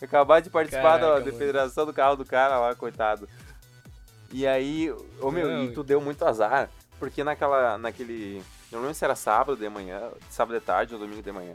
Acabar 0.00 0.40
de 0.40 0.48
participar 0.50 1.00
Caraca, 1.00 1.20
da 1.20 1.26
mano. 1.26 1.38
federação 1.38 1.84
do 1.84 1.92
carro 1.92 2.14
do 2.16 2.24
cara 2.24 2.58
lá, 2.60 2.74
coitado. 2.76 3.28
E 4.30 4.46
aí, 4.46 4.92
ô 5.20 5.30
meu, 5.30 5.48
Não, 5.48 5.64
e 5.64 5.72
tu 5.72 5.82
deu 5.82 6.00
muito 6.00 6.24
azar, 6.24 6.68
porque 6.98 7.24
naquela, 7.24 7.76
naquele, 7.78 8.38
eu 8.70 8.76
não 8.76 8.80
lembro 8.82 8.94
se 8.94 9.04
era 9.04 9.16
sábado 9.16 9.56
de 9.56 9.68
manhã, 9.68 10.10
sábado 10.30 10.58
de 10.58 10.64
tarde 10.64 10.94
ou 10.94 11.00
domingo 11.00 11.22
de 11.22 11.32
manhã. 11.32 11.54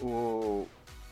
O 0.00 0.66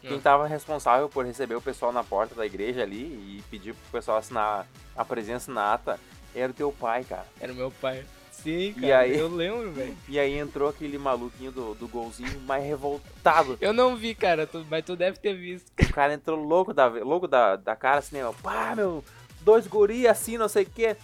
quem 0.06 0.18
Ah. 0.18 0.20
tava 0.22 0.46
responsável 0.46 1.08
por 1.08 1.24
receber 1.26 1.54
o 1.54 1.60
pessoal 1.60 1.92
na 1.92 2.04
porta 2.04 2.34
da 2.34 2.44
igreja 2.46 2.82
ali 2.82 2.98
e 3.38 3.42
pedir 3.50 3.74
pro 3.74 3.98
pessoal 3.98 4.18
assinar 4.18 4.66
a 4.96 5.04
presença 5.04 5.50
na 5.52 5.74
ata 5.74 5.98
era 6.34 6.50
o 6.50 6.54
teu 6.54 6.70
pai, 6.72 7.04
cara. 7.04 7.26
Era 7.40 7.52
o 7.52 7.56
meu 7.56 7.70
pai. 7.70 8.04
Sim, 8.30 8.74
E 8.76 8.80
cara, 8.82 8.98
aí? 9.00 9.18
eu 9.18 9.28
lembro, 9.28 9.72
velho. 9.72 9.96
E 10.08 10.18
aí 10.18 10.34
entrou 10.38 10.68
aquele 10.68 10.98
maluquinho 10.98 11.50
do, 11.50 11.74
do 11.74 11.88
golzinho 11.88 12.38
mais 12.42 12.62
revoltado. 12.64 13.56
Eu 13.60 13.72
não 13.72 13.96
vi, 13.96 14.14
cara, 14.14 14.46
tu- 14.46 14.64
mas 14.70 14.84
tu 14.84 14.94
deve 14.94 15.18
ter 15.18 15.34
visto. 15.34 15.70
O 15.82 15.92
cara 15.92 16.12
entrou 16.12 16.38
louco 16.38 16.72
da, 16.74 16.86
louco 16.86 17.26
da, 17.26 17.56
da 17.56 17.74
cara, 17.74 17.98
assim, 17.98 18.16
né? 18.16 18.22
meu, 18.22 18.34
Pá, 18.34 18.74
meu, 18.76 19.02
dois 19.40 19.66
guri 19.66 20.06
assim, 20.06 20.36
não 20.36 20.48
sei 20.48 20.64
o 20.64 20.70
quê. 20.70 20.96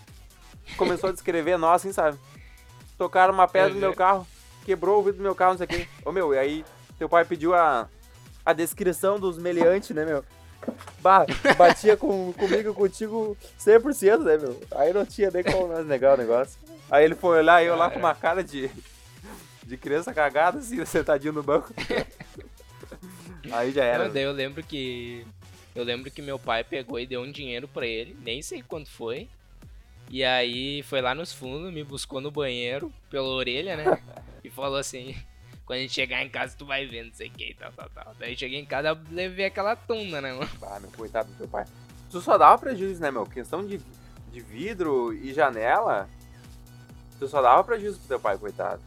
Começou 0.76 1.08
a 1.08 1.12
descrever 1.12 1.56
nós, 1.56 1.80
assim, 1.82 1.92
sabe? 1.92 2.18
Tocaram 2.98 3.32
uma 3.34 3.48
pedra 3.48 3.72
no 3.74 3.80
meu 3.80 3.94
carro, 3.94 4.26
quebrou 4.64 5.00
o 5.00 5.02
vidro 5.02 5.18
do 5.18 5.22
meu 5.24 5.34
carro, 5.34 5.52
não 5.52 5.58
sei 5.58 5.66
o 5.66 5.68
quê. 5.70 5.88
Ô, 6.04 6.12
meu, 6.12 6.32
e 6.34 6.38
aí 6.38 6.64
teu 6.98 7.08
pai 7.08 7.24
pediu 7.24 7.54
a, 7.54 7.88
a 8.44 8.52
descrição 8.52 9.18
dos 9.18 9.38
meliantes, 9.38 9.90
né, 9.90 10.04
meu? 10.04 10.24
Bah, 11.00 11.26
batia 11.56 11.96
com, 11.96 12.32
comigo 12.32 12.70
e 12.70 12.74
contigo 12.74 13.36
100%, 13.58 14.18
né, 14.18 14.36
meu? 14.36 14.60
Aí 14.72 14.92
não 14.92 15.04
tinha 15.04 15.30
nem 15.30 15.42
como 15.42 15.68
nós 15.68 15.86
negar 15.86 16.14
o 16.14 16.16
negócio. 16.16 16.58
Aí 16.90 17.04
ele 17.04 17.14
foi 17.14 17.38
olhar 17.38 17.64
eu 17.64 17.74
lá 17.74 17.90
com 17.90 17.98
uma 17.98 18.14
cara 18.14 18.44
de, 18.44 18.70
de 19.64 19.76
criança 19.76 20.12
cagada, 20.12 20.58
assim, 20.58 20.82
sentadinho 20.86 21.32
no 21.32 21.42
banco. 21.42 21.72
Aí 23.50 23.72
já 23.72 23.84
era. 23.84 24.04
Não, 24.04 24.12
daí 24.12 24.22
eu 24.22 24.32
lembro 24.32 24.62
que. 24.62 25.26
Eu 25.74 25.84
lembro 25.84 26.10
que 26.10 26.20
meu 26.20 26.38
pai 26.38 26.62
pegou 26.62 27.00
e 27.00 27.06
deu 27.06 27.22
um 27.22 27.32
dinheiro 27.32 27.66
pra 27.66 27.86
ele, 27.86 28.14
nem 28.22 28.42
sei 28.42 28.62
quanto 28.62 28.90
foi. 28.90 29.28
E 30.10 30.22
aí 30.22 30.82
foi 30.82 31.00
lá 31.00 31.14
nos 31.14 31.32
fundos, 31.32 31.72
me 31.72 31.82
buscou 31.82 32.20
no 32.20 32.30
banheiro, 32.30 32.92
pela 33.08 33.28
orelha, 33.28 33.76
né? 33.76 34.02
e 34.44 34.50
falou 34.50 34.76
assim: 34.76 35.16
quando 35.72 35.78
a 35.78 35.82
gente 35.82 35.94
chegar 35.94 36.22
em 36.22 36.28
casa, 36.28 36.54
tu 36.54 36.66
vai 36.66 36.84
ver, 36.84 37.04
não 37.04 37.14
sei 37.14 37.28
o 37.28 37.30
que 37.30 37.54
tal, 37.54 37.72
tal, 37.72 37.88
tal. 37.88 38.14
Daí 38.18 38.36
cheguei 38.36 38.60
em 38.60 38.66
casa, 38.66 38.88
eu 38.88 38.98
levei 39.10 39.46
aquela 39.46 39.74
tunda, 39.74 40.20
né, 40.20 40.30
mano? 40.34 40.50
Ah, 40.60 40.78
meu 40.78 40.90
coitado 40.90 41.30
do 41.32 41.38
teu 41.38 41.48
pai. 41.48 41.64
Tu 42.10 42.20
só 42.20 42.36
dava 42.36 42.58
prejuízo, 42.58 43.00
né, 43.00 43.10
meu? 43.10 43.24
Questão 43.24 43.66
de, 43.66 43.80
de 44.30 44.40
vidro 44.40 45.14
e 45.14 45.32
janela, 45.32 46.10
tu 47.18 47.26
só 47.26 47.40
dava 47.40 47.64
prejuízo 47.64 47.98
pro 48.00 48.08
teu 48.08 48.20
pai, 48.20 48.36
coitado. 48.36 48.82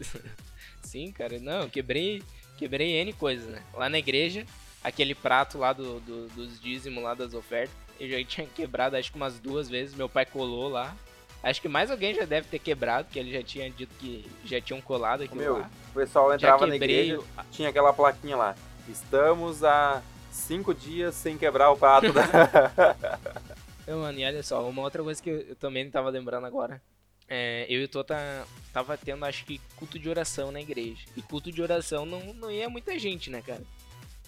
Sim, 0.82 1.12
cara, 1.12 1.38
não, 1.38 1.68
quebrei, 1.68 2.22
quebrei 2.56 2.92
N 3.02 3.12
coisas, 3.12 3.46
né? 3.50 3.62
Lá 3.74 3.90
na 3.90 3.98
igreja, 3.98 4.46
aquele 4.82 5.14
prato 5.14 5.58
lá 5.58 5.74
do, 5.74 6.00
do 6.00 6.28
dos 6.28 6.58
dízimos 6.58 7.04
lá 7.04 7.12
das 7.12 7.34
ofertas, 7.34 7.76
eu 8.00 8.08
já 8.08 8.24
tinha 8.24 8.46
quebrado 8.46 8.96
acho 8.96 9.10
que 9.10 9.18
umas 9.18 9.38
duas 9.38 9.68
vezes, 9.68 9.94
meu 9.94 10.08
pai 10.08 10.24
colou 10.24 10.70
lá. 10.70 10.96
Acho 11.42 11.60
que 11.60 11.68
mais 11.68 11.90
alguém 11.90 12.14
já 12.14 12.24
deve 12.24 12.46
ter 12.46 12.58
quebrado, 12.58 13.08
que 13.10 13.18
ele 13.18 13.32
já 13.32 13.42
tinha 13.42 13.68
dito 13.68 13.92
que 13.98 14.30
já 14.44 14.60
tinham 14.60 14.80
colado 14.80 15.22
aquilo 15.24 15.40
Meu, 15.40 15.58
lá. 15.58 15.70
o 15.90 15.94
pessoal 15.94 16.32
entrava 16.32 16.66
na 16.66 16.76
igreja, 16.76 17.18
o- 17.18 17.24
tinha 17.50 17.68
aquela 17.68 17.92
plaquinha 17.92 18.36
lá. 18.36 18.54
Estamos 18.88 19.64
há 19.64 20.02
cinco 20.30 20.72
dias 20.72 21.14
sem 21.14 21.36
quebrar 21.36 21.70
o 21.70 21.76
prato 21.76 22.12
da... 22.12 22.22
Não, 23.86 24.00
mano, 24.00 24.18
e 24.18 24.24
olha 24.24 24.42
só, 24.42 24.66
uma 24.68 24.82
outra 24.82 25.02
coisa 25.02 25.20
que 25.20 25.28
eu, 25.28 25.40
eu 25.40 25.56
também 25.56 25.90
tava 25.90 26.08
lembrando 26.10 26.46
agora. 26.46 26.80
É, 27.28 27.66
eu 27.68 27.80
e 27.80 27.84
o 27.84 27.88
Tota 27.88 28.46
tava 28.72 28.96
tendo, 28.96 29.24
acho 29.24 29.44
que, 29.44 29.60
culto 29.76 29.98
de 29.98 30.08
oração 30.08 30.52
na 30.52 30.60
igreja. 30.60 31.00
E 31.16 31.22
culto 31.22 31.50
de 31.50 31.60
oração 31.60 32.06
não, 32.06 32.20
não 32.34 32.50
ia 32.50 32.68
muita 32.68 32.96
gente, 32.98 33.30
né, 33.30 33.42
cara? 33.42 33.62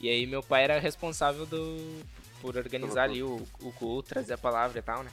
E 0.01 0.09
aí 0.09 0.27
meu 0.27 0.43
pai 0.43 0.65
era 0.65 0.81
responsável 0.81 1.47
do, 1.47 2.03
por 2.41 2.57
organizar 2.57 3.05
ali 3.05 3.23
o, 3.23 3.47
o 3.61 3.73
culto, 3.73 4.09
trazer 4.09 4.35
a 4.35 4.39
palavra 4.39 4.79
e 4.79 4.83
tal, 4.83 5.03
né? 5.05 5.11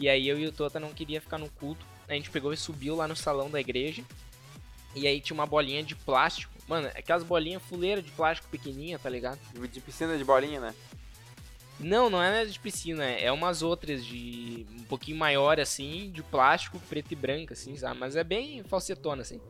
E 0.00 0.08
aí 0.08 0.26
eu 0.26 0.40
e 0.40 0.46
o 0.46 0.52
Tota 0.52 0.80
não 0.80 0.94
queria 0.94 1.20
ficar 1.20 1.36
no 1.36 1.50
culto. 1.50 1.84
A 2.08 2.14
gente 2.14 2.30
pegou 2.30 2.52
e 2.54 2.56
subiu 2.56 2.96
lá 2.96 3.06
no 3.06 3.14
salão 3.14 3.50
da 3.50 3.60
igreja. 3.60 4.02
E 4.96 5.06
aí 5.06 5.20
tinha 5.20 5.34
uma 5.34 5.46
bolinha 5.46 5.82
de 5.84 5.94
plástico. 5.94 6.52
Mano, 6.66 6.88
aquelas 6.88 7.22
bolinhas 7.22 7.62
fuleiras 7.62 8.02
de 8.02 8.10
plástico 8.10 8.48
pequenininha, 8.48 8.98
tá 8.98 9.10
ligado? 9.10 9.38
de 9.70 9.80
piscina 9.80 10.16
de 10.16 10.24
bolinha, 10.24 10.58
né? 10.58 10.74
Não, 11.80 12.10
não 12.10 12.22
é 12.22 12.44
de 12.44 12.58
piscina, 12.58 13.04
é 13.04 13.32
umas 13.32 13.62
outras 13.62 14.04
de 14.04 14.66
um 14.78 14.84
pouquinho 14.84 15.16
maior 15.16 15.58
assim, 15.58 16.10
de 16.12 16.22
plástico, 16.22 16.78
preto 16.88 17.12
e 17.12 17.16
branco, 17.16 17.52
assim, 17.52 17.76
sabe? 17.76 17.98
Mas 17.98 18.16
é 18.16 18.22
bem 18.22 18.62
falsetona, 18.64 19.22
assim. 19.22 19.40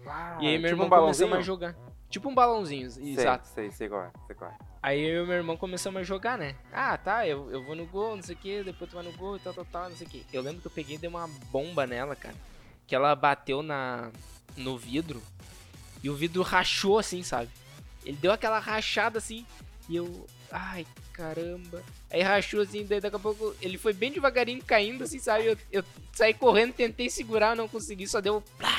e 0.40 0.46
aí 0.46 0.58
meu 0.58 0.70
tipo 0.70 0.82
irmão 0.82 0.86
um 0.86 0.90
começou 0.90 1.34
a 1.34 1.40
jogar. 1.40 1.76
Tipo 2.08 2.28
um 2.28 2.34
balãozinho, 2.34 2.86
exato. 2.86 3.46
sei, 3.48 3.70
sei 3.70 3.88
qual 3.88 4.04
é, 4.04 4.10
sei 4.26 4.34
qual 4.34 4.50
é. 4.50 4.54
Aí 4.82 5.00
eu 5.00 5.24
e 5.24 5.26
meu 5.26 5.36
irmão 5.36 5.56
começamos 5.56 6.00
a 6.00 6.04
jogar, 6.04 6.36
né? 6.38 6.56
Ah, 6.72 6.96
tá, 6.98 7.26
eu, 7.26 7.50
eu 7.52 7.62
vou 7.62 7.76
no 7.76 7.86
gol, 7.86 8.16
não 8.16 8.22
sei 8.22 8.34
o 8.34 8.38
que, 8.38 8.64
depois 8.64 8.90
tu 8.90 8.94
vai 8.94 9.04
no 9.04 9.12
gol 9.12 9.36
e 9.36 9.40
tal, 9.40 9.52
tal, 9.52 9.64
tal, 9.64 9.90
não 9.90 9.96
sei 9.96 10.06
o 10.06 10.10
que. 10.10 10.26
Eu 10.32 10.42
lembro 10.42 10.60
que 10.60 10.66
eu 10.66 10.72
peguei 10.72 10.96
e 10.96 10.98
dei 10.98 11.08
uma 11.08 11.28
bomba 11.52 11.86
nela, 11.86 12.16
cara. 12.16 12.34
Que 12.86 12.94
ela 12.94 13.14
bateu 13.14 13.62
na 13.62 14.10
no 14.56 14.76
vidro 14.76 15.22
e 16.02 16.10
o 16.10 16.14
vidro 16.14 16.42
rachou 16.42 16.98
assim, 16.98 17.22
sabe? 17.22 17.50
Ele 18.04 18.16
deu 18.16 18.32
aquela 18.32 18.58
rachada 18.58 19.18
assim 19.18 19.46
e 19.88 19.96
eu. 19.96 20.26
Ai, 20.52 20.86
caramba. 21.12 21.82
Aí 22.10 22.22
rachou 22.22 22.60
assim, 22.62 22.84
daí 22.84 23.00
daqui 23.00 23.16
a 23.16 23.18
pouco 23.20 23.54
ele 23.60 23.78
foi 23.78 23.92
bem 23.92 24.10
devagarinho 24.10 24.62
caindo 24.64 25.04
assim, 25.04 25.18
sabe? 25.18 25.46
Eu, 25.46 25.56
eu 25.70 25.84
saí 26.12 26.34
correndo, 26.34 26.72
tentei 26.72 27.08
segurar, 27.08 27.54
não 27.54 27.68
consegui, 27.68 28.06
só 28.08 28.20
deu. 28.20 28.42
plá, 28.58 28.70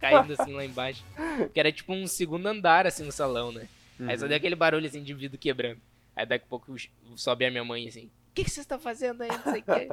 Caindo 0.00 0.32
assim 0.38 0.52
lá 0.52 0.64
embaixo. 0.64 1.04
Que 1.52 1.60
era 1.60 1.70
tipo 1.72 1.92
um 1.92 2.06
segundo 2.06 2.46
andar 2.46 2.86
assim 2.86 3.04
no 3.04 3.12
salão, 3.12 3.52
né? 3.52 3.68
Aí 4.00 4.06
Uhum. 4.14 4.18
só 4.18 4.26
deu 4.26 4.36
aquele 4.36 4.56
barulho 4.56 4.86
assim 4.86 5.02
de 5.02 5.14
vidro 5.14 5.38
quebrando. 5.38 5.80
Aí 6.16 6.26
daqui 6.26 6.44
a 6.44 6.48
pouco 6.48 6.74
sobe 7.16 7.44
a 7.46 7.50
minha 7.50 7.64
mãe 7.64 7.86
assim: 7.88 8.06
O 8.06 8.10
que, 8.34 8.42
que 8.44 8.50
você 8.50 8.60
está 8.60 8.78
fazendo 8.78 9.22
aí? 9.22 9.28
Não 9.28 9.42
sei 9.42 9.60
o 9.60 9.64
que. 9.64 9.88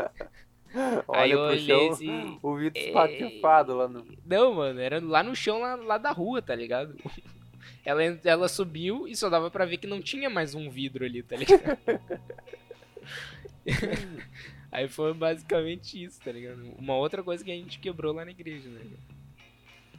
Olha 1.08 1.22
Aí 1.22 1.32
eu 1.32 1.48
pro 1.48 1.60
chão, 1.60 1.92
assim. 1.92 2.40
o 2.42 2.56
vidro 2.56 2.80
espatifado 2.82 3.76
lá 3.76 3.88
no... 3.90 4.08
Não, 4.26 4.54
mano, 4.54 4.80
era 4.80 5.02
lá 5.04 5.22
no 5.22 5.36
chão, 5.36 5.60
lá, 5.60 5.76
lá 5.76 5.98
da 5.98 6.12
rua, 6.12 6.42
tá 6.42 6.56
ligado? 6.56 6.96
Ela, 7.84 8.04
ela 8.24 8.48
subiu 8.48 9.08
e 9.08 9.16
só 9.16 9.30
dava 9.30 9.50
pra 9.50 9.66
ver 9.66 9.78
que 9.78 9.88
não 9.88 10.02
tinha 10.02 10.30
mais 10.30 10.54
um 10.56 10.70
vidro 10.70 11.06
ali, 11.06 11.24
tá 11.24 11.36
ligado? 11.36 11.78
Aí 14.72 14.88
foi 14.88 15.14
basicamente 15.14 16.02
isso, 16.02 16.22
tá 16.22 16.32
ligado? 16.32 16.64
Uma 16.78 16.96
outra 16.96 17.22
coisa 17.22 17.44
que 17.44 17.52
a 17.52 17.56
gente 17.56 17.80
quebrou 17.80 18.14
lá 18.14 18.24
na 18.24 18.32
igreja, 18.32 18.70
né? 18.70 18.82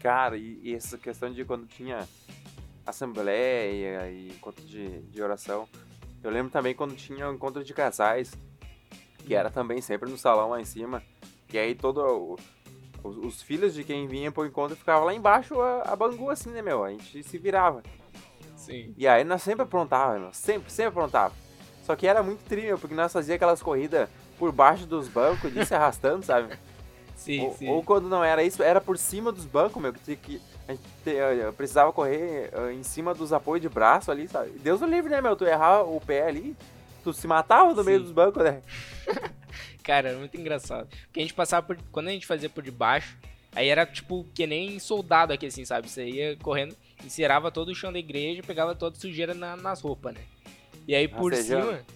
Cara, 0.00 0.36
e, 0.36 0.58
e 0.62 0.74
essa 0.74 0.96
questão 0.96 1.32
de 1.32 1.44
quando 1.44 1.66
tinha 1.66 2.08
assembleia 2.84 4.10
e 4.10 4.28
encontro 4.28 4.64
de, 4.64 5.02
de 5.02 5.22
oração. 5.22 5.68
Eu 6.22 6.30
lembro 6.30 6.50
também 6.50 6.74
quando 6.74 6.96
tinha 6.96 7.28
o 7.28 7.34
encontro 7.34 7.62
de 7.62 7.74
casais, 7.74 8.32
que 9.26 9.34
era 9.34 9.50
também 9.50 9.80
sempre 9.80 10.10
no 10.10 10.18
salão 10.18 10.50
lá 10.50 10.60
em 10.60 10.64
cima. 10.64 11.02
E 11.52 11.58
aí 11.58 11.74
todo 11.74 12.38
os, 13.02 13.16
os 13.16 13.42
filhos 13.42 13.74
de 13.74 13.84
quem 13.84 14.06
vinha 14.06 14.30
pro 14.32 14.46
encontro 14.46 14.76
ficavam 14.76 15.04
lá 15.06 15.14
embaixo 15.14 15.60
a, 15.60 15.82
a 15.82 15.96
bangu 15.96 16.30
assim, 16.30 16.50
né, 16.50 16.62
meu? 16.62 16.84
A 16.84 16.90
gente 16.90 17.22
se 17.22 17.38
virava. 17.38 17.82
Sim. 18.56 18.94
E 18.96 19.06
aí 19.08 19.24
nós 19.24 19.42
sempre 19.42 19.62
aprontava, 19.62 20.18
meu. 20.18 20.32
Sempre, 20.32 20.70
sempre 20.70 20.88
aprontava. 20.90 21.34
Só 21.84 21.96
que 21.96 22.06
era 22.06 22.22
muito 22.22 22.44
trilho, 22.44 22.78
porque 22.78 22.94
nós 22.94 23.12
fazia 23.12 23.34
aquelas 23.34 23.60
corridas 23.62 24.08
por 24.38 24.52
baixo 24.52 24.86
dos 24.86 25.08
bancos, 25.08 25.52
de 25.52 25.64
se 25.66 25.74
arrastando, 25.74 26.24
sabe? 26.24 26.54
Sim, 27.16 27.46
ou, 27.46 27.54
sim. 27.54 27.68
ou 27.68 27.82
quando 27.84 28.08
não 28.08 28.24
era 28.24 28.42
isso, 28.42 28.64
era 28.64 28.80
por 28.80 28.98
cima 28.98 29.30
dos 29.30 29.44
bancos, 29.44 29.80
meu, 29.80 29.92
que, 29.92 30.16
que 30.16 30.42
a 30.66 30.72
gente 30.72 30.82
te- 31.04 31.14
eh, 31.14 31.52
precisava 31.56 31.92
correr 31.92 32.50
eh, 32.52 32.72
em 32.72 32.82
cima 32.82 33.14
dos 33.14 33.32
apoios 33.32 33.62
de 33.62 33.68
braço 33.68 34.10
ali, 34.10 34.26
sabe? 34.26 34.50
Deus 34.58 34.82
o 34.82 34.86
livre, 34.86 35.08
né, 35.08 35.20
meu? 35.20 35.36
Tu 35.36 35.44
errar 35.44 35.82
o 35.84 36.00
pé 36.00 36.26
ali, 36.26 36.56
tu 37.04 37.12
se 37.12 37.28
matava 37.28 37.72
no 37.74 37.84
meio 37.84 37.98
Sim. 37.98 38.04
dos 38.06 38.12
bancos, 38.12 38.42
né? 38.42 38.60
Cara, 39.82 40.10
era 40.10 40.18
muito 40.18 40.38
engraçado. 40.38 40.88
Porque 41.06 41.20
a 41.20 41.22
gente 41.22 41.34
passava 41.34 41.66
por. 41.66 41.76
Quando 41.90 42.08
a 42.08 42.12
gente 42.12 42.26
fazia 42.26 42.48
por 42.48 42.62
debaixo, 42.62 43.16
aí 43.54 43.68
era 43.68 43.84
tipo 43.86 44.26
que 44.34 44.46
nem 44.46 44.78
soldado 44.78 45.32
aqui, 45.32 45.46
assim, 45.46 45.64
sabe? 45.64 45.88
Você 45.90 46.08
ia 46.08 46.36
correndo, 46.36 46.76
encerava 47.04 47.50
todo 47.50 47.70
o 47.70 47.74
chão 47.74 47.92
da 47.92 47.98
igreja, 47.98 48.42
pegava 48.42 48.74
toda 48.74 48.96
a 48.96 49.00
sujeira 49.00 49.34
na- 49.34 49.56
nas 49.56 49.80
roupas, 49.80 50.14
né? 50.14 50.20
E 50.86 50.94
aí 50.94 51.06
por 51.08 51.32
Rastejando. 51.32 51.66
cima, 51.66 51.86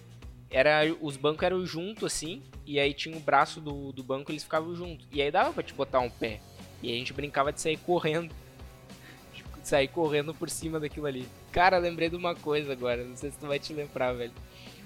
era, 0.49 0.81
os 1.01 1.17
bancos 1.17 1.43
eram 1.43 1.65
juntos, 1.65 2.03
assim, 2.05 2.41
e 2.65 2.79
aí 2.79 2.93
tinha 2.93 3.15
o 3.17 3.19
braço 3.19 3.59
do, 3.59 3.91
do 3.91 4.03
banco, 4.03 4.31
eles 4.31 4.43
ficavam 4.43 4.75
juntos. 4.75 5.05
E 5.11 5.21
aí 5.21 5.29
dava 5.31 5.51
pra 5.53 5.63
te 5.63 5.73
botar 5.73 5.99
um 5.99 6.09
pé. 6.09 6.39
E 6.81 6.89
aí 6.89 6.95
a 6.95 6.99
gente 6.99 7.13
brincava 7.13 7.51
de 7.51 7.59
sair 7.61 7.77
correndo. 7.77 8.33
Tipo, 9.33 9.49
Sair 9.63 9.87
correndo 9.89 10.33
por 10.33 10.49
cima 10.49 10.79
daquilo 10.79 11.05
ali. 11.05 11.27
Cara, 11.51 11.77
lembrei 11.77 12.09
de 12.09 12.15
uma 12.15 12.33
coisa 12.35 12.71
agora, 12.71 13.03
não 13.03 13.15
sei 13.17 13.31
se 13.31 13.37
tu 13.37 13.47
vai 13.47 13.59
te 13.59 13.73
lembrar, 13.73 14.13
velho. 14.13 14.31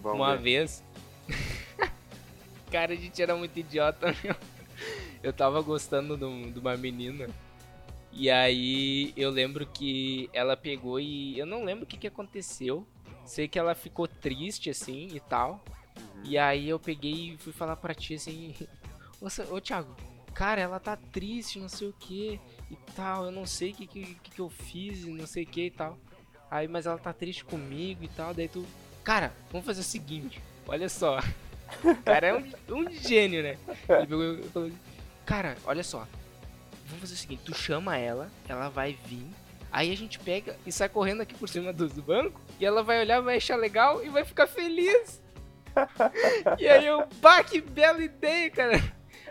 Vamos 0.01 0.17
Uma 0.19 0.35
vez. 0.35 0.83
Cara, 2.71 2.93
a 2.93 2.95
gente 2.95 3.21
era 3.21 3.35
muito 3.35 3.57
idiota, 3.59 4.07
meu. 4.23 4.35
Eu 5.21 5.33
tava 5.33 5.61
gostando 5.61 6.17
de, 6.17 6.23
um- 6.25 6.51
uma 6.57 6.75
menina. 6.77 7.27
E 8.13 8.29
aí 8.29 9.13
eu 9.15 9.29
lembro 9.29 9.65
que 9.65 10.29
ela 10.33 10.57
pegou 10.57 10.99
e. 10.99 11.37
Eu 11.37 11.45
não 11.45 11.63
lembro 11.63 11.83
o 11.83 11.87
que, 11.87 11.97
que 11.97 12.07
aconteceu. 12.07 12.85
Sei 13.25 13.47
que 13.47 13.59
ela 13.59 13.75
ficou 13.75 14.07
triste 14.07 14.69
assim 14.69 15.07
e 15.13 15.19
tal. 15.19 15.63
Uhum. 15.97 16.21
E 16.25 16.37
aí 16.37 16.67
eu 16.67 16.79
peguei 16.79 17.33
e 17.33 17.37
fui 17.37 17.53
falar 17.53 17.75
pra 17.75 17.93
ti 17.93 18.15
assim. 18.15 18.53
Ô, 19.21 19.27
ô 19.55 19.61
Thiago, 19.61 19.95
cara, 20.33 20.59
ela 20.59 20.79
tá 20.79 20.95
triste, 20.97 21.59
não 21.59 21.69
sei 21.69 21.87
o 21.89 21.93
que 21.93 22.39
e 22.69 22.75
tal. 22.95 23.25
Eu 23.25 23.31
não 23.31 23.45
sei 23.45 23.71
o 23.71 23.75
que, 23.75 23.87
que, 23.87 24.15
que, 24.15 24.31
que 24.31 24.39
eu 24.41 24.49
fiz, 24.49 25.05
não 25.05 25.27
sei 25.27 25.43
o 25.43 25.47
que 25.47 25.65
e 25.67 25.71
tal. 25.71 25.97
Aí, 26.49 26.67
mas 26.67 26.85
ela 26.85 26.97
tá 26.97 27.13
triste 27.13 27.45
comigo 27.45 28.03
e 28.03 28.07
tal. 28.09 28.33
Daí 28.33 28.47
tu. 28.47 28.65
Cara, 29.03 29.31
vamos 29.51 29.65
fazer 29.65 29.81
o 29.81 29.83
seguinte. 29.83 30.41
Olha 30.67 30.89
só. 30.89 31.19
O 31.83 31.95
cara 32.03 32.27
é 32.27 32.33
um, 32.33 32.51
um 32.69 32.89
gênio, 32.89 33.43
né? 33.43 33.57
Ele 33.89 34.07
pegou 34.07 34.33
e 34.35 34.43
falou: 34.43 34.71
Cara, 35.25 35.57
olha 35.65 35.83
só. 35.83 36.07
Vamos 36.85 37.01
fazer 37.01 37.13
o 37.13 37.17
seguinte: 37.17 37.43
tu 37.45 37.53
chama 37.53 37.97
ela, 37.97 38.29
ela 38.47 38.69
vai 38.69 38.97
vir. 39.05 39.27
Aí 39.71 39.91
a 39.91 39.95
gente 39.95 40.19
pega 40.19 40.57
e 40.65 40.71
sai 40.71 40.89
correndo 40.89 41.21
aqui 41.21 41.33
por 41.33 41.47
cima 41.47 41.71
do, 41.71 41.87
do 41.87 42.01
banco. 42.01 42.41
E 42.59 42.65
ela 42.65 42.83
vai 42.83 42.99
olhar, 42.99 43.21
vai 43.21 43.37
achar 43.37 43.55
legal 43.55 44.03
e 44.03 44.09
vai 44.09 44.25
ficar 44.25 44.45
feliz. 44.45 45.21
e 46.59 46.67
aí 46.67 46.85
eu, 46.85 47.07
bah, 47.21 47.41
que 47.43 47.61
bela 47.61 48.03
ideia, 48.03 48.49
cara. 48.49 48.83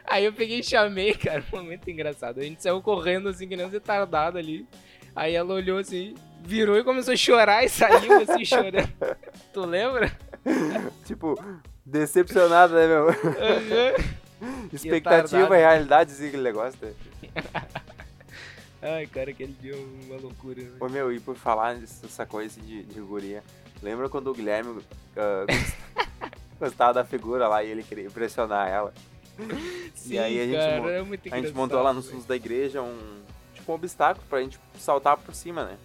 Aí 0.06 0.24
eu 0.24 0.32
peguei 0.32 0.60
e 0.60 0.64
chamei, 0.64 1.14
cara. 1.14 1.44
Um 1.52 1.58
momento 1.58 1.88
engraçado. 1.90 2.40
A 2.40 2.42
gente 2.42 2.62
saiu 2.62 2.80
correndo 2.80 3.28
assim, 3.28 3.46
que 3.46 3.56
nem 3.56 3.66
um 3.66 3.70
retardado 3.70 4.38
ali. 4.38 4.66
Aí 5.14 5.34
ela 5.34 5.52
olhou 5.52 5.78
assim, 5.78 6.14
virou 6.42 6.78
e 6.78 6.84
começou 6.84 7.12
a 7.12 7.16
chorar 7.16 7.64
e 7.64 7.68
saiu 7.68 8.22
assim 8.22 8.44
chorando. 8.44 8.88
Tu 9.52 9.60
lembra? 9.60 10.10
Tipo, 11.04 11.34
Decepcionado, 11.90 12.74
né, 12.74 12.86
meu? 12.86 13.08
Aham. 13.10 14.20
Expectativa 14.72 15.56
e 15.56 15.60
realidade, 15.60 16.12
assim, 16.12 16.28
aquele 16.28 16.42
negócio. 16.42 16.78
Né? 16.80 16.92
Ai, 18.80 19.06
cara, 19.06 19.30
aquele 19.30 19.52
dia 19.60 19.74
é 19.74 20.06
uma 20.06 20.18
loucura. 20.20 20.62
né? 20.62 20.70
Ô, 20.80 20.88
meu, 20.88 21.12
e 21.12 21.20
por 21.20 21.36
falar 21.36 21.74
nessa 21.74 22.24
coisa 22.24 22.58
de, 22.60 22.82
de 22.84 23.00
guria, 23.00 23.42
lembra 23.82 24.08
quando 24.08 24.28
o 24.30 24.34
Guilherme 24.34 24.72
gost- 24.72 25.76
gostava 26.58 26.94
da 26.94 27.04
figura 27.04 27.46
lá 27.46 27.62
e 27.62 27.68
ele 27.70 27.82
queria 27.82 28.06
impressionar 28.06 28.68
ela? 28.68 28.94
Sim, 29.94 30.18
aí 30.18 30.40
a 30.40 30.44
gente 30.44 30.56
cara, 30.56 30.90
é 30.92 31.34
A 31.34 31.40
gente 31.40 31.52
montou 31.54 31.82
lá 31.82 31.92
nos 31.92 32.08
fundos 32.08 32.24
da 32.24 32.36
igreja 32.36 32.80
um, 32.82 33.20
tipo, 33.54 33.70
um 33.72 33.74
obstáculo 33.74 34.24
pra 34.30 34.40
gente 34.40 34.58
saltar 34.78 35.16
por 35.18 35.34
cima, 35.34 35.64
né? 35.64 35.76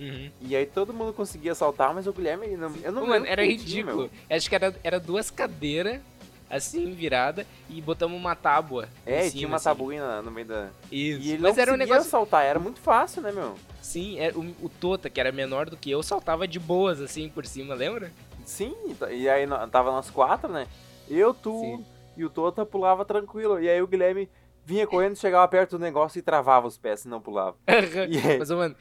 Uhum. 0.00 0.30
E 0.40 0.56
aí 0.56 0.64
todo 0.64 0.94
mundo 0.94 1.12
conseguia 1.12 1.54
saltar, 1.54 1.94
mas 1.94 2.06
o 2.06 2.12
Guilherme, 2.12 2.46
ele 2.46 2.56
não, 2.56 2.72
eu 2.82 2.90
não 2.90 3.06
mano, 3.06 3.26
era 3.26 3.44
ridículo. 3.44 4.10
Acho 4.30 4.48
que 4.48 4.54
era, 4.54 4.74
era 4.82 4.98
duas 4.98 5.30
cadeiras, 5.30 6.00
assim, 6.48 6.92
virada, 6.94 7.46
e 7.68 7.82
botamos 7.82 8.18
uma 8.18 8.34
tábua. 8.34 8.88
É, 9.04 9.24
cima, 9.24 9.30
tinha 9.30 9.46
uma 9.46 9.56
assim. 9.56 9.64
tabuinha 9.64 10.22
no 10.22 10.30
meio 10.30 10.46
da... 10.46 10.70
Isso. 10.90 11.20
E 11.20 11.32
ele 11.32 11.42
Mas 11.42 11.54
não 11.54 11.62
era 11.62 11.74
um 11.74 11.76
negócio. 11.76 12.10
saltar, 12.10 12.44
era 12.46 12.58
muito 12.58 12.80
fácil, 12.80 13.20
né, 13.20 13.30
meu? 13.30 13.54
Sim, 13.82 14.18
é, 14.18 14.30
o, 14.30 14.40
o 14.64 14.68
Tota, 14.68 15.10
que 15.10 15.20
era 15.20 15.30
menor 15.30 15.68
do 15.68 15.76
que 15.76 15.90
eu, 15.90 16.02
saltava 16.02 16.48
de 16.48 16.58
boas, 16.58 16.98
assim, 17.00 17.28
por 17.28 17.44
cima, 17.44 17.74
lembra? 17.74 18.10
Sim, 18.46 18.74
e 19.10 19.28
aí 19.28 19.46
tava 19.70 19.92
nós 19.92 20.10
quatro, 20.10 20.50
né? 20.50 20.66
Eu, 21.08 21.34
tu 21.34 21.60
Sim. 21.60 21.84
e 22.16 22.24
o 22.24 22.30
Tota 22.30 22.64
pulava 22.64 23.04
tranquilo. 23.04 23.60
E 23.60 23.68
aí 23.68 23.82
o 23.82 23.86
Guilherme 23.86 24.28
vinha 24.64 24.86
correndo, 24.86 25.16
chegava 25.16 25.46
perto 25.48 25.72
do 25.76 25.82
negócio 25.82 26.18
e 26.18 26.22
travava 26.22 26.66
os 26.66 26.78
pés, 26.78 27.00
se 27.00 27.08
não 27.08 27.20
pulava. 27.20 27.56
Aí? 27.66 28.38
Mas, 28.38 28.50
mano, 28.50 28.76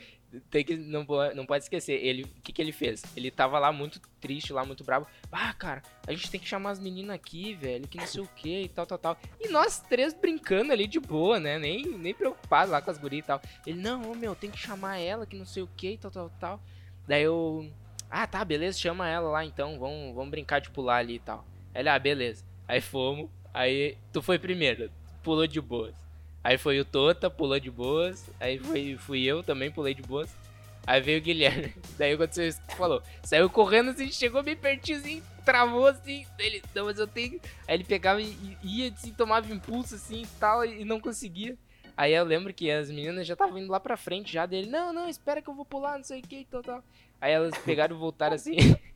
tem 0.49 0.63
que, 0.63 0.77
não, 0.77 1.05
não 1.35 1.45
pode 1.45 1.63
esquecer, 1.63 1.93
ele, 1.93 2.23
o 2.23 2.41
que 2.41 2.53
que 2.53 2.61
ele 2.61 2.71
fez? 2.71 3.03
Ele 3.15 3.31
tava 3.31 3.57
lá 3.57 3.71
muito 3.71 3.99
triste, 4.21 4.53
lá 4.53 4.63
muito 4.63 4.83
bravo. 4.83 5.07
Ah, 5.31 5.53
cara, 5.53 5.81
a 6.05 6.11
gente 6.11 6.29
tem 6.29 6.39
que 6.39 6.47
chamar 6.47 6.71
as 6.71 6.79
meninas 6.79 7.15
aqui, 7.15 7.53
velho, 7.55 7.87
que 7.87 7.97
não 7.97 8.05
sei 8.05 8.21
o 8.21 8.29
que 8.35 8.61
e 8.63 8.67
tal, 8.69 8.85
tal, 8.85 8.97
tal. 8.97 9.17
E 9.39 9.47
nós 9.49 9.79
três 9.79 10.13
brincando 10.13 10.71
ali 10.71 10.87
de 10.87 10.99
boa, 10.99 11.39
né? 11.39 11.57
Nem, 11.57 11.83
nem 11.83 12.13
preocupados 12.13 12.71
lá 12.71 12.81
com 12.81 12.91
as 12.91 12.97
gurias 12.97 13.23
e 13.23 13.27
tal. 13.27 13.41
Ele, 13.65 13.79
não, 13.81 14.13
meu, 14.15 14.35
tem 14.35 14.51
que 14.51 14.57
chamar 14.57 14.97
ela, 14.97 15.25
que 15.25 15.35
não 15.35 15.45
sei 15.45 15.63
o 15.63 15.69
que 15.75 15.93
e 15.93 15.97
tal, 15.97 16.11
tal, 16.11 16.29
tal. 16.39 16.61
Daí 17.07 17.23
eu, 17.23 17.67
ah, 18.09 18.27
tá, 18.27 18.45
beleza, 18.45 18.77
chama 18.77 19.07
ela 19.07 19.29
lá 19.29 19.45
então, 19.45 19.79
vamos, 19.79 20.13
vamos 20.13 20.29
brincar 20.29 20.59
de 20.59 20.69
pular 20.69 20.97
ali 20.97 21.15
e 21.15 21.19
tal. 21.19 21.45
Ele, 21.73 21.89
ah, 21.89 21.97
beleza. 21.97 22.45
Aí 22.67 22.81
fomos, 22.81 23.29
aí 23.51 23.97
tu 24.13 24.21
foi 24.21 24.37
primeiro, 24.37 24.91
pulou 25.23 25.47
de 25.47 25.59
boas. 25.59 25.95
Aí 26.43 26.57
foi 26.57 26.79
o 26.79 26.85
Tota, 26.85 27.29
pulou 27.29 27.59
de 27.59 27.69
boas. 27.69 28.29
Aí 28.39 28.57
foi, 28.57 28.97
fui 28.97 29.23
eu 29.23 29.43
também, 29.43 29.71
pulei 29.71 29.93
de 29.93 30.01
boas. 30.01 30.29
Aí 30.85 31.01
veio 31.01 31.19
o 31.19 31.21
Guilherme. 31.21 31.73
Daí 31.97 32.13
aconteceu 32.13 32.47
isso 32.47 32.61
que 32.67 32.75
falou. 32.75 33.01
Saiu 33.23 33.49
correndo 33.49 33.91
assim, 33.91 34.11
chegou 34.11 34.41
bem 34.41 34.55
pertinho 34.55 34.97
assim, 34.97 35.21
travou 35.45 35.87
assim. 35.87 36.25
Ele, 36.37 36.63
não, 36.73 36.85
mas 36.85 36.97
eu 36.97 37.07
tenho. 37.07 37.39
Aí 37.67 37.75
ele 37.75 37.83
pegava 37.83 38.21
e 38.21 38.57
ia 38.63 38.91
assim, 38.91 39.11
tomava 39.11 39.51
impulso 39.53 39.95
assim 39.95 40.23
e 40.23 40.27
tal, 40.39 40.65
e 40.65 40.83
não 40.85 40.99
conseguia. 40.99 41.57
Aí 41.95 42.13
eu 42.13 42.23
lembro 42.23 42.53
que 42.53 42.71
as 42.71 42.89
meninas 42.89 43.27
já 43.27 43.33
estavam 43.33 43.57
indo 43.57 43.71
lá 43.71 43.79
pra 43.79 43.97
frente 43.97 44.31
já 44.31 44.45
dele. 44.45 44.69
Não, 44.69 44.93
não, 44.93 45.09
espera 45.09 45.41
que 45.41 45.49
eu 45.49 45.53
vou 45.53 45.65
pular, 45.65 45.97
não 45.97 46.03
sei 46.03 46.21
o 46.21 46.23
que 46.23 46.47
tal, 46.49 46.63
tal. 46.63 46.83
Aí 47.19 47.33
elas 47.33 47.57
pegaram 47.59 47.95
e 47.95 47.99
voltaram 47.99 48.35
assim. 48.35 48.55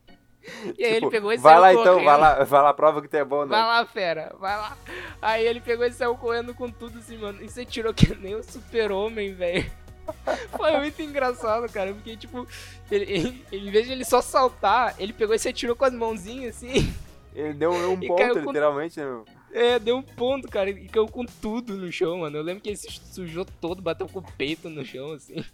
e 0.77 0.83
aí 0.83 0.91
ele 0.91 0.95
Tipo, 0.95 1.09
pegou 1.11 1.31
e 1.33 1.37
vai 1.37 1.53
saiu 1.53 1.61
lá 1.61 1.71
então, 1.73 1.83
correndo. 1.93 2.05
vai 2.05 2.17
lá, 2.19 2.43
vai 2.43 2.61
lá, 2.61 2.73
prova 2.73 3.01
que 3.01 3.07
tu 3.07 3.15
é 3.15 3.23
bom, 3.23 3.41
né? 3.43 3.49
Vai 3.49 3.61
lá, 3.61 3.85
fera, 3.85 4.35
vai 4.39 4.57
lá. 4.57 4.77
Aí 5.21 5.45
ele 5.45 5.61
pegou 5.61 5.85
e 5.85 5.91
saiu 5.91 6.15
correndo 6.15 6.53
com 6.53 6.69
tudo 6.69 6.99
assim, 6.99 7.17
mano. 7.17 7.41
E 7.41 7.49
você 7.49 7.65
tirou 7.65 7.93
que 7.93 8.13
nem 8.15 8.35
o 8.35 8.43
super-homem, 8.43 9.33
velho. 9.33 9.69
Foi 10.57 10.77
muito 10.79 11.01
engraçado, 11.01 11.71
cara. 11.71 11.93
Porque, 11.93 12.17
tipo, 12.17 12.45
ele, 12.91 13.05
ele- 13.51 13.67
em 13.67 13.71
vez 13.71 13.85
de 13.87 13.93
ele 13.93 14.03
só 14.03 14.21
saltar, 14.21 14.95
ele 14.99 15.13
pegou 15.13 15.33
e 15.33 15.39
se 15.39 15.47
atirou 15.47 15.75
com 15.75 15.85
as 15.85 15.93
mãozinhas 15.93 16.57
assim. 16.57 16.93
Ele 17.33 17.53
deu 17.53 17.71
um 17.71 17.97
ponto, 18.05 18.33
com- 18.33 18.39
literalmente, 18.51 18.99
né? 18.99 19.21
É, 19.53 19.79
deu 19.79 19.95
um 19.97 20.01
ponto, 20.01 20.47
cara. 20.49 20.69
E 20.71 20.87
caiu 20.89 21.07
com 21.07 21.23
tudo 21.25 21.75
no 21.77 21.91
chão, 21.91 22.17
mano. 22.19 22.35
Eu 22.37 22.43
lembro 22.43 22.61
que 22.61 22.69
ele 22.69 22.75
se 22.77 22.89
sujou 23.13 23.45
todo, 23.61 23.81
bateu 23.81 24.09
com 24.09 24.19
o 24.19 24.23
peito 24.37 24.67
no 24.69 24.83
chão, 24.83 25.13
assim. 25.13 25.45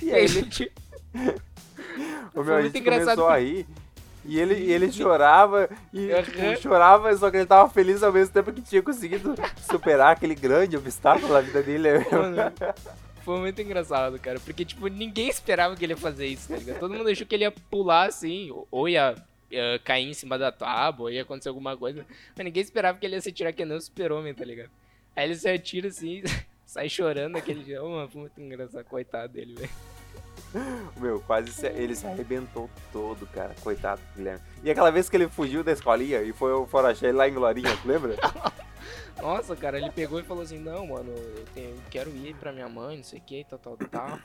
E 0.00 0.10
aí 0.12 0.24
ele, 0.24 0.42
tipo, 0.48 0.80
o 2.34 2.42
foi 2.42 2.44
meu, 2.44 2.54
a 2.54 2.60
muito 2.60 2.72
gente 2.72 2.78
engraçado 2.78 3.16
começou 3.16 3.28
a 3.28 3.38
rir. 3.38 3.66
E 4.24 4.38
ele, 4.38 4.54
e 4.54 4.70
ele 4.72 4.90
chorava, 4.92 5.68
e 5.92 6.08
tipo, 6.22 6.62
chorava, 6.62 7.16
só 7.16 7.30
que 7.30 7.38
ele 7.38 7.46
tava 7.46 7.68
feliz 7.68 8.02
ao 8.02 8.12
mesmo 8.12 8.32
tempo 8.32 8.52
que 8.52 8.62
tinha 8.62 8.80
conseguido 8.82 9.34
superar 9.68 10.12
aquele 10.12 10.34
grande 10.34 10.76
obstáculo 10.76 11.32
na 11.32 11.40
vida 11.40 11.60
dele. 11.62 11.98
né? 11.98 12.06
Mano, 12.12 12.36
foi 13.24 13.38
muito 13.40 13.60
engraçado, 13.60 14.18
cara. 14.20 14.38
Porque, 14.40 14.64
tipo, 14.64 14.86
ninguém 14.86 15.28
esperava 15.28 15.74
que 15.74 15.84
ele 15.84 15.92
ia 15.94 15.96
fazer 15.96 16.26
isso, 16.26 16.48
tá 16.48 16.56
ligado? 16.56 16.78
Todo 16.78 16.94
mundo 16.94 17.08
achou 17.08 17.26
que 17.26 17.34
ele 17.34 17.44
ia 17.44 17.50
pular 17.50 18.06
assim, 18.08 18.52
ou- 18.70 18.88
ia, 18.88 19.14
ia 19.50 19.80
cair 19.84 20.08
em 20.08 20.14
cima 20.14 20.38
da 20.38 20.52
tábua, 20.52 21.06
ou 21.06 21.10
ia 21.10 21.22
acontecer 21.22 21.48
alguma 21.48 21.76
coisa. 21.76 22.06
Mas 22.36 22.44
ninguém 22.44 22.62
esperava 22.62 22.98
que 22.98 23.04
ele 23.06 23.16
ia 23.16 23.20
se 23.20 23.28
atirar 23.30 23.52
que 23.52 23.64
nem 23.64 23.76
o 23.76 23.80
super-homem, 23.80 24.32
tá 24.34 24.44
ligado? 24.44 24.70
Aí 25.16 25.24
ele 25.24 25.34
se 25.34 25.48
atira 25.48 25.88
assim, 25.88 26.22
sai 26.64 26.88
chorando 26.88 27.36
aquele 27.36 27.64
dia. 27.64 27.82
Ô, 27.82 27.88
mano, 27.90 28.08
foi 28.08 28.20
muito 28.22 28.40
engraçado, 28.40 28.84
coitado 28.84 29.32
dele, 29.32 29.54
velho. 29.54 29.70
Meu, 30.96 31.20
quase 31.20 31.52
se- 31.52 31.66
ele 31.66 31.94
se 31.94 32.06
arrebentou 32.06 32.68
todo, 32.92 33.26
cara. 33.26 33.54
Coitado 33.62 34.00
do 34.12 34.16
Guilherme. 34.16 34.40
E 34.62 34.70
aquela 34.70 34.90
vez 34.90 35.08
que 35.08 35.16
ele 35.16 35.28
fugiu 35.28 35.62
da 35.64 35.72
escolinha 35.72 36.22
e 36.22 36.32
foi 36.32 36.52
o 36.52 36.66
Forachei 36.66 37.12
lá 37.12 37.28
em 37.28 37.34
Glorinha, 37.34 37.76
tu 37.80 37.88
lembra? 37.88 38.16
Nossa, 39.20 39.54
cara, 39.54 39.78
ele 39.78 39.90
pegou 39.90 40.18
e 40.18 40.22
falou 40.24 40.42
assim: 40.42 40.58
Não, 40.58 40.86
mano, 40.88 41.10
eu, 41.12 41.44
tenho- 41.54 41.70
eu 41.70 41.80
quero 41.90 42.10
ir 42.10 42.34
pra 42.34 42.52
minha 42.52 42.68
mãe, 42.68 42.96
não 42.96 43.04
sei 43.04 43.18
o 43.18 43.22
que, 43.22 43.44
tal, 43.48 43.58
tal, 43.58 43.76
tal. 43.90 44.18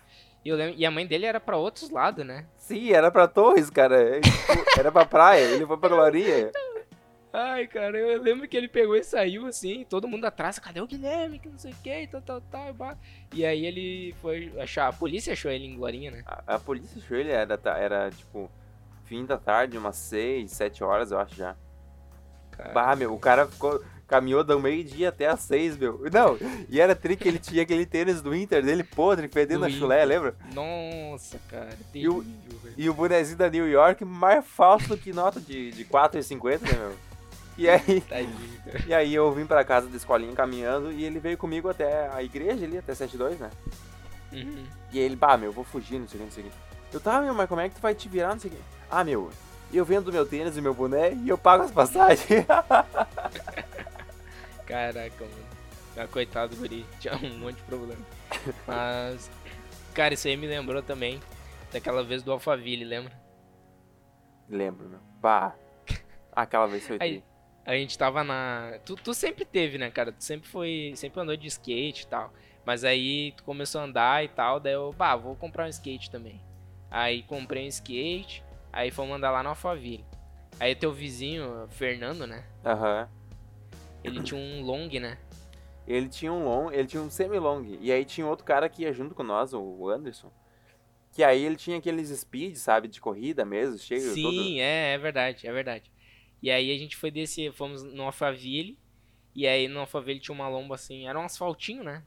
E, 0.43 0.49
eu 0.49 0.55
lembro, 0.55 0.75
e 0.77 0.85
a 0.85 0.91
mãe 0.91 1.05
dele 1.05 1.25
era 1.25 1.39
pra 1.39 1.57
outros 1.57 1.89
lados, 1.89 2.25
né? 2.25 2.45
Sim, 2.57 2.91
era 2.91 3.11
pra 3.11 3.27
Torres, 3.27 3.69
cara. 3.69 4.17
É, 4.17 4.19
tipo, 4.21 4.79
Era 4.79 4.91
pra 4.91 5.05
praia, 5.05 5.41
ele 5.43 5.65
foi 5.65 5.77
pra 5.77 5.89
Glorinha. 5.89 6.51
Ai, 7.39 7.67
cara, 7.67 7.95
eu 7.95 8.19
lembro 8.19 8.47
que 8.47 8.57
ele 8.57 8.67
pegou 8.67 8.95
e 8.95 9.03
saiu 9.03 9.45
assim, 9.45 9.85
todo 9.87 10.07
mundo 10.07 10.25
atrás, 10.25 10.57
cadê 10.57 10.81
o 10.81 10.87
Guilherme, 10.87 11.37
que 11.37 11.47
não 11.47 11.57
sei 11.59 11.71
o 11.71 11.75
que, 11.83 12.01
e 12.01 12.07
tal, 12.07 12.19
tal, 12.19 12.41
tal, 12.41 12.73
e. 12.73 12.97
E 13.31 13.45
aí 13.45 13.63
ele 13.63 14.15
foi 14.19 14.51
achar, 14.59 14.87
a 14.87 14.93
polícia 14.93 15.33
achou 15.33 15.51
ele 15.51 15.65
em 15.65 15.75
Glorinha, 15.75 16.09
né? 16.09 16.23
A, 16.25 16.55
a 16.55 16.59
polícia 16.59 16.97
achou 16.99 17.15
ele, 17.15 17.29
era, 17.29 17.59
era 17.77 18.09
tipo 18.09 18.49
fim 19.05 19.23
da 19.23 19.37
tarde, 19.37 19.77
umas 19.77 19.97
6, 19.97 20.49
7 20.51 20.83
horas, 20.83 21.11
eu 21.11 21.19
acho 21.19 21.35
já. 21.35 21.55
Cara, 22.53 22.73
Bah, 22.73 22.95
meu, 22.95 23.13
o 23.13 23.19
cara 23.19 23.45
ficou, 23.47 23.83
caminhou 24.07 24.43
do 24.43 24.59
meio-dia 24.59 25.09
até 25.09 25.27
às 25.27 25.41
6, 25.41 25.77
meu. 25.77 26.01
Não, 26.11 26.39
e 26.67 26.81
era 26.81 26.95
tri 26.95 27.15
que 27.15 27.27
ele 27.27 27.37
tinha 27.37 27.61
aquele 27.61 27.85
tênis 27.85 28.19
do 28.19 28.35
Inter 28.35 28.65
dele 28.65 28.83
podre, 28.83 29.27
fedendo 29.27 29.59
Do 29.59 29.65
a 29.67 29.69
chulé, 29.69 30.03
lembra? 30.05 30.35
Nossa, 30.55 31.37
cara, 31.47 31.69
E 31.93 32.09
o- 32.09 32.23
terrível, 32.23 32.59
velho. 32.63 32.75
E 32.75 32.89
o 32.89 32.95
bonezinho 32.95 33.37
da 33.37 33.47
New 33.47 33.69
York 33.69 34.03
mais 34.03 34.43
falso 34.43 34.87
do 34.89 34.97
que 34.97 35.13
nota 35.13 35.39
de, 35.39 35.69
de 35.71 35.85
4,50, 35.85 36.61
né, 36.61 36.73
meu? 36.73 37.06
E 37.57 37.67
aí, 37.67 38.01
Tadinho, 38.01 38.37
e 38.85 38.93
aí 38.93 39.15
eu 39.15 39.31
vim 39.31 39.45
pra 39.45 39.63
casa 39.63 39.87
da 39.87 39.97
escolinha 39.97 40.33
caminhando 40.33 40.91
e 40.91 41.03
ele 41.03 41.19
veio 41.19 41.37
comigo 41.37 41.67
até 41.67 42.07
a 42.09 42.21
igreja 42.21 42.65
ali, 42.65 42.77
até 42.77 42.93
72, 42.93 43.39
né? 43.39 43.49
Uhum. 44.31 44.65
E 44.91 44.99
aí 44.99 45.05
ele, 45.05 45.15
bah, 45.15 45.35
meu, 45.37 45.49
eu 45.49 45.53
vou 45.53 45.63
fugir, 45.63 45.97
não 45.99 46.07
sei 46.07 46.17
o 46.17 46.19
que, 46.19 46.25
não 46.25 46.31
sei 46.31 46.43
o 46.43 46.47
que. 46.47 46.53
Eu, 46.93 46.99
tá, 46.99 47.19
meu, 47.19 47.33
mas 47.33 47.49
como 47.49 47.61
é 47.61 47.67
que 47.67 47.75
tu 47.75 47.81
vai 47.81 47.95
te 47.95 48.07
virar, 48.07 48.29
não 48.29 48.39
sei 48.39 48.51
o 48.51 48.53
que. 48.53 48.59
Ah, 48.91 49.03
meu, 49.03 49.31
eu 49.73 49.83
vendo 49.83 50.11
meu 50.11 50.25
tênis 50.25 50.55
e 50.55 50.61
meu 50.61 50.73
boné 50.73 51.13
e 51.13 51.29
eu 51.29 51.37
pago 51.37 51.63
as 51.63 51.71
passagens. 51.71 52.27
Caraca, 54.65 55.23
mano. 55.23 55.47
Ah, 55.97 56.07
coitado 56.07 56.55
do 56.55 56.59
guri, 56.59 56.85
tinha 56.99 57.15
um 57.15 57.39
monte 57.39 57.55
de 57.55 57.63
problema. 57.63 58.05
Mas, 58.67 59.31
cara, 59.95 60.13
isso 60.13 60.27
aí 60.27 60.37
me 60.37 60.45
lembrou 60.45 60.83
também 60.83 61.19
daquela 61.71 62.03
vez 62.03 62.21
do 62.21 62.31
Alphaville, 62.31 62.85
lembra? 62.85 63.11
Lembro, 64.47 64.87
meu. 64.87 64.99
Bah. 65.19 65.55
Aquela 66.31 66.67
vez 66.67 66.85
foi 66.85 66.97
Aí-. 66.99 67.23
A 67.67 67.73
gente 67.73 67.97
tava 67.97 68.23
na. 68.23 68.79
Tu, 68.85 68.95
tu 68.95 69.13
sempre 69.13 69.43
teve, 69.43 69.77
né, 69.77 69.91
cara? 69.91 70.13
Tu 70.13 70.23
sempre 70.23 70.47
foi. 70.47 70.93
Sempre 70.95 71.19
andou 71.19 71.35
de 71.35 71.47
skate 71.47 72.03
e 72.03 72.07
tal. 72.07 72.33
Mas 72.65 72.85
aí 72.85 73.33
tu 73.33 73.43
começou 73.43 73.81
a 73.81 73.83
andar 73.83 74.23
e 74.23 74.29
tal. 74.29 74.57
Daí 74.57 74.71
eu, 74.71 74.93
bah, 74.93 75.17
vou 75.17 75.35
comprar 75.35 75.65
um 75.65 75.69
skate 75.69 76.09
também. 76.09 76.41
Aí 76.89 77.23
comprei 77.23 77.65
um 77.65 77.67
skate. 77.67 78.41
Aí 78.71 78.89
fomos 78.89 79.17
andar 79.17 79.31
lá 79.31 79.43
no 79.43 79.49
Alphaville. 79.49 80.05
Aí 80.57 80.75
teu 80.75 80.93
vizinho, 80.93 81.67
Fernando, 81.71 82.25
né? 82.25 82.45
Aham. 82.65 83.09
Ele 84.01 84.23
tinha 84.23 84.39
um 84.39 84.61
long, 84.61 84.87
né? 85.01 85.17
Ele 85.85 86.07
tinha 86.07 86.31
um 86.31 86.45
long, 86.45 86.71
ele 86.71 86.87
tinha 86.87 87.03
um 87.03 87.09
semi-long. 87.09 87.77
E 87.81 87.91
aí 87.91 88.05
tinha 88.05 88.25
outro 88.25 88.45
cara 88.45 88.69
que 88.69 88.83
ia 88.83 88.93
junto 88.93 89.13
com 89.13 89.23
nós, 89.23 89.53
o 89.53 89.89
Anderson. 89.89 90.31
Que 91.11 91.21
aí 91.21 91.43
ele 91.43 91.57
tinha 91.57 91.77
aqueles 91.77 92.09
speed, 92.17 92.55
sabe, 92.55 92.87
de 92.87 93.01
corrida 93.01 93.43
mesmo, 93.43 93.77
cheio 93.77 94.15
todo. 94.21 94.33
Sim, 94.33 94.61
é, 94.61 94.93
é 94.93 94.97
verdade, 94.97 95.47
é 95.47 95.51
verdade. 95.51 95.91
E 96.41 96.51
aí 96.51 96.71
a 96.73 96.77
gente 96.77 96.95
foi 96.95 97.11
descer, 97.11 97.51
fomos 97.51 97.83
no 97.83 98.03
Alphaville. 98.03 98.77
E 99.35 99.47
aí 99.47 99.67
no 99.67 99.79
Alphaville 99.79 100.19
tinha 100.19 100.33
uma 100.33 100.47
lomba 100.47 100.75
assim, 100.75 101.07
era 101.07 101.19
um 101.19 101.23
asfaltinho, 101.23 101.83
né? 101.83 102.03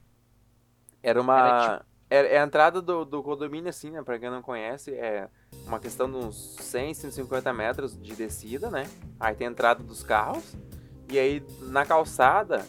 Era 1.03 1.21
uma. 1.21 1.39
Era 1.39 1.87
É, 2.11 2.35
é 2.37 2.41
a 2.41 2.45
entrada 2.45 2.83
do, 2.83 3.05
do 3.05 3.23
condomínio, 3.23 3.69
assim, 3.69 3.91
né? 3.91 4.03
Pra 4.03 4.19
quem 4.19 4.31
não 4.31 4.43
conhece, 4.43 4.93
é 4.95 5.29
uma 5.67 5.79
questão 5.79 6.11
de 6.11 6.17
uns 6.17 6.57
100, 6.61 6.95
150 6.95 7.53
metros 7.53 8.01
de 8.01 8.15
descida, 8.15 8.71
né? 8.71 8.85
Aí 9.19 9.35
tem 9.35 9.47
a 9.47 9.51
entrada 9.51 9.83
dos 9.83 10.03
carros. 10.03 10.57
E 11.09 11.19
aí 11.19 11.43
na 11.63 11.85
calçada 11.85 12.65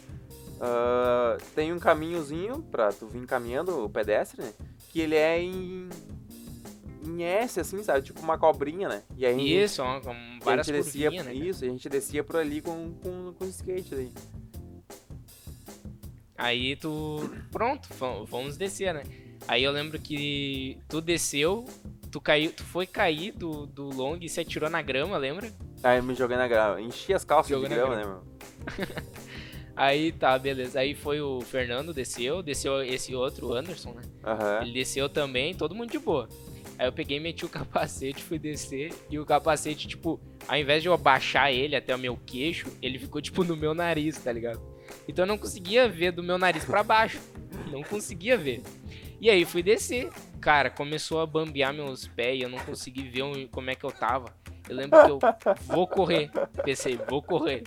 ah, 0.63 1.37
tem 1.55 1.73
um 1.73 1.79
caminhozinho 1.79 2.61
pra 2.61 2.93
tu 2.93 3.07
vir 3.07 3.25
caminhando, 3.25 3.83
o 3.83 3.89
pedestre, 3.89 4.43
né? 4.43 4.53
Que 4.89 5.01
ele 5.01 5.15
é 5.15 5.41
em. 5.41 5.89
Em 7.03 7.23
S, 7.23 7.59
assim, 7.59 7.81
sabe? 7.83 8.01
Tipo 8.03 8.21
uma 8.21 8.37
cobrinha, 8.37 8.87
né? 8.87 9.03
E 9.17 9.25
aí. 9.25 9.63
Isso, 9.63 9.81
com 9.81 9.87
a 9.87 10.39
várias 10.43 10.67
gente 10.67 10.75
descia, 10.77 11.11
curvinhas, 11.11 11.25
né? 11.25 11.33
isso, 11.33 11.65
a 11.65 11.67
gente 11.67 11.89
descia 11.89 12.23
por 12.23 12.37
ali 12.37 12.61
com, 12.61 12.93
com, 13.01 13.33
com 13.33 13.45
skate 13.45 13.95
aí. 13.95 14.11
Aí 16.37 16.75
tu. 16.75 17.29
Pronto, 17.51 17.87
vamos 18.25 18.57
descer, 18.57 18.93
né? 18.93 19.03
Aí 19.47 19.63
eu 19.63 19.71
lembro 19.71 19.99
que 19.99 20.77
tu 20.87 21.01
desceu, 21.01 21.65
tu 22.11 22.21
caiu, 22.21 22.51
tu 22.51 22.63
foi 22.63 22.85
cair 22.85 23.31
do, 23.31 23.65
do 23.65 23.89
long 23.89 24.17
e 24.21 24.29
se 24.29 24.39
atirou 24.39 24.69
na 24.69 24.81
grama, 24.81 25.17
lembra? 25.17 25.51
Aí 25.83 25.97
eu 25.97 26.03
me 26.03 26.13
joguei 26.13 26.37
na 26.37 26.47
grama, 26.47 26.79
enchi 26.81 27.13
as 27.13 27.23
calças 27.23 27.49
Jogou 27.49 27.67
de 27.67 27.73
grama, 27.75 27.95
grama. 27.95 28.15
né, 28.15 28.85
meu? 28.85 29.01
Aí 29.75 30.11
tá, 30.11 30.37
beleza. 30.37 30.79
Aí 30.79 30.93
foi 30.93 31.21
o 31.21 31.41
Fernando, 31.41 31.93
desceu, 31.93 32.43
desceu 32.43 32.83
esse 32.83 33.15
outro, 33.15 33.47
o 33.47 33.53
Anderson, 33.53 33.93
né? 33.93 34.03
Aham. 34.23 34.61
Ele 34.61 34.73
desceu 34.73 35.09
também, 35.09 35.55
todo 35.55 35.73
mundo 35.73 35.89
de 35.89 35.97
boa. 35.97 36.29
Aí 36.81 36.87
eu 36.87 36.91
peguei, 36.91 37.19
meti 37.19 37.45
o 37.45 37.49
capacete, 37.49 38.23
fui 38.23 38.39
descer, 38.39 38.91
e 39.07 39.19
o 39.19 39.23
capacete, 39.23 39.87
tipo, 39.87 40.19
ao 40.47 40.57
invés 40.57 40.81
de 40.81 40.89
eu 40.89 40.93
abaixar 40.93 41.51
ele 41.51 41.75
até 41.75 41.95
o 41.95 41.99
meu 41.99 42.17
queixo, 42.17 42.75
ele 42.81 42.97
ficou, 42.97 43.21
tipo, 43.21 43.43
no 43.43 43.55
meu 43.55 43.75
nariz, 43.75 44.17
tá 44.17 44.31
ligado? 44.31 44.59
Então 45.07 45.21
eu 45.21 45.27
não 45.27 45.37
conseguia 45.37 45.87
ver 45.87 46.11
do 46.11 46.23
meu 46.23 46.39
nariz 46.39 46.65
pra 46.65 46.81
baixo. 46.81 47.21
Não 47.71 47.83
conseguia 47.83 48.35
ver. 48.35 48.63
E 49.19 49.29
aí 49.29 49.45
fui 49.45 49.61
descer. 49.61 50.09
Cara, 50.39 50.71
começou 50.71 51.21
a 51.21 51.27
bambear 51.27 51.71
meus 51.71 52.07
pés 52.07 52.39
e 52.39 52.41
eu 52.41 52.49
não 52.49 52.57
consegui 52.57 53.03
ver 53.03 53.47
como 53.51 53.69
é 53.69 53.75
que 53.75 53.83
eu 53.83 53.91
tava. 53.91 54.35
Eu 54.71 54.77
lembro 54.77 55.03
que 55.03 55.11
eu 55.11 55.19
vou 55.67 55.85
correr. 55.85 56.31
Pensei, 56.63 56.97
vou 57.09 57.21
correr. 57.21 57.63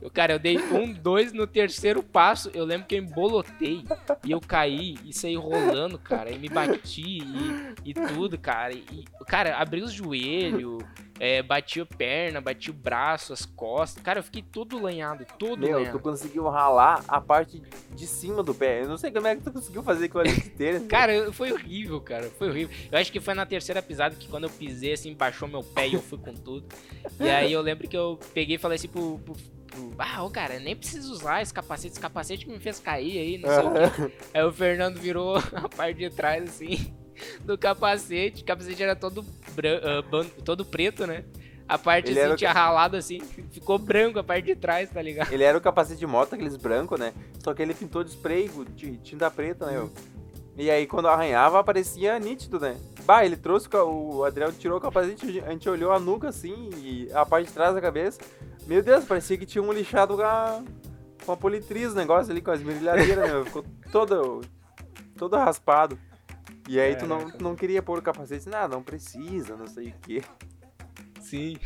Eu, 0.00 0.10
cara, 0.10 0.32
eu 0.32 0.38
dei 0.40 0.58
um, 0.58 0.92
dois 0.92 1.32
no 1.32 1.46
terceiro 1.46 2.02
passo. 2.02 2.50
Eu 2.52 2.64
lembro 2.64 2.88
que 2.88 2.96
eu 2.96 2.98
embolotei 2.98 3.84
e 4.24 4.32
eu 4.32 4.40
caí 4.40 4.96
e 5.04 5.12
saí 5.12 5.36
rolando, 5.36 5.96
cara. 6.00 6.28
E 6.28 6.38
me 6.40 6.48
bati 6.48 7.22
e, 7.22 7.74
e 7.84 7.94
tudo, 7.94 8.36
cara. 8.36 8.74
E, 8.74 9.04
cara, 9.28 9.56
abri 9.56 9.80
os 9.80 9.92
joelhos, 9.92 10.82
é, 11.22 11.40
bati 11.40 11.80
a 11.80 11.86
perna, 11.86 12.40
bati 12.40 12.68
o 12.68 12.72
braço, 12.72 13.32
as 13.32 13.46
costas. 13.46 14.02
Cara, 14.02 14.18
eu 14.18 14.24
fiquei 14.24 14.42
todo 14.42 14.76
lanhado, 14.82 15.24
todo 15.38 15.60
Meu, 15.60 15.78
lanhado. 15.78 15.96
tu 15.96 16.02
conseguiu 16.02 16.48
ralar 16.48 17.04
a 17.06 17.20
parte 17.20 17.62
de 17.94 18.06
cima 18.08 18.42
do 18.42 18.52
pé. 18.52 18.82
Eu 18.82 18.88
não 18.88 18.98
sei 18.98 19.12
como 19.12 19.28
é 19.28 19.36
que 19.36 19.42
tu 19.42 19.52
conseguiu 19.52 19.84
fazer 19.84 20.06
aquilo 20.06 20.22
ali 20.22 20.40
tênis. 20.50 20.84
Cara, 20.90 21.32
foi 21.32 21.52
horrível, 21.52 22.00
cara. 22.00 22.28
Foi 22.30 22.48
horrível. 22.48 22.76
Eu 22.90 22.98
acho 22.98 23.12
que 23.12 23.20
foi 23.20 23.34
na 23.34 23.46
terceira 23.46 23.80
pisada 23.80 24.16
que 24.16 24.26
quando 24.26 24.44
eu 24.44 24.50
pisei, 24.50 24.94
assim, 24.94 25.14
baixou 25.14 25.46
meu 25.46 25.62
pé 25.62 25.86
e 25.86 25.94
eu 25.94 26.02
fui 26.02 26.18
com 26.18 26.34
tudo. 26.34 26.66
E 27.20 27.30
aí 27.30 27.52
eu 27.52 27.62
lembro 27.62 27.86
que 27.86 27.96
eu 27.96 28.18
peguei 28.34 28.56
e 28.56 28.58
falei 28.58 28.74
assim 28.74 28.88
pro, 28.88 29.20
pro 29.20 29.36
ah, 29.98 30.24
ô 30.24 30.28
cara, 30.28 30.58
nem 30.58 30.74
preciso 30.74 31.12
usar 31.12 31.40
esse 31.40 31.54
capacete, 31.54 31.92
esse 31.92 32.00
capacete 32.00 32.44
que 32.44 32.50
me 32.50 32.58
fez 32.58 32.80
cair 32.80 33.18
aí, 33.18 33.38
não 33.38 33.48
sei 33.48 33.58
o 33.58 34.08
quê. 34.08 34.14
Aí 34.34 34.42
o 34.42 34.52
Fernando 34.52 34.98
virou 34.98 35.36
a 35.54 35.68
parte 35.68 35.98
de 35.98 36.10
trás, 36.10 36.42
assim, 36.42 36.92
do 37.44 37.56
capacete. 37.58 38.42
O 38.42 38.44
capacete 38.46 38.82
era 38.82 38.94
todo, 38.96 39.24
ah, 39.58 40.24
todo 40.44 40.64
preto, 40.64 41.06
né? 41.06 41.24
A 41.68 41.78
parte 41.78 42.10
Ele 42.10 42.18
assim 42.18 42.24
era 42.26 42.34
o 42.34 42.36
tinha 42.36 42.52
ralado 42.52 42.96
assim, 42.96 43.20
ficou 43.50 43.78
branco 43.78 44.18
a 44.18 44.24
parte 44.24 44.44
de 44.46 44.56
trás, 44.56 44.90
tá 44.90 45.00
ligado? 45.00 45.32
Ele 45.32 45.42
era 45.44 45.56
o 45.56 45.60
capacete 45.60 45.98
de 46.00 46.06
moto, 46.06 46.34
aqueles 46.34 46.56
brancos, 46.56 46.98
né? 46.98 47.14
Só 47.42 47.54
que 47.54 47.62
ele 47.62 47.72
pintou 47.72 48.04
de 48.04 48.10
spray, 48.10 48.50
de 48.74 48.98
tinta 48.98 49.30
preta, 49.30 49.66
né? 49.66 49.72
meu? 49.72 49.90
E 50.56 50.70
aí 50.70 50.86
quando 50.86 51.08
arranhava 51.08 51.58
aparecia 51.60 52.18
nítido, 52.18 52.60
né? 52.60 52.76
Bah, 53.06 53.24
ele 53.24 53.36
trouxe 53.36 53.68
o 53.68 53.70
ca- 53.70 53.84
o 53.84 54.22
Adriel 54.24 54.52
tirou 54.52 54.76
o 54.76 54.80
capacete, 54.80 55.40
a 55.40 55.50
gente 55.50 55.66
olhou 55.68 55.92
a 55.92 55.98
nuca 55.98 56.28
assim 56.28 56.68
e 56.76 57.08
a 57.14 57.24
parte 57.24 57.46
de 57.46 57.54
trás 57.54 57.74
da 57.74 57.80
cabeça. 57.80 58.20
Meu 58.66 58.82
Deus, 58.82 59.04
parecia 59.04 59.38
que 59.38 59.46
tinha 59.46 59.62
um 59.62 59.72
lixado 59.72 60.14
com 60.16 60.22
a, 60.22 60.62
com 61.24 61.32
a 61.32 61.36
politriz 61.36 61.92
o 61.92 61.96
negócio 61.96 62.30
ali, 62.32 62.42
com 62.42 62.50
as 62.50 62.60
esmerilhadeiras, 62.60 63.30
meu. 63.30 63.44
Ficou 63.46 63.64
todo, 63.90 64.42
todo 65.16 65.36
raspado. 65.36 65.98
E 66.68 66.78
aí 66.80 66.96
tu 66.96 67.06
não, 67.06 67.30
tu 67.30 67.42
não 67.42 67.54
queria 67.56 67.82
pôr 67.82 67.98
o 67.98 68.02
capacete, 68.02 68.48
não, 68.48 68.68
não 68.68 68.82
precisa, 68.82 69.56
não 69.56 69.66
sei 69.66 69.88
o 69.88 69.94
quê. 70.02 70.22
Sim. 71.20 71.56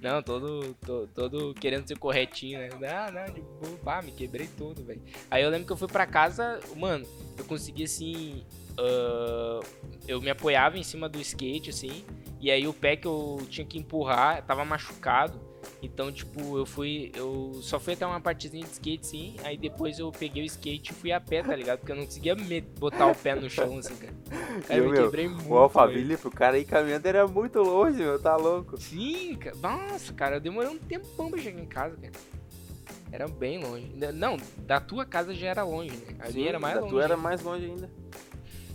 Não, 0.00 0.22
todo, 0.22 0.74
to- 0.84 1.08
todo 1.14 1.54
querendo 1.54 1.88
ser 1.88 1.98
corretinho, 1.98 2.58
né? 2.58 2.68
Ah, 2.90 3.10
não, 3.10 3.32
de 3.32 3.40
boa, 3.40 3.78
pá, 3.82 4.02
me 4.02 4.12
quebrei 4.12 4.46
todo, 4.46 4.84
velho. 4.84 5.00
Aí 5.30 5.42
eu 5.42 5.48
lembro 5.48 5.66
que 5.66 5.72
eu 5.72 5.76
fui 5.76 5.88
pra 5.88 6.06
casa, 6.06 6.60
mano, 6.76 7.06
eu 7.38 7.44
consegui 7.44 7.84
assim. 7.84 8.44
ah, 8.78 9.60
eu 10.06 10.20
me 10.20 10.28
apoiava 10.28 10.76
em 10.76 10.82
cima 10.82 11.08
do 11.08 11.18
skate, 11.20 11.70
assim, 11.70 12.04
e 12.38 12.50
aí 12.50 12.68
o 12.68 12.74
pé 12.74 12.96
que 12.96 13.06
eu 13.06 13.38
tinha 13.48 13.66
que 13.66 13.78
empurrar 13.78 14.42
tava 14.44 14.62
machucado. 14.64 15.40
Então, 15.82 16.10
tipo, 16.10 16.58
eu 16.58 16.64
fui. 16.66 17.10
Eu 17.14 17.52
só 17.62 17.78
fui 17.78 17.92
até 17.94 18.06
uma 18.06 18.20
partezinha 18.20 18.64
de 18.64 18.72
skate, 18.72 19.06
sim. 19.06 19.36
Aí 19.44 19.56
depois 19.56 19.98
eu 19.98 20.10
peguei 20.10 20.42
o 20.42 20.46
skate 20.46 20.92
e 20.92 20.94
fui 20.94 21.12
a 21.12 21.20
pé, 21.20 21.42
tá 21.42 21.54
ligado? 21.54 21.78
Porque 21.80 21.92
eu 21.92 21.96
não 21.96 22.04
conseguia 22.06 22.34
me- 22.34 22.60
botar 22.60 23.06
o 23.06 23.14
pé 23.14 23.34
no 23.34 23.48
chão, 23.50 23.78
assim, 23.78 23.94
cara. 23.96 24.14
Cara, 24.66 24.78
eu 24.80 24.84
Eu, 24.84 24.90
me 24.90 24.92
meu, 24.92 25.04
quebrei 25.04 25.28
muito. 25.28 25.48
O. 25.52 25.56
Alphaville 25.56 26.16
pro 26.16 26.30
cara 26.30 26.58
ir 26.58 26.64
caminhando 26.64 27.06
era 27.06 27.26
muito 27.26 27.60
longe, 27.60 27.98
meu, 27.98 28.18
tá 28.20 28.36
louco. 28.36 28.76
Sim, 28.80 29.36
cara. 29.36 29.56
Nossa, 29.56 30.12
cara, 30.12 30.36
eu 30.36 30.40
demorei 30.40 30.70
um 30.70 30.78
tempão 30.78 31.30
pra 31.30 31.38
chegar 31.40 31.60
em 31.60 31.66
casa, 31.66 31.96
cara. 31.96 32.12
Era 33.12 33.28
bem 33.28 33.62
longe. 33.62 33.92
Não, 34.14 34.36
da 34.58 34.80
tua 34.80 35.04
casa 35.04 35.32
já 35.34 35.48
era 35.48 35.62
longe, 35.62 35.96
né? 35.96 36.16
A 36.20 36.30
minha 36.30 36.48
era 36.48 36.58
mais 36.58 36.74
da 36.74 36.80
longe. 36.80 36.92
tua 36.92 37.04
era 37.04 37.16
mais 37.16 37.42
longe 37.42 37.64
ainda. 37.66 37.90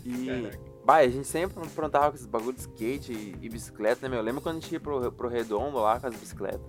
E. 0.06 0.26
Caraca. 0.26 0.70
Bah, 0.86 0.96
a 0.98 1.08
gente 1.08 1.28
sempre 1.28 1.62
aprontava 1.62 2.10
com 2.10 2.16
esses 2.16 2.26
bagulho 2.26 2.54
de 2.54 2.62
skate 2.62 3.12
e, 3.12 3.36
e 3.42 3.50
bicicleta, 3.50 4.08
né, 4.08 4.16
meu? 4.16 4.24
Lembra 4.24 4.42
quando 4.42 4.58
a 4.58 4.60
gente 4.60 4.72
ia 4.72 4.80
pro, 4.80 5.12
pro 5.12 5.28
redondo 5.28 5.78
lá 5.78 6.00
com 6.00 6.08
as 6.08 6.16
bicicletas? 6.16 6.62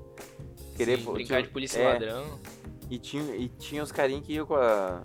Querer 0.80 0.96
Sim, 0.98 1.12
brincar 1.12 1.26
tinha- 1.26 1.42
de 1.42 1.48
polícia 1.50 1.78
é, 1.78 1.84
ladrão. 1.92 2.40
E 2.88 2.98
tinha, 2.98 3.36
e 3.36 3.48
tinha 3.50 3.82
os 3.82 3.92
carinhos 3.92 4.24
que 4.24 4.32
iam 4.32 4.46
com, 4.46 4.54
a, 4.56 5.02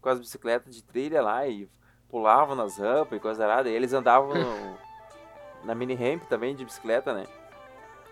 com 0.00 0.08
as 0.08 0.18
bicicletas 0.18 0.74
de 0.74 0.82
trilha 0.82 1.20
lá 1.20 1.46
e 1.46 1.68
pulavam 2.08 2.56
nas 2.56 2.78
rampas 2.78 3.18
e 3.18 3.20
coisa 3.20 3.44
arada. 3.44 3.68
E 3.68 3.74
eles 3.74 3.92
andavam 3.92 4.34
no- 4.34 4.78
na 5.62 5.74
mini 5.74 5.94
ramp 5.94 6.22
também 6.22 6.56
de 6.56 6.64
bicicleta, 6.64 7.12
né? 7.12 7.26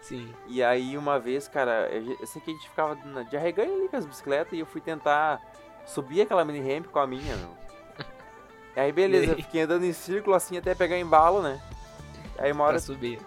Sim. 0.02 0.30
E 0.48 0.62
aí 0.62 0.98
uma 0.98 1.18
vez, 1.18 1.48
cara, 1.48 1.88
eu, 1.90 2.14
eu 2.20 2.26
sei 2.26 2.42
que 2.42 2.50
a 2.50 2.52
gente 2.54 2.68
ficava 2.68 2.94
de 3.24 3.36
arreganho 3.38 3.74
ali 3.74 3.88
com 3.88 3.96
as 3.96 4.04
bicicletas 4.04 4.52
e 4.52 4.58
eu 4.58 4.66
fui 4.66 4.82
tentar 4.82 5.40
subir 5.86 6.20
aquela 6.20 6.44
mini 6.44 6.60
ramp 6.60 6.88
com 6.88 6.98
a 6.98 7.06
minha, 7.06 7.36
meu. 7.36 7.56
Aí 8.76 8.92
beleza, 8.92 9.32
eu 9.32 9.36
fiquei 9.36 9.62
andando 9.62 9.86
em 9.86 9.94
círculo 9.94 10.36
assim 10.36 10.58
até 10.58 10.74
pegar 10.74 10.98
embalo, 10.98 11.40
né? 11.40 11.58
Aí 12.36 12.52
uma 12.52 12.64
hora 12.64 12.78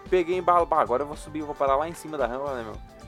peguei 0.08 0.38
embalo, 0.38 0.64
bah, 0.64 0.80
agora 0.80 1.02
eu 1.02 1.06
vou 1.08 1.16
subir, 1.16 1.42
vou 1.42 1.56
parar 1.56 1.74
lá 1.74 1.88
em 1.88 1.94
cima 1.94 2.16
da 2.16 2.28
rampa, 2.28 2.54
né, 2.54 2.62
meu? 2.62 2.99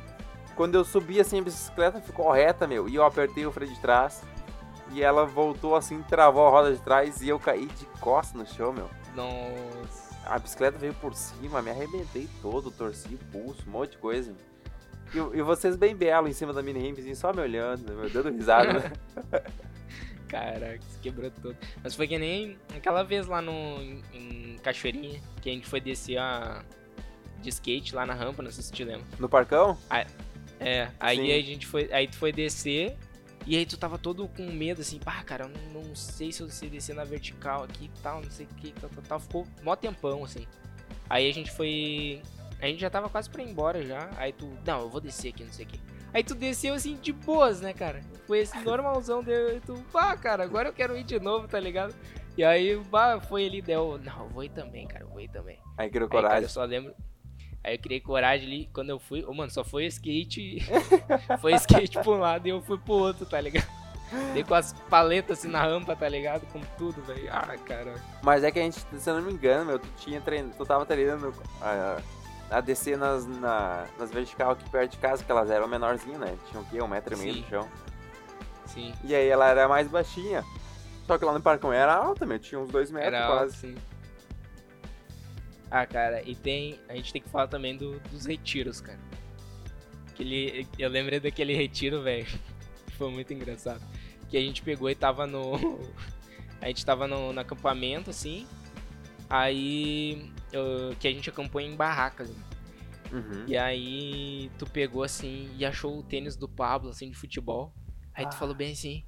Quando 0.56 0.74
eu 0.74 0.84
subi 0.84 1.20
assim, 1.20 1.40
a 1.40 1.42
bicicleta 1.42 2.00
ficou 2.00 2.30
reta, 2.30 2.66
meu, 2.66 2.88
e 2.88 2.94
eu 2.94 3.04
apertei 3.04 3.46
o 3.46 3.52
freio 3.52 3.72
de 3.72 3.80
trás. 3.80 4.22
E 4.92 5.02
ela 5.02 5.24
voltou 5.24 5.74
assim, 5.74 6.02
travou 6.02 6.46
a 6.46 6.50
roda 6.50 6.74
de 6.74 6.80
trás 6.80 7.22
e 7.22 7.28
eu 7.28 7.38
caí 7.38 7.66
de 7.66 7.86
costas 7.98 8.34
no 8.34 8.46
chão, 8.46 8.72
meu. 8.72 8.90
Nossa. 9.14 10.12
A 10.26 10.38
bicicleta 10.38 10.78
veio 10.78 10.94
por 10.94 11.14
cima, 11.14 11.62
me 11.62 11.70
arrebentei 11.70 12.28
todo, 12.40 12.70
torci 12.70 13.16
pulso, 13.30 13.62
um 13.66 13.70
monte 13.70 13.92
de 13.92 13.98
coisa. 13.98 14.34
E, 15.14 15.38
e 15.38 15.42
vocês 15.42 15.76
bem 15.76 15.96
belo 15.96 16.28
em 16.28 16.32
cima 16.32 16.52
da 16.52 16.62
mini 16.62 16.88
rampzinha, 16.88 17.14
só 17.14 17.32
me 17.32 17.40
olhando, 17.40 17.92
meu, 17.92 18.08
dando 18.08 18.30
risada. 18.30 18.72
né? 18.74 18.92
Caraca, 20.28 20.80
se 20.88 20.98
quebrou 21.00 21.30
todo. 21.30 21.56
Mas 21.82 21.94
foi 21.94 22.06
que 22.06 22.18
nem 22.18 22.58
aquela 22.74 23.02
vez 23.02 23.26
lá 23.26 23.42
no, 23.42 23.52
em, 24.14 24.58
Cachoeirinha, 24.62 25.20
que 25.42 25.50
a 25.50 25.52
gente 25.52 25.66
foi 25.66 25.80
descer 25.80 26.16
a, 26.16 26.64
de 27.42 27.50
skate 27.50 27.94
lá 27.94 28.06
na 28.06 28.14
rampa, 28.14 28.42
não 28.42 28.50
sei 28.50 28.62
se 28.62 28.72
te 28.72 28.84
lembra. 28.84 29.04
No 29.18 29.28
parcão? 29.28 29.76
É, 30.64 30.90
aí 30.98 31.16
Sim. 31.16 31.32
a 31.32 31.42
gente 31.42 31.66
foi. 31.66 31.88
Aí 31.92 32.06
tu 32.06 32.16
foi 32.16 32.32
descer. 32.32 32.96
E 33.44 33.56
aí 33.56 33.66
tu 33.66 33.76
tava 33.76 33.98
todo 33.98 34.28
com 34.28 34.44
medo, 34.44 34.82
assim, 34.82 35.00
pá, 35.00 35.20
cara, 35.24 35.46
eu 35.46 35.48
não, 35.48 35.82
não 35.82 35.96
sei 35.96 36.30
se 36.30 36.42
eu 36.42 36.48
sei 36.48 36.70
descer 36.70 36.94
na 36.94 37.02
vertical 37.02 37.64
aqui 37.64 37.86
e 37.86 38.00
tal, 38.00 38.22
não 38.22 38.30
sei 38.30 38.46
o 38.46 38.54
que, 38.54 38.70
tal, 38.72 38.88
tal, 38.88 39.02
tal. 39.02 39.20
Ficou 39.20 39.46
mó 39.64 39.74
tempão, 39.74 40.24
assim. 40.24 40.46
Aí 41.10 41.28
a 41.28 41.34
gente 41.34 41.50
foi. 41.50 42.22
A 42.60 42.66
gente 42.66 42.80
já 42.80 42.88
tava 42.88 43.08
quase 43.08 43.28
pra 43.28 43.42
ir 43.42 43.50
embora 43.50 43.84
já. 43.84 44.08
Aí 44.16 44.32
tu, 44.32 44.48
não, 44.64 44.82
eu 44.82 44.88
vou 44.88 45.00
descer 45.00 45.30
aqui, 45.30 45.42
não 45.42 45.52
sei 45.52 45.64
o 45.64 45.68
que. 45.68 45.80
Aí 46.14 46.22
tu 46.22 46.34
desceu 46.34 46.74
assim 46.74 46.96
de 46.96 47.12
boas, 47.12 47.60
né, 47.60 47.72
cara? 47.72 48.00
Foi 48.26 48.38
esse 48.38 48.56
normalzão 48.62 49.22
deu. 49.24 49.56
E 49.56 49.60
tu, 49.60 49.74
pá, 49.92 50.16
cara, 50.16 50.44
agora 50.44 50.68
eu 50.68 50.72
quero 50.72 50.96
ir 50.96 51.02
de 51.02 51.18
novo, 51.18 51.48
tá 51.48 51.58
ligado? 51.58 51.94
E 52.36 52.44
aí, 52.44 52.76
bah, 52.76 53.20
foi 53.20 53.46
ali, 53.46 53.60
deu. 53.60 53.98
Não, 53.98 54.24
eu 54.24 54.28
vou 54.28 54.44
ir 54.44 54.50
também, 54.50 54.86
cara, 54.86 55.04
eu 55.04 55.08
vou 55.08 55.20
ir 55.20 55.28
também. 55.28 55.58
Aí 55.76 55.90
criou 55.90 56.06
Aí, 56.06 56.10
cara, 56.10 56.22
coragem. 56.22 56.42
eu 56.44 56.48
só 56.48 56.64
lembro. 56.64 56.94
Aí 57.64 57.74
eu 57.76 57.78
criei 57.78 58.00
coragem 58.00 58.46
ali 58.46 58.70
quando 58.72 58.90
eu 58.90 58.98
fui. 58.98 59.24
Ô, 59.24 59.32
mano, 59.32 59.50
só 59.50 59.62
foi 59.62 59.86
skate. 59.86 60.58
foi 61.40 61.54
skate 61.54 61.98
pra 61.98 62.10
um 62.10 62.18
lado 62.18 62.46
e 62.46 62.50
eu 62.50 62.60
fui 62.60 62.78
pro 62.78 62.94
outro, 62.94 63.24
tá 63.24 63.40
ligado? 63.40 63.66
Dei 64.34 64.44
com 64.44 64.54
as 64.54 64.72
paletas 64.90 65.38
assim 65.38 65.48
na 65.48 65.62
rampa, 65.62 65.96
tá 65.96 66.08
ligado? 66.08 66.44
Com 66.52 66.60
tudo, 66.76 67.00
velho. 67.02 67.28
Ah, 67.30 67.56
cara. 67.64 67.94
Mas 68.22 68.44
é 68.44 68.50
que 68.50 68.58
a 68.58 68.62
gente, 68.62 68.84
se 68.98 69.08
eu 69.08 69.14
não 69.14 69.22
me 69.22 69.32
engano, 69.32 69.64
meu, 69.64 69.78
tu 69.78 69.88
tinha 69.96 70.20
treinado, 70.20 70.54
tu 70.56 70.66
tava 70.66 70.84
treinando 70.84 71.32
a, 71.60 71.98
a 72.50 72.60
descer 72.60 72.98
nas, 72.98 73.26
na, 73.26 73.86
nas 73.98 74.10
vertical 74.10 74.50
aqui 74.50 74.68
perto 74.68 74.92
de 74.92 74.98
casa, 74.98 75.24
que 75.24 75.30
elas 75.30 75.50
eram 75.50 75.66
menorzinhas, 75.66 76.18
né? 76.18 76.36
Tinham 76.50 76.62
o 76.62 76.66
quê? 76.66 76.82
Um 76.82 76.88
metro 76.88 77.14
e 77.14 77.18
meio 77.18 77.36
no 77.36 77.48
chão. 77.48 77.68
Sim. 78.66 78.92
E 79.04 79.14
aí 79.14 79.28
ela 79.28 79.48
era 79.48 79.66
mais 79.66 79.88
baixinha. 79.88 80.44
Só 81.06 81.16
que 81.16 81.24
lá 81.24 81.32
no 81.32 81.40
parcão 81.40 81.72
era 81.72 81.94
alta, 81.94 82.26
meu, 82.26 82.38
tinha 82.38 82.60
uns 82.60 82.68
dois 82.70 82.90
metros 82.90 83.14
Era 83.14 83.26
quase. 83.26 83.42
alto, 83.42 83.56
sim. 83.56 83.74
Ah, 85.74 85.86
cara, 85.86 86.22
e 86.28 86.34
tem. 86.34 86.78
A 86.86 86.94
gente 86.94 87.12
tem 87.14 87.22
que 87.22 87.30
falar 87.30 87.48
também 87.48 87.74
do- 87.76 87.98
dos 88.10 88.26
retiros, 88.26 88.78
cara. 88.82 88.98
Aquele, 90.10 90.66
eu 90.78 90.90
lembrei 90.90 91.18
daquele 91.18 91.54
retiro, 91.54 92.02
velho. 92.02 92.26
Foi 92.98 93.10
muito 93.10 93.32
engraçado. 93.32 93.82
Que 94.28 94.36
a 94.36 94.40
gente 94.40 94.60
pegou 94.62 94.90
e 94.90 94.94
tava 94.94 95.26
no. 95.26 95.52
A 96.60 96.66
gente 96.68 96.84
tava 96.86 97.08
no, 97.08 97.32
no 97.32 97.40
acampamento, 97.40 98.10
assim. 98.10 98.46
Aí. 99.28 100.30
eu- 100.52 100.94
que 101.00 101.08
a 101.08 101.10
gente 101.12 101.28
acampou 101.30 101.60
em 101.60 101.74
barracas. 101.74 102.28
né? 102.30 102.36
Uhum. 103.10 103.44
E 103.46 103.56
aí 103.56 104.50
tu 104.58 104.66
pegou 104.66 105.02
assim 105.02 105.50
e 105.58 105.64
achou 105.64 105.98
o 105.98 106.02
tênis 106.02 106.36
do 106.36 106.48
Pablo, 106.48 106.90
assim, 106.90 107.10
de 107.10 107.16
futebol. 107.16 107.74
Aí 108.14 108.24
tu 108.26 108.34
Ah. 108.34 108.38
falou 108.38 108.54
bem 108.54 108.72
assim. 108.72 109.04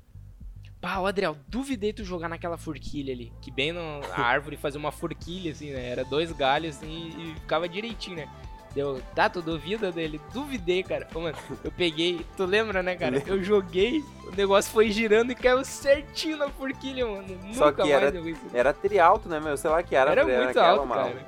Pá, 0.85 0.99
ô 0.99 1.07
Adriel, 1.07 1.35
duvidei 1.49 1.95
tu 1.95 2.05
jogar 2.05 2.29
naquela 2.29 2.59
forquilha 2.59 3.15
ali. 3.15 3.33
Que 3.41 3.51
bem 3.51 3.73
na 3.73 3.81
árvore 4.15 4.55
fazia 4.59 4.79
uma 4.79 4.93
forquilha, 4.93 5.51
assim, 5.51 5.71
né? 5.73 5.89
Era 5.89 6.05
dois 6.05 6.31
galhos, 6.31 6.77
assim, 6.77 7.09
e 7.19 7.35
ficava 7.41 7.67
direitinho, 7.67 8.17
né? 8.17 8.29
Deu, 8.75 9.01
tá, 9.15 9.31
tu 9.31 9.41
duvida 9.41 9.91
dele? 9.91 10.21
Duvidei, 10.31 10.83
cara. 10.83 11.09
Ô, 11.15 11.21
mano, 11.21 11.39
eu 11.65 11.71
peguei, 11.73 12.27
tu 12.37 12.45
lembra, 12.45 12.83
né, 12.83 12.97
cara? 12.97 13.23
Eu 13.27 13.43
joguei, 13.43 14.01
o 14.27 14.37
negócio 14.37 14.71
foi 14.71 14.91
girando 14.91 15.31
e 15.31 15.35
caiu 15.35 15.65
certinho 15.65 16.37
na 16.37 16.51
forquilha, 16.51 17.07
mano. 17.07 17.29
Só 17.55 17.67
Nunca 17.67 17.83
que 17.85 17.91
mais 17.91 18.03
era- 18.05 18.17
eu 18.17 18.23
vi 18.23 18.33
isso. 18.33 18.43
Era 18.53 18.75
trialto, 18.75 19.27
né, 19.27 19.41
meu? 19.41 19.57
Sei 19.57 19.71
lá 19.71 19.83
que 19.83 19.97
era. 19.97 20.11
Era 20.11 20.25
muito 20.27 20.51
aquela, 20.51 20.69
alto, 20.69 20.83
uma- 20.83 20.97
cara. 20.97 21.27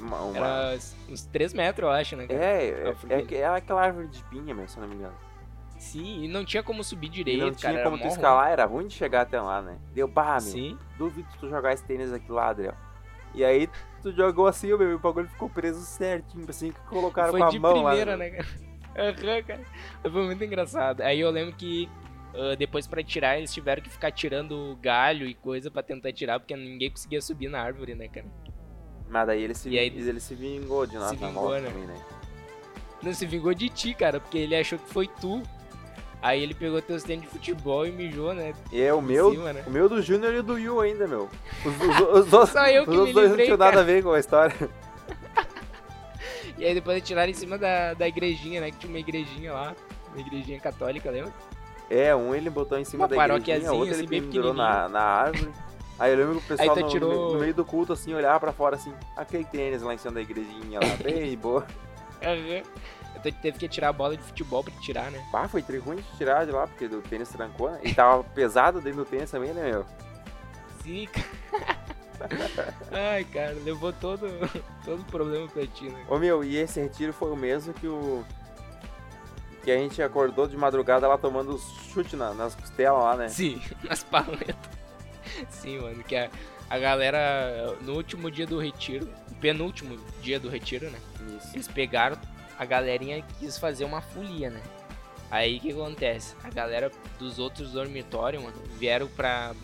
uma- 0.00 0.20
uma- 0.22 0.36
Era 0.38 0.78
uns 1.10 1.24
3 1.26 1.52
metros, 1.52 1.82
eu 1.88 1.90
acho, 1.92 2.16
né, 2.16 2.26
cara? 2.26 2.40
É, 2.40 2.94
é, 3.10 3.18
é, 3.18 3.22
que- 3.22 3.34
era 3.34 3.56
aquela 3.56 3.82
árvore 3.82 4.06
de 4.06 4.22
pinha, 4.24 4.54
meu, 4.54 4.66
se 4.66 4.78
eu 4.78 4.82
não 4.82 4.88
me 4.88 4.94
engano. 4.94 5.25
Sim, 5.86 6.24
e 6.24 6.28
não 6.28 6.44
tinha 6.44 6.62
como 6.62 6.82
subir 6.82 7.06
E 7.06 7.10
direito, 7.10 7.40
não 7.44 7.54
tinha 7.54 7.72
cara. 7.72 7.84
como 7.84 7.96
era 7.96 8.02
tu 8.02 8.08
escalar, 8.08 8.50
era 8.50 8.64
ruim 8.64 8.86
de 8.86 8.94
chegar 8.94 9.22
até 9.22 9.40
lá, 9.40 9.62
né? 9.62 9.78
Deu, 9.94 10.08
bah, 10.08 10.32
meu, 10.32 10.40
Sim. 10.40 10.78
duvido 10.98 11.28
tu 11.38 11.48
jogar 11.48 11.72
esse 11.72 11.84
tênis 11.84 12.12
aqui 12.12 12.30
lá, 12.30 12.48
Adriel. 12.48 12.74
E 13.34 13.44
aí 13.44 13.68
tu 14.02 14.12
jogou 14.12 14.46
assim, 14.46 14.68
meu, 14.68 14.90
e 14.90 14.94
o 14.94 14.98
bagulho 14.98 15.28
ficou 15.28 15.48
preso 15.48 15.80
certinho, 15.80 16.44
assim, 16.48 16.72
que 16.72 16.80
colocaram 16.88 17.30
Foi 17.30 17.40
com 17.40 17.46
a 17.46 17.50
de 17.50 17.58
mão 17.58 17.72
primeira, 17.72 18.12
lá. 18.12 18.16
né, 18.16 18.30
cara? 18.30 18.46
Aham, 18.98 19.42
cara. 19.42 19.60
Foi 20.02 20.24
muito 20.24 20.42
engraçado. 20.42 21.02
Aí 21.02 21.20
eu 21.20 21.30
lembro 21.30 21.54
que 21.54 21.88
ah, 22.34 22.54
depois 22.56 22.86
pra 22.86 23.02
tirar, 23.02 23.36
eles 23.38 23.52
tiveram 23.52 23.82
que 23.82 23.90
ficar 23.90 24.10
tirando 24.10 24.76
galho 24.80 25.26
e 25.26 25.34
coisa 25.34 25.70
pra 25.70 25.82
tentar 25.82 26.12
tirar, 26.12 26.40
porque 26.40 26.56
ninguém 26.56 26.90
conseguia 26.90 27.20
subir 27.20 27.48
na 27.48 27.60
árvore, 27.60 27.94
né, 27.94 28.08
cara? 28.08 28.26
Mas 29.08 29.26
daí 29.26 29.42
ele 29.42 29.54
se, 29.54 29.68
E 29.68 29.78
aí- 29.78 29.86
ele 29.86 30.18
se 30.20 30.34
vingou 30.34 30.86
de 30.86 30.96
nós 30.96 31.10
Se 31.10 31.16
na 31.16 31.28
vingou, 31.28 31.52
né? 31.52 31.68
também, 31.68 31.84
né? 31.86 31.94
Não 33.02 33.12
se 33.12 33.26
vingou 33.26 33.52
de 33.54 33.68
ti, 33.68 33.94
cara, 33.94 34.18
porque 34.18 34.38
ele 34.38 34.56
achou 34.56 34.78
que 34.78 34.88
foi 34.92 35.06
tu. 35.06 35.42
Aí 36.22 36.42
ele 36.42 36.54
pegou 36.54 36.80
teus 36.82 37.02
tênis 37.02 37.24
de 37.24 37.30
futebol 37.30 37.86
e 37.86 37.92
mijou, 37.92 38.34
né? 38.34 38.52
E 38.72 38.82
é 38.82 38.92
o 38.92 39.00
meu, 39.02 39.30
cima, 39.30 39.52
né? 39.52 39.62
o 39.66 39.70
meu 39.70 39.88
do 39.88 40.00
Júnior 40.02 40.32
e 40.34 40.38
o 40.38 40.42
do 40.42 40.58
Yu 40.58 40.80
ainda, 40.80 41.06
meu. 41.06 41.28
Os, 41.64 42.26
os, 42.26 42.32
os, 42.32 42.48
Só 42.50 42.66
eu 42.66 42.84
que 42.84 42.90
os 42.90 43.04
me 43.06 43.12
dois 43.12 43.30
não 43.30 43.36
tinham 43.36 43.56
nada 43.56 43.80
a 43.80 43.84
ver 43.84 44.02
com 44.02 44.12
a 44.12 44.18
história. 44.18 44.54
E 46.58 46.64
aí 46.64 46.72
depois 46.72 46.96
eles 46.96 47.06
tiraram 47.06 47.30
em 47.30 47.34
cima 47.34 47.58
da, 47.58 47.92
da 47.92 48.08
igrejinha, 48.08 48.62
né? 48.62 48.70
Que 48.70 48.78
tinha 48.78 48.90
uma 48.90 48.98
igrejinha 48.98 49.52
lá. 49.52 49.74
Uma 50.10 50.20
igrejinha 50.20 50.58
católica, 50.58 51.10
lembra? 51.10 51.30
É, 51.90 52.16
um 52.16 52.34
ele 52.34 52.48
botou 52.48 52.78
em 52.78 52.84
cima 52.84 53.04
Uma 53.06 53.08
da 53.08 53.26
igrejinha, 53.36 53.72
outro 53.72 53.90
assim, 53.92 54.04
ele 54.04 54.08
pendurou 54.08 54.54
na, 54.54 54.88
na 54.88 55.00
árvore. 55.00 55.50
Aí 55.98 56.12
eu 56.12 56.16
lembro 56.18 56.40
que 56.40 56.44
o 56.54 56.56
pessoal 56.56 56.76
no, 56.76 56.88
tirou- 56.88 57.10
meio- 57.10 57.32
no 57.34 57.38
meio 57.40 57.54
do 57.54 57.64
culto, 57.64 57.92
assim, 57.92 58.14
olhava 58.14 58.40
pra 58.40 58.52
fora, 58.52 58.76
assim, 58.76 58.92
aquele 59.16 59.44
tênis 59.44 59.82
lá 59.82 59.94
em 59.94 59.98
cima 59.98 60.14
da 60.14 60.22
igrejinha 60.22 60.80
lá, 60.80 60.96
bem 61.02 61.36
boa. 61.36 61.66
Então 63.16 63.32
teve 63.40 63.58
que 63.58 63.68
tirar 63.68 63.88
a 63.88 63.92
bola 63.92 64.16
de 64.16 64.22
futebol 64.22 64.62
pra 64.62 64.72
tirar, 64.80 65.10
né? 65.10 65.24
Pá, 65.32 65.48
foi 65.48 65.62
tri 65.62 65.78
ruim 65.78 65.96
de 65.96 66.16
tirar 66.16 66.44
de 66.46 66.52
lá, 66.52 66.66
porque 66.66 66.84
o 66.86 67.00
tênis 67.02 67.28
trancou, 67.28 67.70
né? 67.70 67.80
E 67.82 67.94
tava 67.94 68.22
pesado 68.24 68.80
dentro 68.80 69.04
do 69.04 69.08
tênis 69.08 69.30
também, 69.30 69.52
né, 69.52 69.70
meu? 69.70 69.86
Sim, 70.82 71.06
cara. 71.12 71.76
Ai, 72.92 73.24
cara, 73.24 73.52
levou 73.64 73.92
todo, 73.92 74.26
todo 74.84 75.00
o 75.00 75.04
problema 75.04 75.46
pra 75.48 75.66
ti, 75.66 75.84
né? 75.88 76.04
Ô, 76.08 76.18
meu, 76.18 76.42
e 76.44 76.56
esse 76.56 76.80
retiro 76.80 77.12
foi 77.12 77.30
o 77.30 77.36
mesmo 77.36 77.74
que 77.74 77.86
o... 77.86 78.24
Que 79.62 79.70
a 79.72 79.76
gente 79.76 80.00
acordou 80.00 80.46
de 80.46 80.56
madrugada 80.56 81.08
lá 81.08 81.18
tomando 81.18 81.58
chute 81.92 82.14
na- 82.16 82.32
nas 82.32 82.54
costelas 82.54 83.02
lá, 83.02 83.16
né? 83.16 83.28
Sim, 83.28 83.60
nas 83.82 84.02
paletas. 84.04 84.54
Sim, 85.50 85.80
mano, 85.80 86.02
que 86.04 86.14
a, 86.16 86.30
a 86.70 86.78
galera, 86.78 87.74
no 87.82 87.94
último 87.94 88.30
dia 88.30 88.46
do 88.46 88.58
retiro, 88.58 89.08
penúltimo 89.40 89.98
dia 90.22 90.38
do 90.38 90.48
retiro, 90.48 90.88
né? 90.90 90.98
Isso. 91.36 91.50
Eles 91.54 91.68
pegaram, 91.68 92.16
a 92.58 92.64
galerinha 92.64 93.24
quis 93.38 93.58
fazer 93.58 93.84
uma 93.84 94.00
folia, 94.00 94.50
né? 94.50 94.62
Aí 95.30 95.56
o 95.56 95.60
que 95.60 95.72
acontece? 95.72 96.36
A 96.42 96.50
galera 96.50 96.90
dos 97.18 97.38
outros 97.38 97.72
dormitórios, 97.72 98.42
mano, 98.42 98.56
vieram 98.78 99.08
pra. 99.08 99.54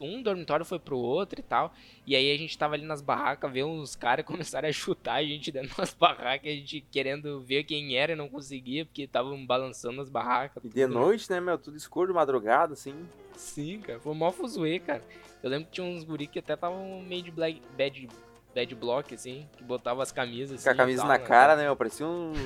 Um 0.00 0.22
dormitório 0.22 0.64
foi 0.64 0.78
pro 0.78 0.96
outro 0.96 1.38
e 1.38 1.42
tal. 1.42 1.72
E 2.06 2.16
aí 2.16 2.32
a 2.32 2.38
gente 2.38 2.56
tava 2.56 2.74
ali 2.74 2.84
nas 2.84 3.00
barracas, 3.00 3.52
vê 3.52 3.62
uns 3.62 3.94
caras 3.94 4.24
começaram 4.26 4.68
a 4.68 4.72
chutar 4.72 5.14
a 5.14 5.22
gente 5.22 5.52
dentro 5.52 5.76
das 5.76 5.94
barracas, 5.94 6.50
a 6.50 6.54
gente 6.54 6.80
querendo 6.90 7.40
ver 7.40 7.64
quem 7.64 7.96
era 7.96 8.12
e 8.12 8.16
não 8.16 8.28
conseguia, 8.28 8.84
porque 8.84 9.02
estavam 9.02 9.44
balançando 9.44 10.00
as 10.00 10.08
barracas. 10.08 10.64
E 10.64 10.68
de 10.68 10.86
noite, 10.86 11.30
né, 11.30 11.40
meu? 11.40 11.58
Tudo 11.58 11.76
escuro 11.76 12.08
de 12.08 12.14
madrugada, 12.14 12.72
assim. 12.72 12.94
Sim, 13.36 13.80
cara, 13.80 14.00
foi 14.00 14.14
mó 14.14 14.30
fuzuê, 14.30 14.78
cara. 14.78 15.02
Eu 15.42 15.50
lembro 15.50 15.66
que 15.66 15.72
tinha 15.72 15.86
uns 15.86 16.04
guri 16.04 16.26
que 16.26 16.38
até 16.38 16.54
estavam 16.54 17.02
meio 17.02 17.22
de 17.22 17.30
black, 17.30 17.60
bad, 17.76 18.08
bad 18.54 18.74
block, 18.74 19.14
assim, 19.14 19.48
que 19.56 19.64
botavam 19.64 20.02
as 20.02 20.12
camisas 20.12 20.56
assim. 20.56 20.64
Com 20.64 20.70
a 20.70 20.74
e 20.74 20.76
camisa 20.76 21.02
tal, 21.02 21.08
na 21.08 21.18
né? 21.18 21.24
cara, 21.24 21.56
né, 21.56 21.62
meu? 21.64 21.76
Parecia 21.76 22.06
uns, 22.06 22.38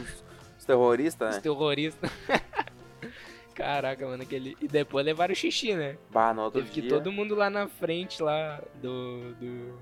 uns 0.56 0.64
terroristas, 0.64 1.28
Os 1.30 1.36
né? 1.36 1.40
terroristas. 1.42 2.10
Caraca, 3.54 4.06
mano, 4.06 4.22
aquele. 4.22 4.56
E 4.60 4.68
depois 4.68 5.04
levaram 5.04 5.32
o 5.32 5.36
xixi, 5.36 5.74
né? 5.74 5.96
Bah, 6.10 6.34
no 6.34 6.42
outro 6.42 6.60
Teve 6.60 6.72
que 6.74 6.80
dia... 6.82 6.90
todo 6.90 7.10
mundo 7.10 7.34
lá 7.34 7.48
na 7.48 7.66
frente, 7.66 8.22
lá 8.22 8.60
do. 8.82 9.34
do. 9.34 9.78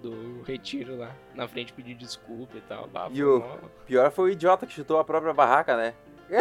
do 0.00 0.42
retiro 0.42 0.96
lá. 0.96 1.10
Na 1.34 1.48
frente 1.48 1.72
pedir 1.72 1.94
desculpa 1.94 2.56
e 2.56 2.60
tal. 2.60 2.86
Bah, 2.86 3.08
E 3.10 3.24
o- 3.24 3.40
mó- 3.40 3.56
Pior 3.84 4.10
foi 4.12 4.30
o 4.30 4.32
idiota 4.32 4.64
que 4.64 4.72
chutou 4.72 4.98
a 5.00 5.04
própria 5.04 5.34
barraca, 5.34 5.76
né? 5.76 5.94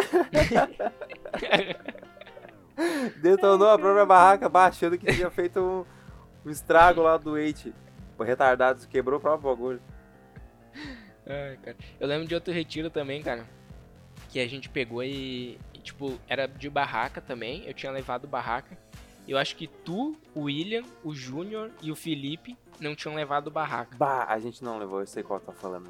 Detonou 3.21 3.69
a 3.69 3.77
própria 3.79 4.05
barraca, 4.05 4.49
bah, 4.49 4.65
achando 4.65 4.97
que 4.97 5.11
tinha 5.11 5.29
feito 5.31 5.59
um, 5.59 5.85
um 6.47 6.51
estrago 6.51 7.01
lá 7.01 7.17
do 7.17 7.37
Eite. 7.37 7.73
O 8.17 8.23
retardado 8.23 8.87
quebrou 8.87 9.19
o 9.19 9.21
próprio 9.21 9.49
bagulho. 9.49 9.81
Ai, 11.27 11.57
cara. 11.63 11.77
Eu 11.99 12.07
lembro 12.07 12.27
de 12.27 12.35
outro 12.35 12.53
retiro 12.53 12.89
também, 12.89 13.21
cara. 13.21 13.45
Que 14.29 14.39
a 14.39 14.47
gente 14.47 14.69
pegou 14.69 15.03
e, 15.03 15.59
e, 15.73 15.79
tipo, 15.79 16.19
era 16.27 16.47
de 16.47 16.69
barraca 16.69 17.19
também. 17.19 17.65
Eu 17.65 17.73
tinha 17.73 17.91
levado 17.91 18.27
barraca. 18.27 18.77
Eu 19.27 19.37
acho 19.37 19.55
que 19.55 19.67
tu, 19.67 20.15
o 20.35 20.43
William, 20.43 20.83
o 21.03 21.13
Júnior 21.13 21.71
e 21.81 21.91
o 21.91 21.95
Felipe 21.95 22.55
não 22.79 22.95
tinham 22.95 23.15
levado 23.15 23.49
barraca. 23.49 23.97
Bah, 23.97 24.25
a 24.29 24.39
gente 24.39 24.63
não 24.63 24.77
levou, 24.77 24.99
eu 24.99 25.07
sei 25.07 25.23
qual 25.23 25.39
tá 25.39 25.51
falando. 25.51 25.89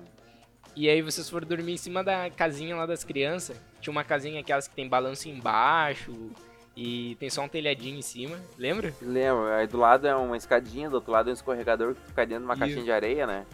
E 0.75 0.89
aí 0.89 1.01
vocês 1.01 1.29
foram 1.29 1.47
dormir 1.47 1.73
em 1.73 1.77
cima 1.77 2.03
da 2.03 2.29
casinha 2.29 2.75
lá 2.75 2.85
das 2.85 3.03
crianças. 3.03 3.59
Tinha 3.81 3.91
uma 3.91 4.03
casinha 4.03 4.39
aquelas 4.39 4.67
que 4.67 4.75
tem 4.75 4.87
balanço 4.87 5.27
embaixo 5.29 6.31
e 6.75 7.15
tem 7.15 7.29
só 7.29 7.41
um 7.41 7.47
telhadinho 7.47 7.97
em 7.97 8.01
cima. 8.01 8.37
Lembra? 8.57 8.93
Lembro, 9.01 9.47
aí 9.47 9.65
do 9.65 9.77
lado 9.77 10.05
é 10.05 10.15
uma 10.15 10.35
escadinha, 10.35 10.89
do 10.89 10.95
outro 10.95 11.11
lado 11.11 11.29
é 11.29 11.31
um 11.31 11.33
escorregador 11.33 11.95
que 11.95 12.01
fica 12.07 12.25
dentro 12.25 12.43
de 12.43 12.49
uma 12.49 12.57
caixinha 12.57 12.83
de 12.83 12.91
areia, 12.91 13.25
né? 13.25 13.45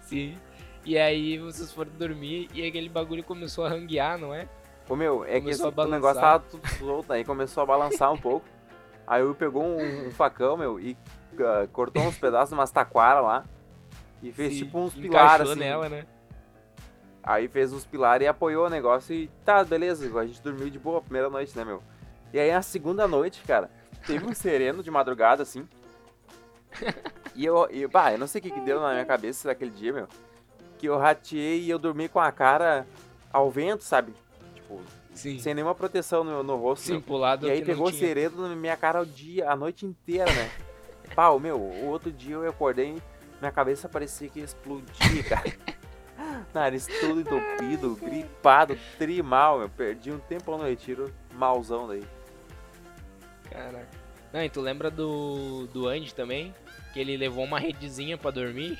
Sim. 0.00 0.36
E 0.84 0.96
aí 0.96 1.38
vocês 1.38 1.70
foram 1.70 1.92
dormir 1.92 2.48
e 2.54 2.66
aquele 2.66 2.88
bagulho 2.88 3.22
começou 3.22 3.66
a 3.66 3.68
ranguear, 3.68 4.16
não 4.16 4.34
é? 4.34 4.48
Ô 4.88 4.96
meu, 4.96 5.24
é 5.24 5.34
que 5.34 5.42
Começou 5.42 5.68
esse, 5.68 5.80
a 5.80 5.84
o 5.84 5.88
negócio 5.88 6.20
tava 6.20 6.44
tudo 6.50 6.66
solto, 6.70 7.12
aí 7.12 7.24
começou 7.24 7.62
a 7.62 7.66
balançar 7.66 8.10
um 8.10 8.16
pouco. 8.18 8.46
Aí 9.06 9.22
eu 9.22 9.34
pegou 9.34 9.62
um, 9.62 10.06
um 10.06 10.10
facão, 10.10 10.56
meu, 10.56 10.80
e 10.80 10.96
ah, 11.38 11.68
cortou 11.72 12.02
uns 12.02 12.16
pedaços 12.16 12.48
de 12.48 12.54
umas 12.54 12.70
taquaras 12.70 13.22
lá. 13.22 13.44
E 14.22 14.32
fez 14.32 14.54
Sim, 14.54 14.58
tipo 14.60 14.78
uns 14.78 14.94
pilares 14.94 15.50
assim. 15.50 15.60
nela, 15.60 15.88
né? 15.88 16.06
Aí 17.22 17.48
fez 17.48 17.72
uns 17.72 17.84
pilares 17.84 18.24
e 18.24 18.28
apoiou 18.28 18.66
o 18.66 18.70
negócio 18.70 19.14
e 19.14 19.28
tá, 19.44 19.62
beleza, 19.62 20.18
a 20.18 20.26
gente 20.26 20.42
dormiu 20.42 20.70
de 20.70 20.78
boa 20.78 20.98
a 20.98 21.02
primeira 21.02 21.28
noite, 21.28 21.56
né, 21.56 21.64
meu? 21.64 21.82
E 22.32 22.38
aí 22.38 22.52
na 22.52 22.62
segunda 22.62 23.08
noite, 23.08 23.42
cara, 23.46 23.70
teve 24.06 24.24
um 24.24 24.34
sereno 24.34 24.82
de 24.82 24.90
madrugada, 24.90 25.42
assim. 25.42 25.66
E 27.34 27.46
eu, 27.46 27.68
e, 27.70 27.86
bah, 27.86 28.12
eu 28.12 28.18
não 28.18 28.26
sei 28.26 28.40
o 28.40 28.42
que, 28.42 28.50
que 28.50 28.60
deu 28.60 28.80
na 28.80 28.90
minha 28.90 29.04
cabeça 29.04 29.48
daquele 29.48 29.70
dia, 29.70 29.92
meu. 29.92 30.08
Que 30.78 30.86
eu 30.86 30.98
rateei 30.98 31.60
e 31.60 31.70
eu 31.70 31.78
dormi 31.78 32.08
com 32.08 32.18
a 32.18 32.30
cara 32.32 32.86
ao 33.32 33.50
vento, 33.50 33.84
sabe? 33.84 34.12
Tipo, 34.54 34.80
Sim. 35.14 35.38
sem 35.38 35.54
nenhuma 35.54 35.74
proteção 35.74 36.24
no, 36.24 36.42
no 36.42 36.56
rosto. 36.56 36.86
Sim, 36.86 36.92
meu. 36.94 37.02
pro 37.02 37.16
lado 37.16 37.46
E 37.46 37.50
aí 37.50 37.64
pegou 37.64 37.88
o 37.88 37.92
sereno 37.92 38.48
na 38.48 38.54
minha 38.54 38.76
cara 38.76 39.00
o 39.00 39.06
dia, 39.06 39.48
a 39.48 39.56
noite 39.56 39.86
inteira, 39.86 40.30
né? 40.30 40.50
Pau, 41.14 41.38
meu, 41.40 41.58
o 41.58 41.86
outro 41.86 42.12
dia 42.12 42.34
eu 42.34 42.48
acordei, 42.48 43.00
minha 43.40 43.52
cabeça 43.52 43.88
parecia 43.88 44.28
que 44.28 44.40
ia 44.40 44.44
explodir, 44.44 45.26
cara. 45.28 45.50
Nariz 46.52 46.86
todo 47.00 47.20
entupido, 47.20 47.96
gripado, 47.96 48.76
trimal, 48.98 49.60
meu. 49.60 49.68
Perdi 49.68 50.10
um 50.10 50.18
tempão 50.18 50.58
no 50.58 50.64
retiro, 50.64 51.12
malzão 51.32 51.86
daí. 51.86 52.04
Caraca. 53.50 53.88
Não, 54.32 54.44
e 54.44 54.48
tu 54.48 54.60
lembra 54.60 54.90
do, 54.90 55.66
do 55.72 55.88
Andy 55.88 56.14
também? 56.14 56.54
Que 56.92 57.00
ele 57.00 57.16
levou 57.16 57.44
uma 57.44 57.58
redezinha 57.58 58.16
pra 58.16 58.30
dormir? 58.30 58.78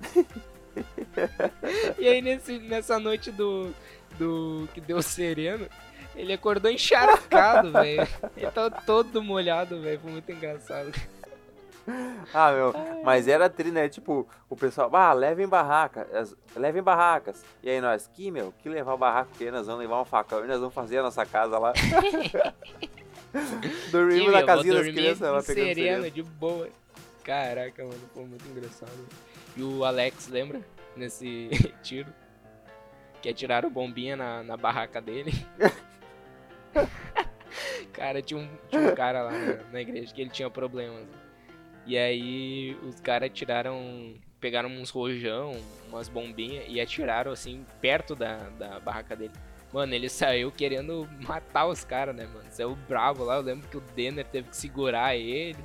e 1.98 2.08
aí 2.08 2.22
nesse, 2.22 2.58
nessa 2.58 2.98
noite 2.98 3.30
do, 3.30 3.72
do 4.18 4.68
que 4.72 4.80
deu 4.80 5.02
sereno, 5.02 5.68
ele 6.14 6.32
acordou 6.32 6.70
encharcado, 6.70 7.72
velho. 7.72 8.08
Ele 8.36 8.50
tava 8.50 8.70
todo 8.70 9.22
molhado, 9.22 9.80
velho. 9.80 10.00
Foi 10.00 10.10
muito 10.10 10.32
engraçado. 10.32 10.92
Ah, 12.34 12.50
meu, 12.50 12.74
mas 13.04 13.28
era 13.28 13.48
tri, 13.48 13.70
né? 13.70 13.88
Tipo, 13.88 14.26
o 14.50 14.56
pessoal, 14.56 14.90
ah, 14.92 15.12
levem 15.12 15.46
barracas, 15.46 16.34
levem 16.56 16.82
barracas. 16.82 17.44
E 17.62 17.70
aí 17.70 17.80
nós, 17.80 18.10
que, 18.12 18.28
meu, 18.28 18.52
que 18.58 18.68
levar 18.68 18.96
barraca, 18.96 19.28
porque 19.30 19.52
nós 19.52 19.68
vamos 19.68 19.82
levar 19.82 20.00
um 20.00 20.04
facão 20.04 20.44
e 20.44 20.48
nós 20.48 20.58
vamos 20.58 20.74
fazer 20.74 20.98
a 20.98 21.02
nossa 21.04 21.24
casa 21.24 21.56
lá. 21.60 21.72
Dormimos 23.90 24.32
na 24.32 24.42
casinha 24.42 24.74
das 24.74 24.86
crianças, 24.86 25.22
ela 25.22 25.42
pegando 25.42 25.66
sereno, 25.66 26.02
sereno. 26.02 26.10
de 26.10 26.22
boa. 26.22 26.68
Caraca, 27.22 27.84
mano, 27.84 28.00
foi 28.14 28.24
muito 28.24 28.46
engraçado. 28.48 29.06
E 29.56 29.62
o 29.62 29.84
Alex, 29.84 30.28
lembra? 30.28 30.60
Nesse 30.96 31.50
tiro. 31.82 32.12
que 33.20 33.28
atiraram 33.28 33.70
bombinha 33.70 34.16
na, 34.16 34.42
na 34.42 34.56
barraca 34.56 35.00
dele. 35.00 35.32
cara, 37.92 38.22
tinha 38.22 38.38
um, 38.38 38.48
tinha 38.68 38.82
um 38.82 38.94
cara 38.94 39.22
lá 39.22 39.32
na, 39.32 39.62
na, 39.72 39.80
igreja 39.80 40.14
que 40.14 40.20
ele 40.20 40.30
tinha 40.30 40.48
problemas. 40.50 41.06
E 41.86 41.96
aí 41.96 42.76
os 42.82 43.00
caras 43.00 43.30
tiraram. 43.32 44.14
Pegaram 44.38 44.68
uns 44.68 44.90
rojão, 44.90 45.56
umas 45.88 46.08
bombinhas 46.08 46.66
e 46.68 46.78
atiraram 46.78 47.32
assim 47.32 47.64
perto 47.80 48.14
da, 48.14 48.36
da 48.50 48.78
barraca 48.78 49.16
dele. 49.16 49.32
Mano, 49.76 49.92
ele 49.92 50.08
saiu 50.08 50.50
querendo 50.50 51.06
matar 51.20 51.66
os 51.66 51.84
caras, 51.84 52.16
né, 52.16 52.26
mano? 52.26 52.46
Saiu 52.48 52.74
bravo 52.88 53.22
lá. 53.24 53.36
Eu 53.36 53.42
lembro 53.42 53.68
que 53.68 53.76
o 53.76 53.80
Denner 53.94 54.24
teve 54.24 54.48
que 54.48 54.56
segurar 54.56 55.14
ele. 55.14 55.62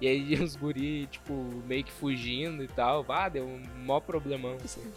E 0.00 0.06
aí 0.06 0.34
os 0.40 0.54
guri, 0.54 1.08
tipo, 1.08 1.32
meio 1.66 1.82
que 1.82 1.90
fugindo 1.90 2.62
e 2.62 2.68
tal. 2.68 3.04
Ah, 3.08 3.28
deu 3.28 3.44
um 3.44 3.60
maior 3.84 3.98
problemão, 3.98 4.56
assim, 4.64 4.88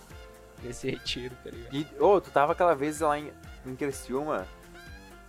nesse 0.61 0.91
retiro, 0.91 1.35
tá 1.43 1.49
ligado? 1.49 1.75
E, 1.75 1.87
ô, 1.99 2.13
oh, 2.13 2.21
tu 2.21 2.29
tava 2.29 2.51
aquela 2.51 2.75
vez 2.75 2.99
lá 2.99 3.17
em, 3.17 3.31
em 3.65 3.75
Criciúma, 3.75 4.47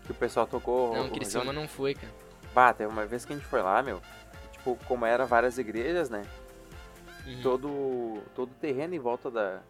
que 0.05 0.13
o 0.13 0.15
pessoal 0.15 0.47
tocou... 0.47 0.95
Não, 0.95 1.09
Criciúma 1.09 1.55
não 1.55 1.67
foi, 1.67 1.95
cara. 1.95 2.13
Bah, 2.55 2.75
teve 2.75 2.93
uma 2.93 3.07
vez 3.07 3.25
que 3.25 3.33
a 3.33 3.37
gente 3.37 3.49
foi 3.49 3.63
lá, 3.63 3.83
meu, 3.83 4.03
tipo, 4.53 4.77
como 4.87 5.07
era 5.07 5.25
várias 5.25 5.57
igrejas, 5.57 6.11
né? 6.11 6.23
Uhum. 7.27 7.41
Todo, 7.43 8.23
todo 8.35 8.51
o 8.51 8.57
terreno 8.57 8.95
em 8.95 8.99
volta 8.99 9.31
da, 9.31 9.63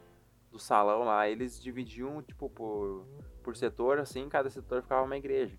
do 0.51 0.59
salão 0.59 1.05
lá, 1.05 1.29
eles 1.29 1.63
dividiam, 1.63 2.21
tipo, 2.21 2.49
por, 2.49 3.05
por 3.43 3.55
setor, 3.55 3.99
assim, 3.99 4.27
cada 4.29 4.49
setor 4.49 4.81
ficava 4.81 5.03
uma 5.03 5.17
igreja. 5.17 5.55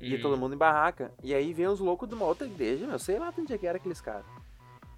E 0.00 0.14
uhum. 0.14 0.22
todo 0.22 0.36
mundo 0.36 0.54
em 0.54 0.58
barraca. 0.58 1.12
E 1.22 1.34
aí 1.34 1.52
vem 1.52 1.66
os 1.66 1.80
loucos 1.80 2.08
de 2.08 2.14
uma 2.14 2.24
outra 2.24 2.46
igreja, 2.46 2.86
meu, 2.86 2.98
sei 2.98 3.18
lá 3.18 3.32
onde 3.36 3.52
é 3.52 3.58
que 3.58 3.66
era 3.66 3.78
aqueles 3.78 4.00
caras. 4.00 4.26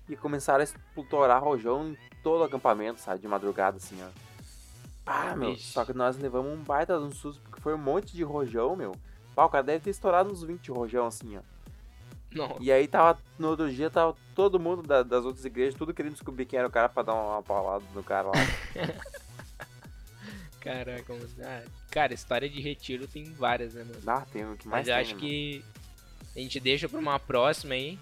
E 0.08 0.16
começaram 0.16 0.60
a 0.60 0.64
explorar 0.64 1.38
rojão 1.38 1.88
em 1.88 1.98
todo 2.22 2.40
o 2.40 2.44
acampamento, 2.44 3.00
sabe, 3.00 3.20
de 3.20 3.28
madrugada, 3.28 3.76
assim, 3.76 3.98
ó. 4.02 4.08
Ah, 5.06 5.34
meu, 5.34 5.52
Ixi. 5.52 5.72
só 5.72 5.84
que 5.84 5.92
nós 5.92 6.16
levamos 6.18 6.52
um 6.52 6.62
baita 6.62 6.96
de 6.98 7.04
um 7.04 7.10
susto, 7.10 7.40
porque 7.42 7.60
foi 7.60 7.74
um 7.74 7.78
monte 7.78 8.12
de 8.12 8.22
rojão, 8.22 8.76
meu. 8.76 8.94
Pá, 9.34 9.44
o 9.44 9.48
cara 9.48 9.64
deve 9.64 9.84
ter 9.84 9.90
estourado 9.90 10.30
uns 10.30 10.42
20 10.42 10.70
rojão, 10.70 11.06
assim, 11.06 11.36
ó. 11.36 11.40
Não. 12.32 12.56
E 12.60 12.70
aí 12.70 12.86
tava, 12.86 13.18
no 13.38 13.48
outro 13.48 13.70
dia, 13.72 13.90
tava 13.90 14.16
todo 14.34 14.60
mundo 14.60 14.82
da, 14.82 15.02
das 15.02 15.24
outras 15.24 15.44
igrejas, 15.44 15.74
tudo 15.74 15.92
querendo 15.92 16.12
descobrir 16.12 16.46
quem 16.46 16.58
era 16.58 16.68
o 16.68 16.70
cara 16.70 16.88
pra 16.88 17.02
dar 17.02 17.14
uma 17.14 17.42
paulada 17.42 17.84
no 17.92 18.02
cara 18.02 18.28
lá. 18.28 18.34
Caraca, 20.60 21.14
ah, 21.42 21.62
cara, 21.90 22.14
história 22.14 22.48
de 22.48 22.60
retiro 22.60 23.06
tem 23.06 23.24
várias, 23.32 23.74
né, 23.74 23.84
mano? 23.84 24.00
Ah, 24.06 24.26
tem 24.32 24.44
o 24.44 24.56
que 24.56 24.68
mais 24.68 24.86
Mas 24.86 24.88
eu 24.88 24.94
tem, 24.94 25.02
acho 25.02 25.14
né, 25.14 25.20
que 25.20 25.64
a 26.36 26.38
gente 26.38 26.60
deixa 26.60 26.88
pra 26.88 26.98
uma 26.98 27.18
próxima 27.18 27.74
aí. 27.74 27.98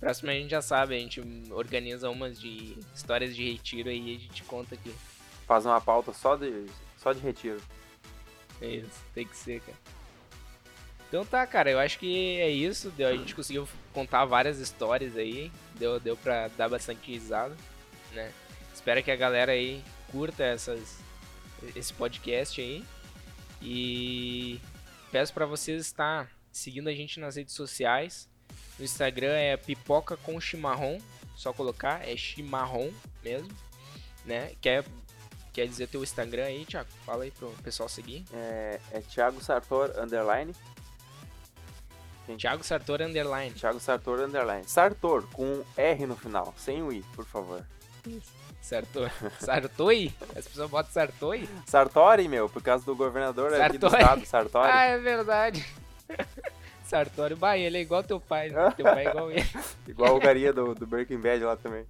Próxima 0.00 0.32
a 0.32 0.34
gente 0.34 0.50
já 0.50 0.62
sabe, 0.62 0.96
a 0.96 0.98
gente 0.98 1.20
organiza 1.50 2.08
umas 2.08 2.40
de 2.40 2.78
histórias 2.94 3.34
de 3.34 3.50
retiro 3.50 3.88
aí 3.88 4.12
e 4.12 4.16
a 4.16 4.18
gente 4.18 4.42
conta 4.44 4.74
aqui. 4.74 4.94
Faz 5.46 5.66
uma 5.66 5.80
pauta 5.80 6.12
só 6.12 6.36
de, 6.36 6.66
só 6.96 7.12
de 7.12 7.20
retiro. 7.20 7.60
É 8.60 8.66
isso, 8.66 9.04
tem 9.14 9.26
que 9.26 9.36
ser, 9.36 9.60
cara. 9.60 9.76
Então 11.08 11.24
tá, 11.24 11.46
cara, 11.46 11.70
eu 11.70 11.78
acho 11.78 11.98
que 11.98 12.38
é 12.38 12.50
isso. 12.50 12.90
Deu, 12.90 13.08
a 13.08 13.16
gente 13.16 13.34
conseguiu 13.34 13.66
contar 13.92 14.24
várias 14.24 14.58
histórias 14.58 15.16
aí. 15.16 15.50
Deu, 15.76 15.98
deu 15.98 16.16
pra 16.16 16.48
dar 16.48 16.68
bastante 16.68 17.10
risada, 17.10 17.56
né? 18.12 18.30
Espero 18.74 19.02
que 19.02 19.10
a 19.10 19.16
galera 19.16 19.52
aí 19.52 19.82
curta 20.12 20.44
essas, 20.44 20.98
esse 21.74 21.92
podcast 21.94 22.60
aí. 22.60 22.84
E 23.60 24.60
peço 25.10 25.32
para 25.32 25.46
vocês 25.46 25.80
estar 25.80 26.30
seguindo 26.52 26.88
a 26.88 26.94
gente 26.94 27.18
nas 27.20 27.36
redes 27.36 27.54
sociais. 27.54 28.28
No 28.78 28.84
Instagram 28.84 29.32
é 29.32 29.56
pipoca 29.56 30.16
com 30.16 30.40
chimarrão, 30.40 30.98
só 31.36 31.52
colocar, 31.52 32.08
é 32.08 32.16
chimarrão 32.16 32.92
mesmo, 33.22 33.50
né? 34.24 34.52
Quer, 34.60 34.84
quer 35.52 35.66
dizer 35.66 35.88
teu 35.88 36.02
Instagram 36.02 36.44
aí, 36.44 36.64
Thiago? 36.64 36.88
Fala 37.04 37.24
aí 37.24 37.30
pro 37.30 37.50
pessoal 37.62 37.88
seguir. 37.88 38.24
É, 38.32 38.80
é 38.92 39.00
Thiago 39.00 39.42
Sartor 39.42 39.92
Underline 39.98 40.54
Thiago 42.36 42.62
Sartor 42.62 43.00
Underline. 43.02 43.52
Thiago 43.52 43.80
Sartor 43.80 44.20
Underline. 44.20 44.64
Sartor, 44.66 45.26
com 45.32 45.44
um 45.44 45.64
R 45.76 46.06
no 46.06 46.16
final, 46.16 46.52
sem 46.56 46.82
o 46.82 46.92
I, 46.92 47.02
por 47.14 47.24
favor. 47.24 47.64
Isso. 48.06 48.47
Sartor. 48.60 49.10
Sartori? 49.40 50.14
As 50.36 50.46
pessoas 50.46 50.70
botam 50.70 50.92
Sartori? 50.92 51.48
Sartori, 51.66 52.28
meu, 52.28 52.48
por 52.48 52.62
causa 52.62 52.84
do 52.84 52.94
governador 52.94 53.50
Sartori. 53.50 53.68
aqui 53.68 53.78
do 53.78 53.86
estado, 53.86 54.26
Sartori. 54.26 54.70
Ah, 54.70 54.84
é 54.84 54.98
verdade. 54.98 55.66
Sartori, 56.84 57.34
bah, 57.34 57.56
ele 57.56 57.78
é 57.78 57.80
igual 57.80 58.02
teu 58.02 58.20
pai. 58.20 58.50
Né? 58.50 58.70
teu 58.76 58.84
pai 58.84 59.06
é 59.06 59.10
igual 59.10 59.30
ele. 59.30 59.46
igual 59.88 60.14
o 60.16 60.20
Garia 60.20 60.52
do, 60.52 60.74
do 60.74 60.86
Breaking 60.86 61.20
Bad 61.20 61.42
lá 61.44 61.56
também. 61.56 61.86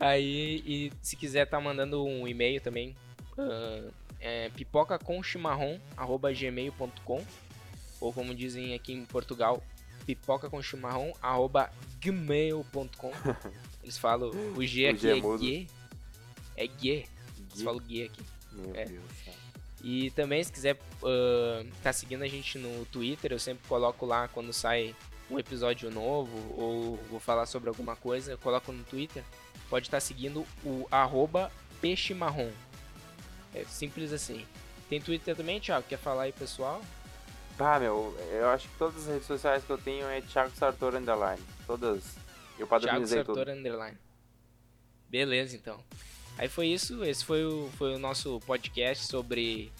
Aí, 0.00 0.62
e 0.64 0.92
se 1.02 1.16
quiser 1.16 1.44
tá 1.46 1.60
mandando 1.60 2.04
um 2.04 2.28
e-mail 2.28 2.60
também, 2.60 2.94
uh, 3.36 3.92
é 4.20 4.48
pipocaconchimarrão.gmail.com 4.50 7.24
ou 8.00 8.12
como 8.12 8.32
dizem 8.34 8.74
aqui 8.74 8.92
em 8.92 9.04
Portugal, 9.04 9.62
pipoca 10.06 10.48
Eles 13.88 13.96
falam, 13.96 14.28
o 14.28 14.66
G 14.66 14.86
o 14.86 14.90
aqui 14.90 15.00
G 15.00 15.08
é, 15.08 15.16
é 15.16 15.38
G. 15.38 15.66
É 16.56 16.66
G. 16.66 17.06
Eles 17.50 17.62
falam 17.62 17.82
G 17.88 18.02
aqui. 18.02 18.22
Meu 18.52 18.76
é. 18.76 18.84
Deus, 18.84 19.02
E 19.82 20.10
também, 20.10 20.44
se 20.44 20.52
quiser 20.52 20.74
uh, 20.74 21.66
tá 21.82 21.90
seguindo 21.90 22.22
a 22.22 22.28
gente 22.28 22.58
no 22.58 22.84
Twitter, 22.84 23.32
eu 23.32 23.38
sempre 23.38 23.66
coloco 23.66 24.04
lá 24.04 24.28
quando 24.28 24.52
sai 24.52 24.94
um 25.30 25.38
episódio 25.38 25.90
novo 25.90 26.36
ou 26.54 26.96
vou 27.10 27.18
falar 27.18 27.46
sobre 27.46 27.70
alguma 27.70 27.96
coisa, 27.96 28.32
eu 28.32 28.36
coloco 28.36 28.70
no 28.72 28.84
Twitter. 28.84 29.24
Pode 29.70 29.86
estar 29.86 29.96
tá 29.96 30.00
seguindo 30.02 30.44
o 30.62 30.86
arroba 30.90 31.50
peixe 31.80 32.12
marrom. 32.12 32.50
É 33.54 33.64
simples 33.64 34.12
assim. 34.12 34.44
Tem 34.90 35.00
Twitter 35.00 35.34
também, 35.34 35.60
Thiago? 35.60 35.86
Quer 35.88 35.98
falar 35.98 36.24
aí, 36.24 36.32
pessoal? 36.32 36.82
Ah, 37.58 37.80
meu, 37.80 38.14
eu 38.32 38.50
acho 38.50 38.68
que 38.68 38.76
todas 38.76 38.98
as 38.98 39.06
redes 39.06 39.26
sociais 39.26 39.64
que 39.64 39.70
eu 39.70 39.78
tenho 39.78 40.06
é 40.06 40.20
Thiago 40.20 40.54
Sartor 40.54 40.94
Underline. 40.94 41.42
Todas. 41.66 42.27
Eu 42.58 42.66
padronizei 42.66 43.18
Thiago 43.18 43.34
Sartor 43.34 43.54
Underline. 43.54 43.98
Beleza, 45.08 45.56
então. 45.56 45.82
Aí 46.36 46.48
foi 46.48 46.68
isso. 46.68 47.04
Esse 47.04 47.24
foi 47.24 47.44
o, 47.44 47.70
foi 47.76 47.94
o 47.94 47.98
nosso 47.98 48.40
podcast 48.40 49.06
sobre. 49.06 49.72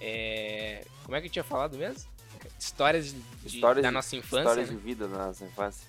É... 0.00 0.84
Como 1.04 1.16
é 1.16 1.20
que 1.20 1.26
eu 1.26 1.30
tinha 1.32 1.44
falado 1.44 1.76
mesmo? 1.76 2.08
Histórias, 2.58 3.12
de, 3.12 3.20
histórias 3.44 3.82
da 3.82 3.90
nossa 3.90 4.14
infância. 4.16 4.38
Histórias 4.40 4.70
né? 4.70 4.76
de 4.76 4.82
vida 4.82 5.08
da 5.08 5.26
nossa 5.26 5.44
infância. 5.44 5.88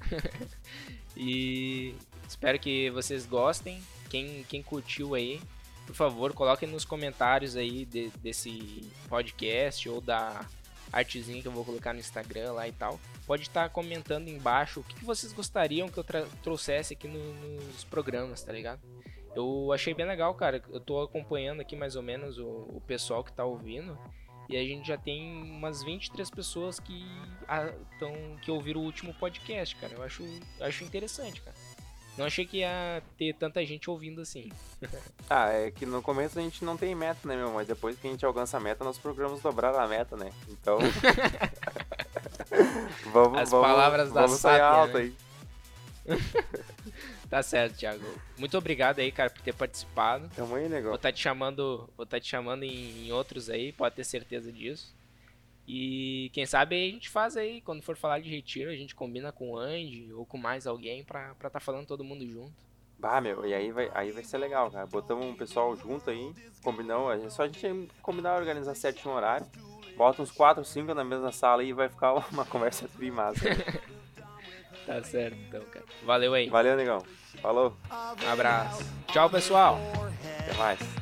e 1.16 1.94
espero 2.28 2.58
que 2.58 2.90
vocês 2.90 3.26
gostem. 3.26 3.82
Quem, 4.08 4.44
quem 4.44 4.62
curtiu 4.62 5.14
aí, 5.14 5.40
por 5.86 5.94
favor, 5.94 6.32
coloquem 6.32 6.68
nos 6.68 6.84
comentários 6.84 7.56
aí 7.56 7.84
de, 7.84 8.10
desse 8.22 8.90
podcast 9.08 9.88
ou 9.88 10.00
da 10.00 10.46
artezinha 10.92 11.40
que 11.40 11.48
eu 11.48 11.52
vou 11.52 11.64
colocar 11.64 11.92
no 11.92 12.00
Instagram 12.00 12.52
lá 12.52 12.68
e 12.68 12.72
tal. 12.72 13.00
Pode 13.26 13.42
estar 13.42 13.68
comentando 13.70 14.28
embaixo 14.28 14.80
o 14.80 14.84
que, 14.84 14.94
que 14.96 15.04
vocês 15.04 15.32
gostariam 15.32 15.88
que 15.88 15.98
eu 15.98 16.04
trouxesse 16.42 16.94
aqui 16.94 17.08
no, 17.08 17.34
nos 17.34 17.84
programas, 17.84 18.42
tá 18.42 18.52
ligado? 18.52 18.80
Eu 19.34 19.72
achei 19.72 19.94
bem 19.94 20.06
legal, 20.06 20.34
cara. 20.34 20.62
Eu 20.70 20.80
tô 20.80 21.00
acompanhando 21.00 21.60
aqui 21.60 21.74
mais 21.74 21.96
ou 21.96 22.02
menos 22.02 22.38
o, 22.38 22.46
o 22.46 22.82
pessoal 22.86 23.24
que 23.24 23.32
tá 23.32 23.44
ouvindo. 23.44 23.98
E 24.48 24.56
a 24.56 24.62
gente 24.62 24.86
já 24.86 24.98
tem 24.98 25.42
umas 25.42 25.82
23 25.82 26.28
pessoas 26.30 26.78
que, 26.78 27.06
a, 27.48 27.72
tão, 27.98 28.36
que 28.42 28.50
ouviram 28.50 28.80
o 28.80 28.84
último 28.84 29.14
podcast, 29.14 29.74
cara. 29.76 29.94
Eu 29.94 30.02
acho, 30.02 30.22
acho 30.60 30.84
interessante, 30.84 31.40
cara. 31.40 31.56
Não 32.16 32.26
achei 32.26 32.44
que 32.44 32.58
ia 32.58 33.02
ter 33.16 33.34
tanta 33.34 33.64
gente 33.64 33.88
ouvindo 33.88 34.20
assim. 34.20 34.50
ah, 35.30 35.48
é 35.48 35.70
que 35.70 35.86
no 35.86 36.02
começo 36.02 36.38
a 36.38 36.42
gente 36.42 36.64
não 36.64 36.76
tem 36.76 36.94
meta, 36.94 37.26
né, 37.26 37.36
meu? 37.36 37.52
Mas 37.52 37.66
depois 37.66 37.98
que 37.98 38.06
a 38.06 38.10
gente 38.10 38.24
alcança 38.24 38.58
a 38.58 38.60
meta, 38.60 38.84
nós 38.84 38.98
programamos 38.98 39.40
dobrar 39.40 39.74
a 39.74 39.88
meta, 39.88 40.16
né? 40.16 40.30
Então. 40.48 40.78
vamos, 43.12 43.38
As 43.38 43.50
vamos, 43.50 43.66
palavras 43.66 44.10
vamos 44.10 44.32
da 44.32 44.36
sair 44.36 44.58
sábia, 44.58 44.66
alto 44.66 44.98
né? 44.98 45.00
aí. 45.04 45.16
tá 47.30 47.42
certo, 47.42 47.76
Thiago. 47.76 48.04
Muito 48.36 48.58
obrigado 48.58 48.98
aí, 48.98 49.10
cara, 49.10 49.30
por 49.30 49.40
ter 49.40 49.54
participado. 49.54 50.28
Tamo 50.36 50.54
aí, 50.54 50.68
negócio. 50.68 50.88
Vou 50.88 50.96
estar 50.96 51.08
tá 51.08 51.12
te 51.12 51.20
chamando, 51.20 51.88
vou 51.96 52.06
tá 52.06 52.20
te 52.20 52.28
chamando 52.28 52.64
em, 52.64 53.06
em 53.06 53.12
outros 53.12 53.48
aí, 53.48 53.72
pode 53.72 53.94
ter 53.94 54.04
certeza 54.04 54.52
disso. 54.52 54.94
E 55.66 56.30
quem 56.32 56.44
sabe 56.44 56.74
a 56.74 56.90
gente 56.90 57.08
faz 57.08 57.36
aí, 57.36 57.60
quando 57.60 57.82
for 57.82 57.96
falar 57.96 58.20
de 58.20 58.28
retiro, 58.28 58.70
a 58.70 58.74
gente 58.74 58.94
combina 58.94 59.30
com 59.30 59.52
o 59.52 59.58
Andy 59.58 60.12
ou 60.12 60.26
com 60.26 60.36
mais 60.36 60.66
alguém 60.66 61.04
pra 61.04 61.32
estar 61.32 61.50
tá 61.50 61.60
falando 61.60 61.86
todo 61.86 62.04
mundo 62.04 62.26
junto. 62.26 62.52
Bah, 62.98 63.20
meu, 63.20 63.44
e 63.44 63.52
aí 63.52 63.72
vai, 63.72 63.90
aí 63.94 64.12
vai 64.12 64.22
ser 64.22 64.38
legal, 64.38 64.70
cara. 64.70 64.86
Botamos 64.86 65.24
um 65.24 65.34
pessoal 65.34 65.74
junto 65.76 66.08
aí, 66.10 66.32
combinamos, 66.62 67.24
é 67.24 67.30
só 67.30 67.42
a 67.42 67.46
gente 67.46 67.88
combinar 68.00 68.36
organizar 68.36 68.74
certinho 68.74 69.14
horário. 69.14 69.46
Bota 69.96 70.22
uns 70.22 70.30
4, 70.30 70.64
5 70.64 70.94
na 70.94 71.04
mesma 71.04 71.32
sala 71.32 71.62
e 71.62 71.72
vai 71.72 71.88
ficar 71.88 72.14
uma 72.30 72.44
conversa 72.44 72.88
trimassa. 72.88 73.44
tá 74.86 75.02
certo, 75.02 75.36
então, 75.36 75.62
cara. 75.64 75.84
Valeu 76.04 76.34
aí. 76.34 76.48
Valeu, 76.48 76.76
negão. 76.76 77.04
Falou. 77.40 77.76
Um 78.22 78.28
abraço. 78.28 78.84
Tchau, 79.08 79.28
pessoal. 79.28 79.78
Até 80.40 80.54
mais. 80.54 81.01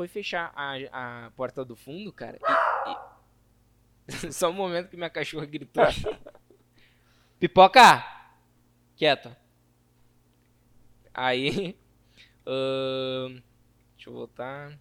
foi 0.00 0.08
fechar 0.08 0.50
a, 0.56 1.26
a 1.26 1.30
porta 1.32 1.62
do 1.62 1.76
fundo, 1.76 2.10
cara. 2.10 2.38
e- 2.86 2.90
e- 4.26 4.32
Só 4.32 4.48
um 4.48 4.54
momento 4.54 4.88
que 4.88 4.96
minha 4.96 5.10
cachorra 5.10 5.44
gritou. 5.44 5.84
Pipoca! 7.38 8.02
Quieta. 8.96 9.36
Aí. 11.12 11.76
ahn, 12.46 13.42
deixa 13.94 14.08
eu 14.08 14.14
voltar. 14.14 14.78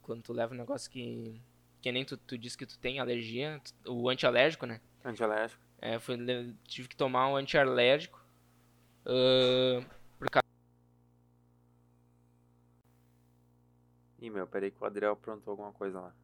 Quando 0.00 0.22
tu 0.22 0.32
leva 0.32 0.54
um 0.54 0.56
negócio 0.56 0.90
que. 0.90 1.38
Que 1.82 1.92
nem 1.92 2.06
tu, 2.06 2.16
tu 2.16 2.38
disse 2.38 2.56
que 2.56 2.64
tu 2.64 2.78
tem 2.78 3.00
alergia, 3.00 3.60
tu- 3.84 3.92
o 3.92 4.08
antialérgico, 4.08 4.64
né? 4.64 4.80
Antialérgico. 5.04 5.60
É, 5.78 5.98
le- 6.16 6.54
tive 6.64 6.88
que 6.88 6.96
tomar 6.96 7.28
um 7.28 7.36
antialérgico. 7.36 8.18
ahn, 9.04 9.84
Ih, 14.24 14.30
meu, 14.30 14.46
peraí 14.46 14.70
que 14.70 14.82
o 14.82 14.86
Adriel 14.86 15.12
aprontou 15.12 15.50
alguma 15.52 15.70
coisa 15.70 16.00
lá. 16.00 16.14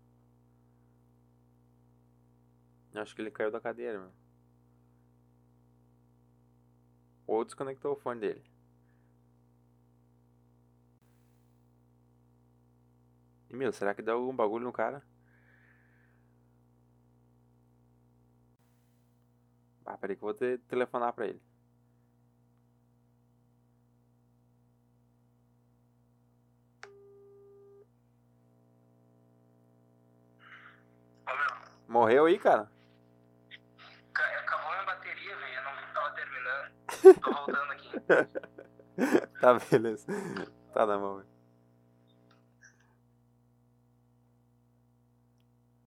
Acho 2.95 3.15
que 3.15 3.21
ele 3.21 3.31
caiu 3.31 3.51
da 3.51 3.61
cadeira, 3.61 3.99
meu. 4.01 4.13
Ou 7.27 7.45
desconectou 7.45 7.93
o 7.93 7.97
fone 7.97 8.21
dele. 8.21 8.43
E, 13.51 13.55
meu, 13.55 13.71
será 13.73 13.95
que 13.95 14.01
deu 14.03 14.15
algum 14.17 14.35
bagulho 14.35 14.65
no 14.65 14.73
cara? 14.73 15.03
Ah, 19.85 19.97
peraí 19.99 20.17
que 20.17 20.23
eu 20.23 20.29
vou 20.29 20.35
te 20.35 20.57
telefonar 20.69 21.13
pra 21.13 21.27
ele. 21.27 21.41
Morreu 31.91 32.27
aí, 32.27 32.39
cara? 32.39 32.71
Acabou 34.15 34.71
minha 34.71 34.85
bateria, 34.85 35.37
velho. 35.37 35.55
Eu 35.57 35.63
não 35.65 35.93
tava 35.93 36.11
terminando. 36.13 37.21
Tô 37.21 37.33
voltando 37.33 37.73
aqui. 37.73 37.91
Tá, 39.41 39.55
beleza. 39.55 40.07
Tá 40.75 40.85
na 40.85 40.99
mão, 40.99 41.17
velho. 41.17 41.30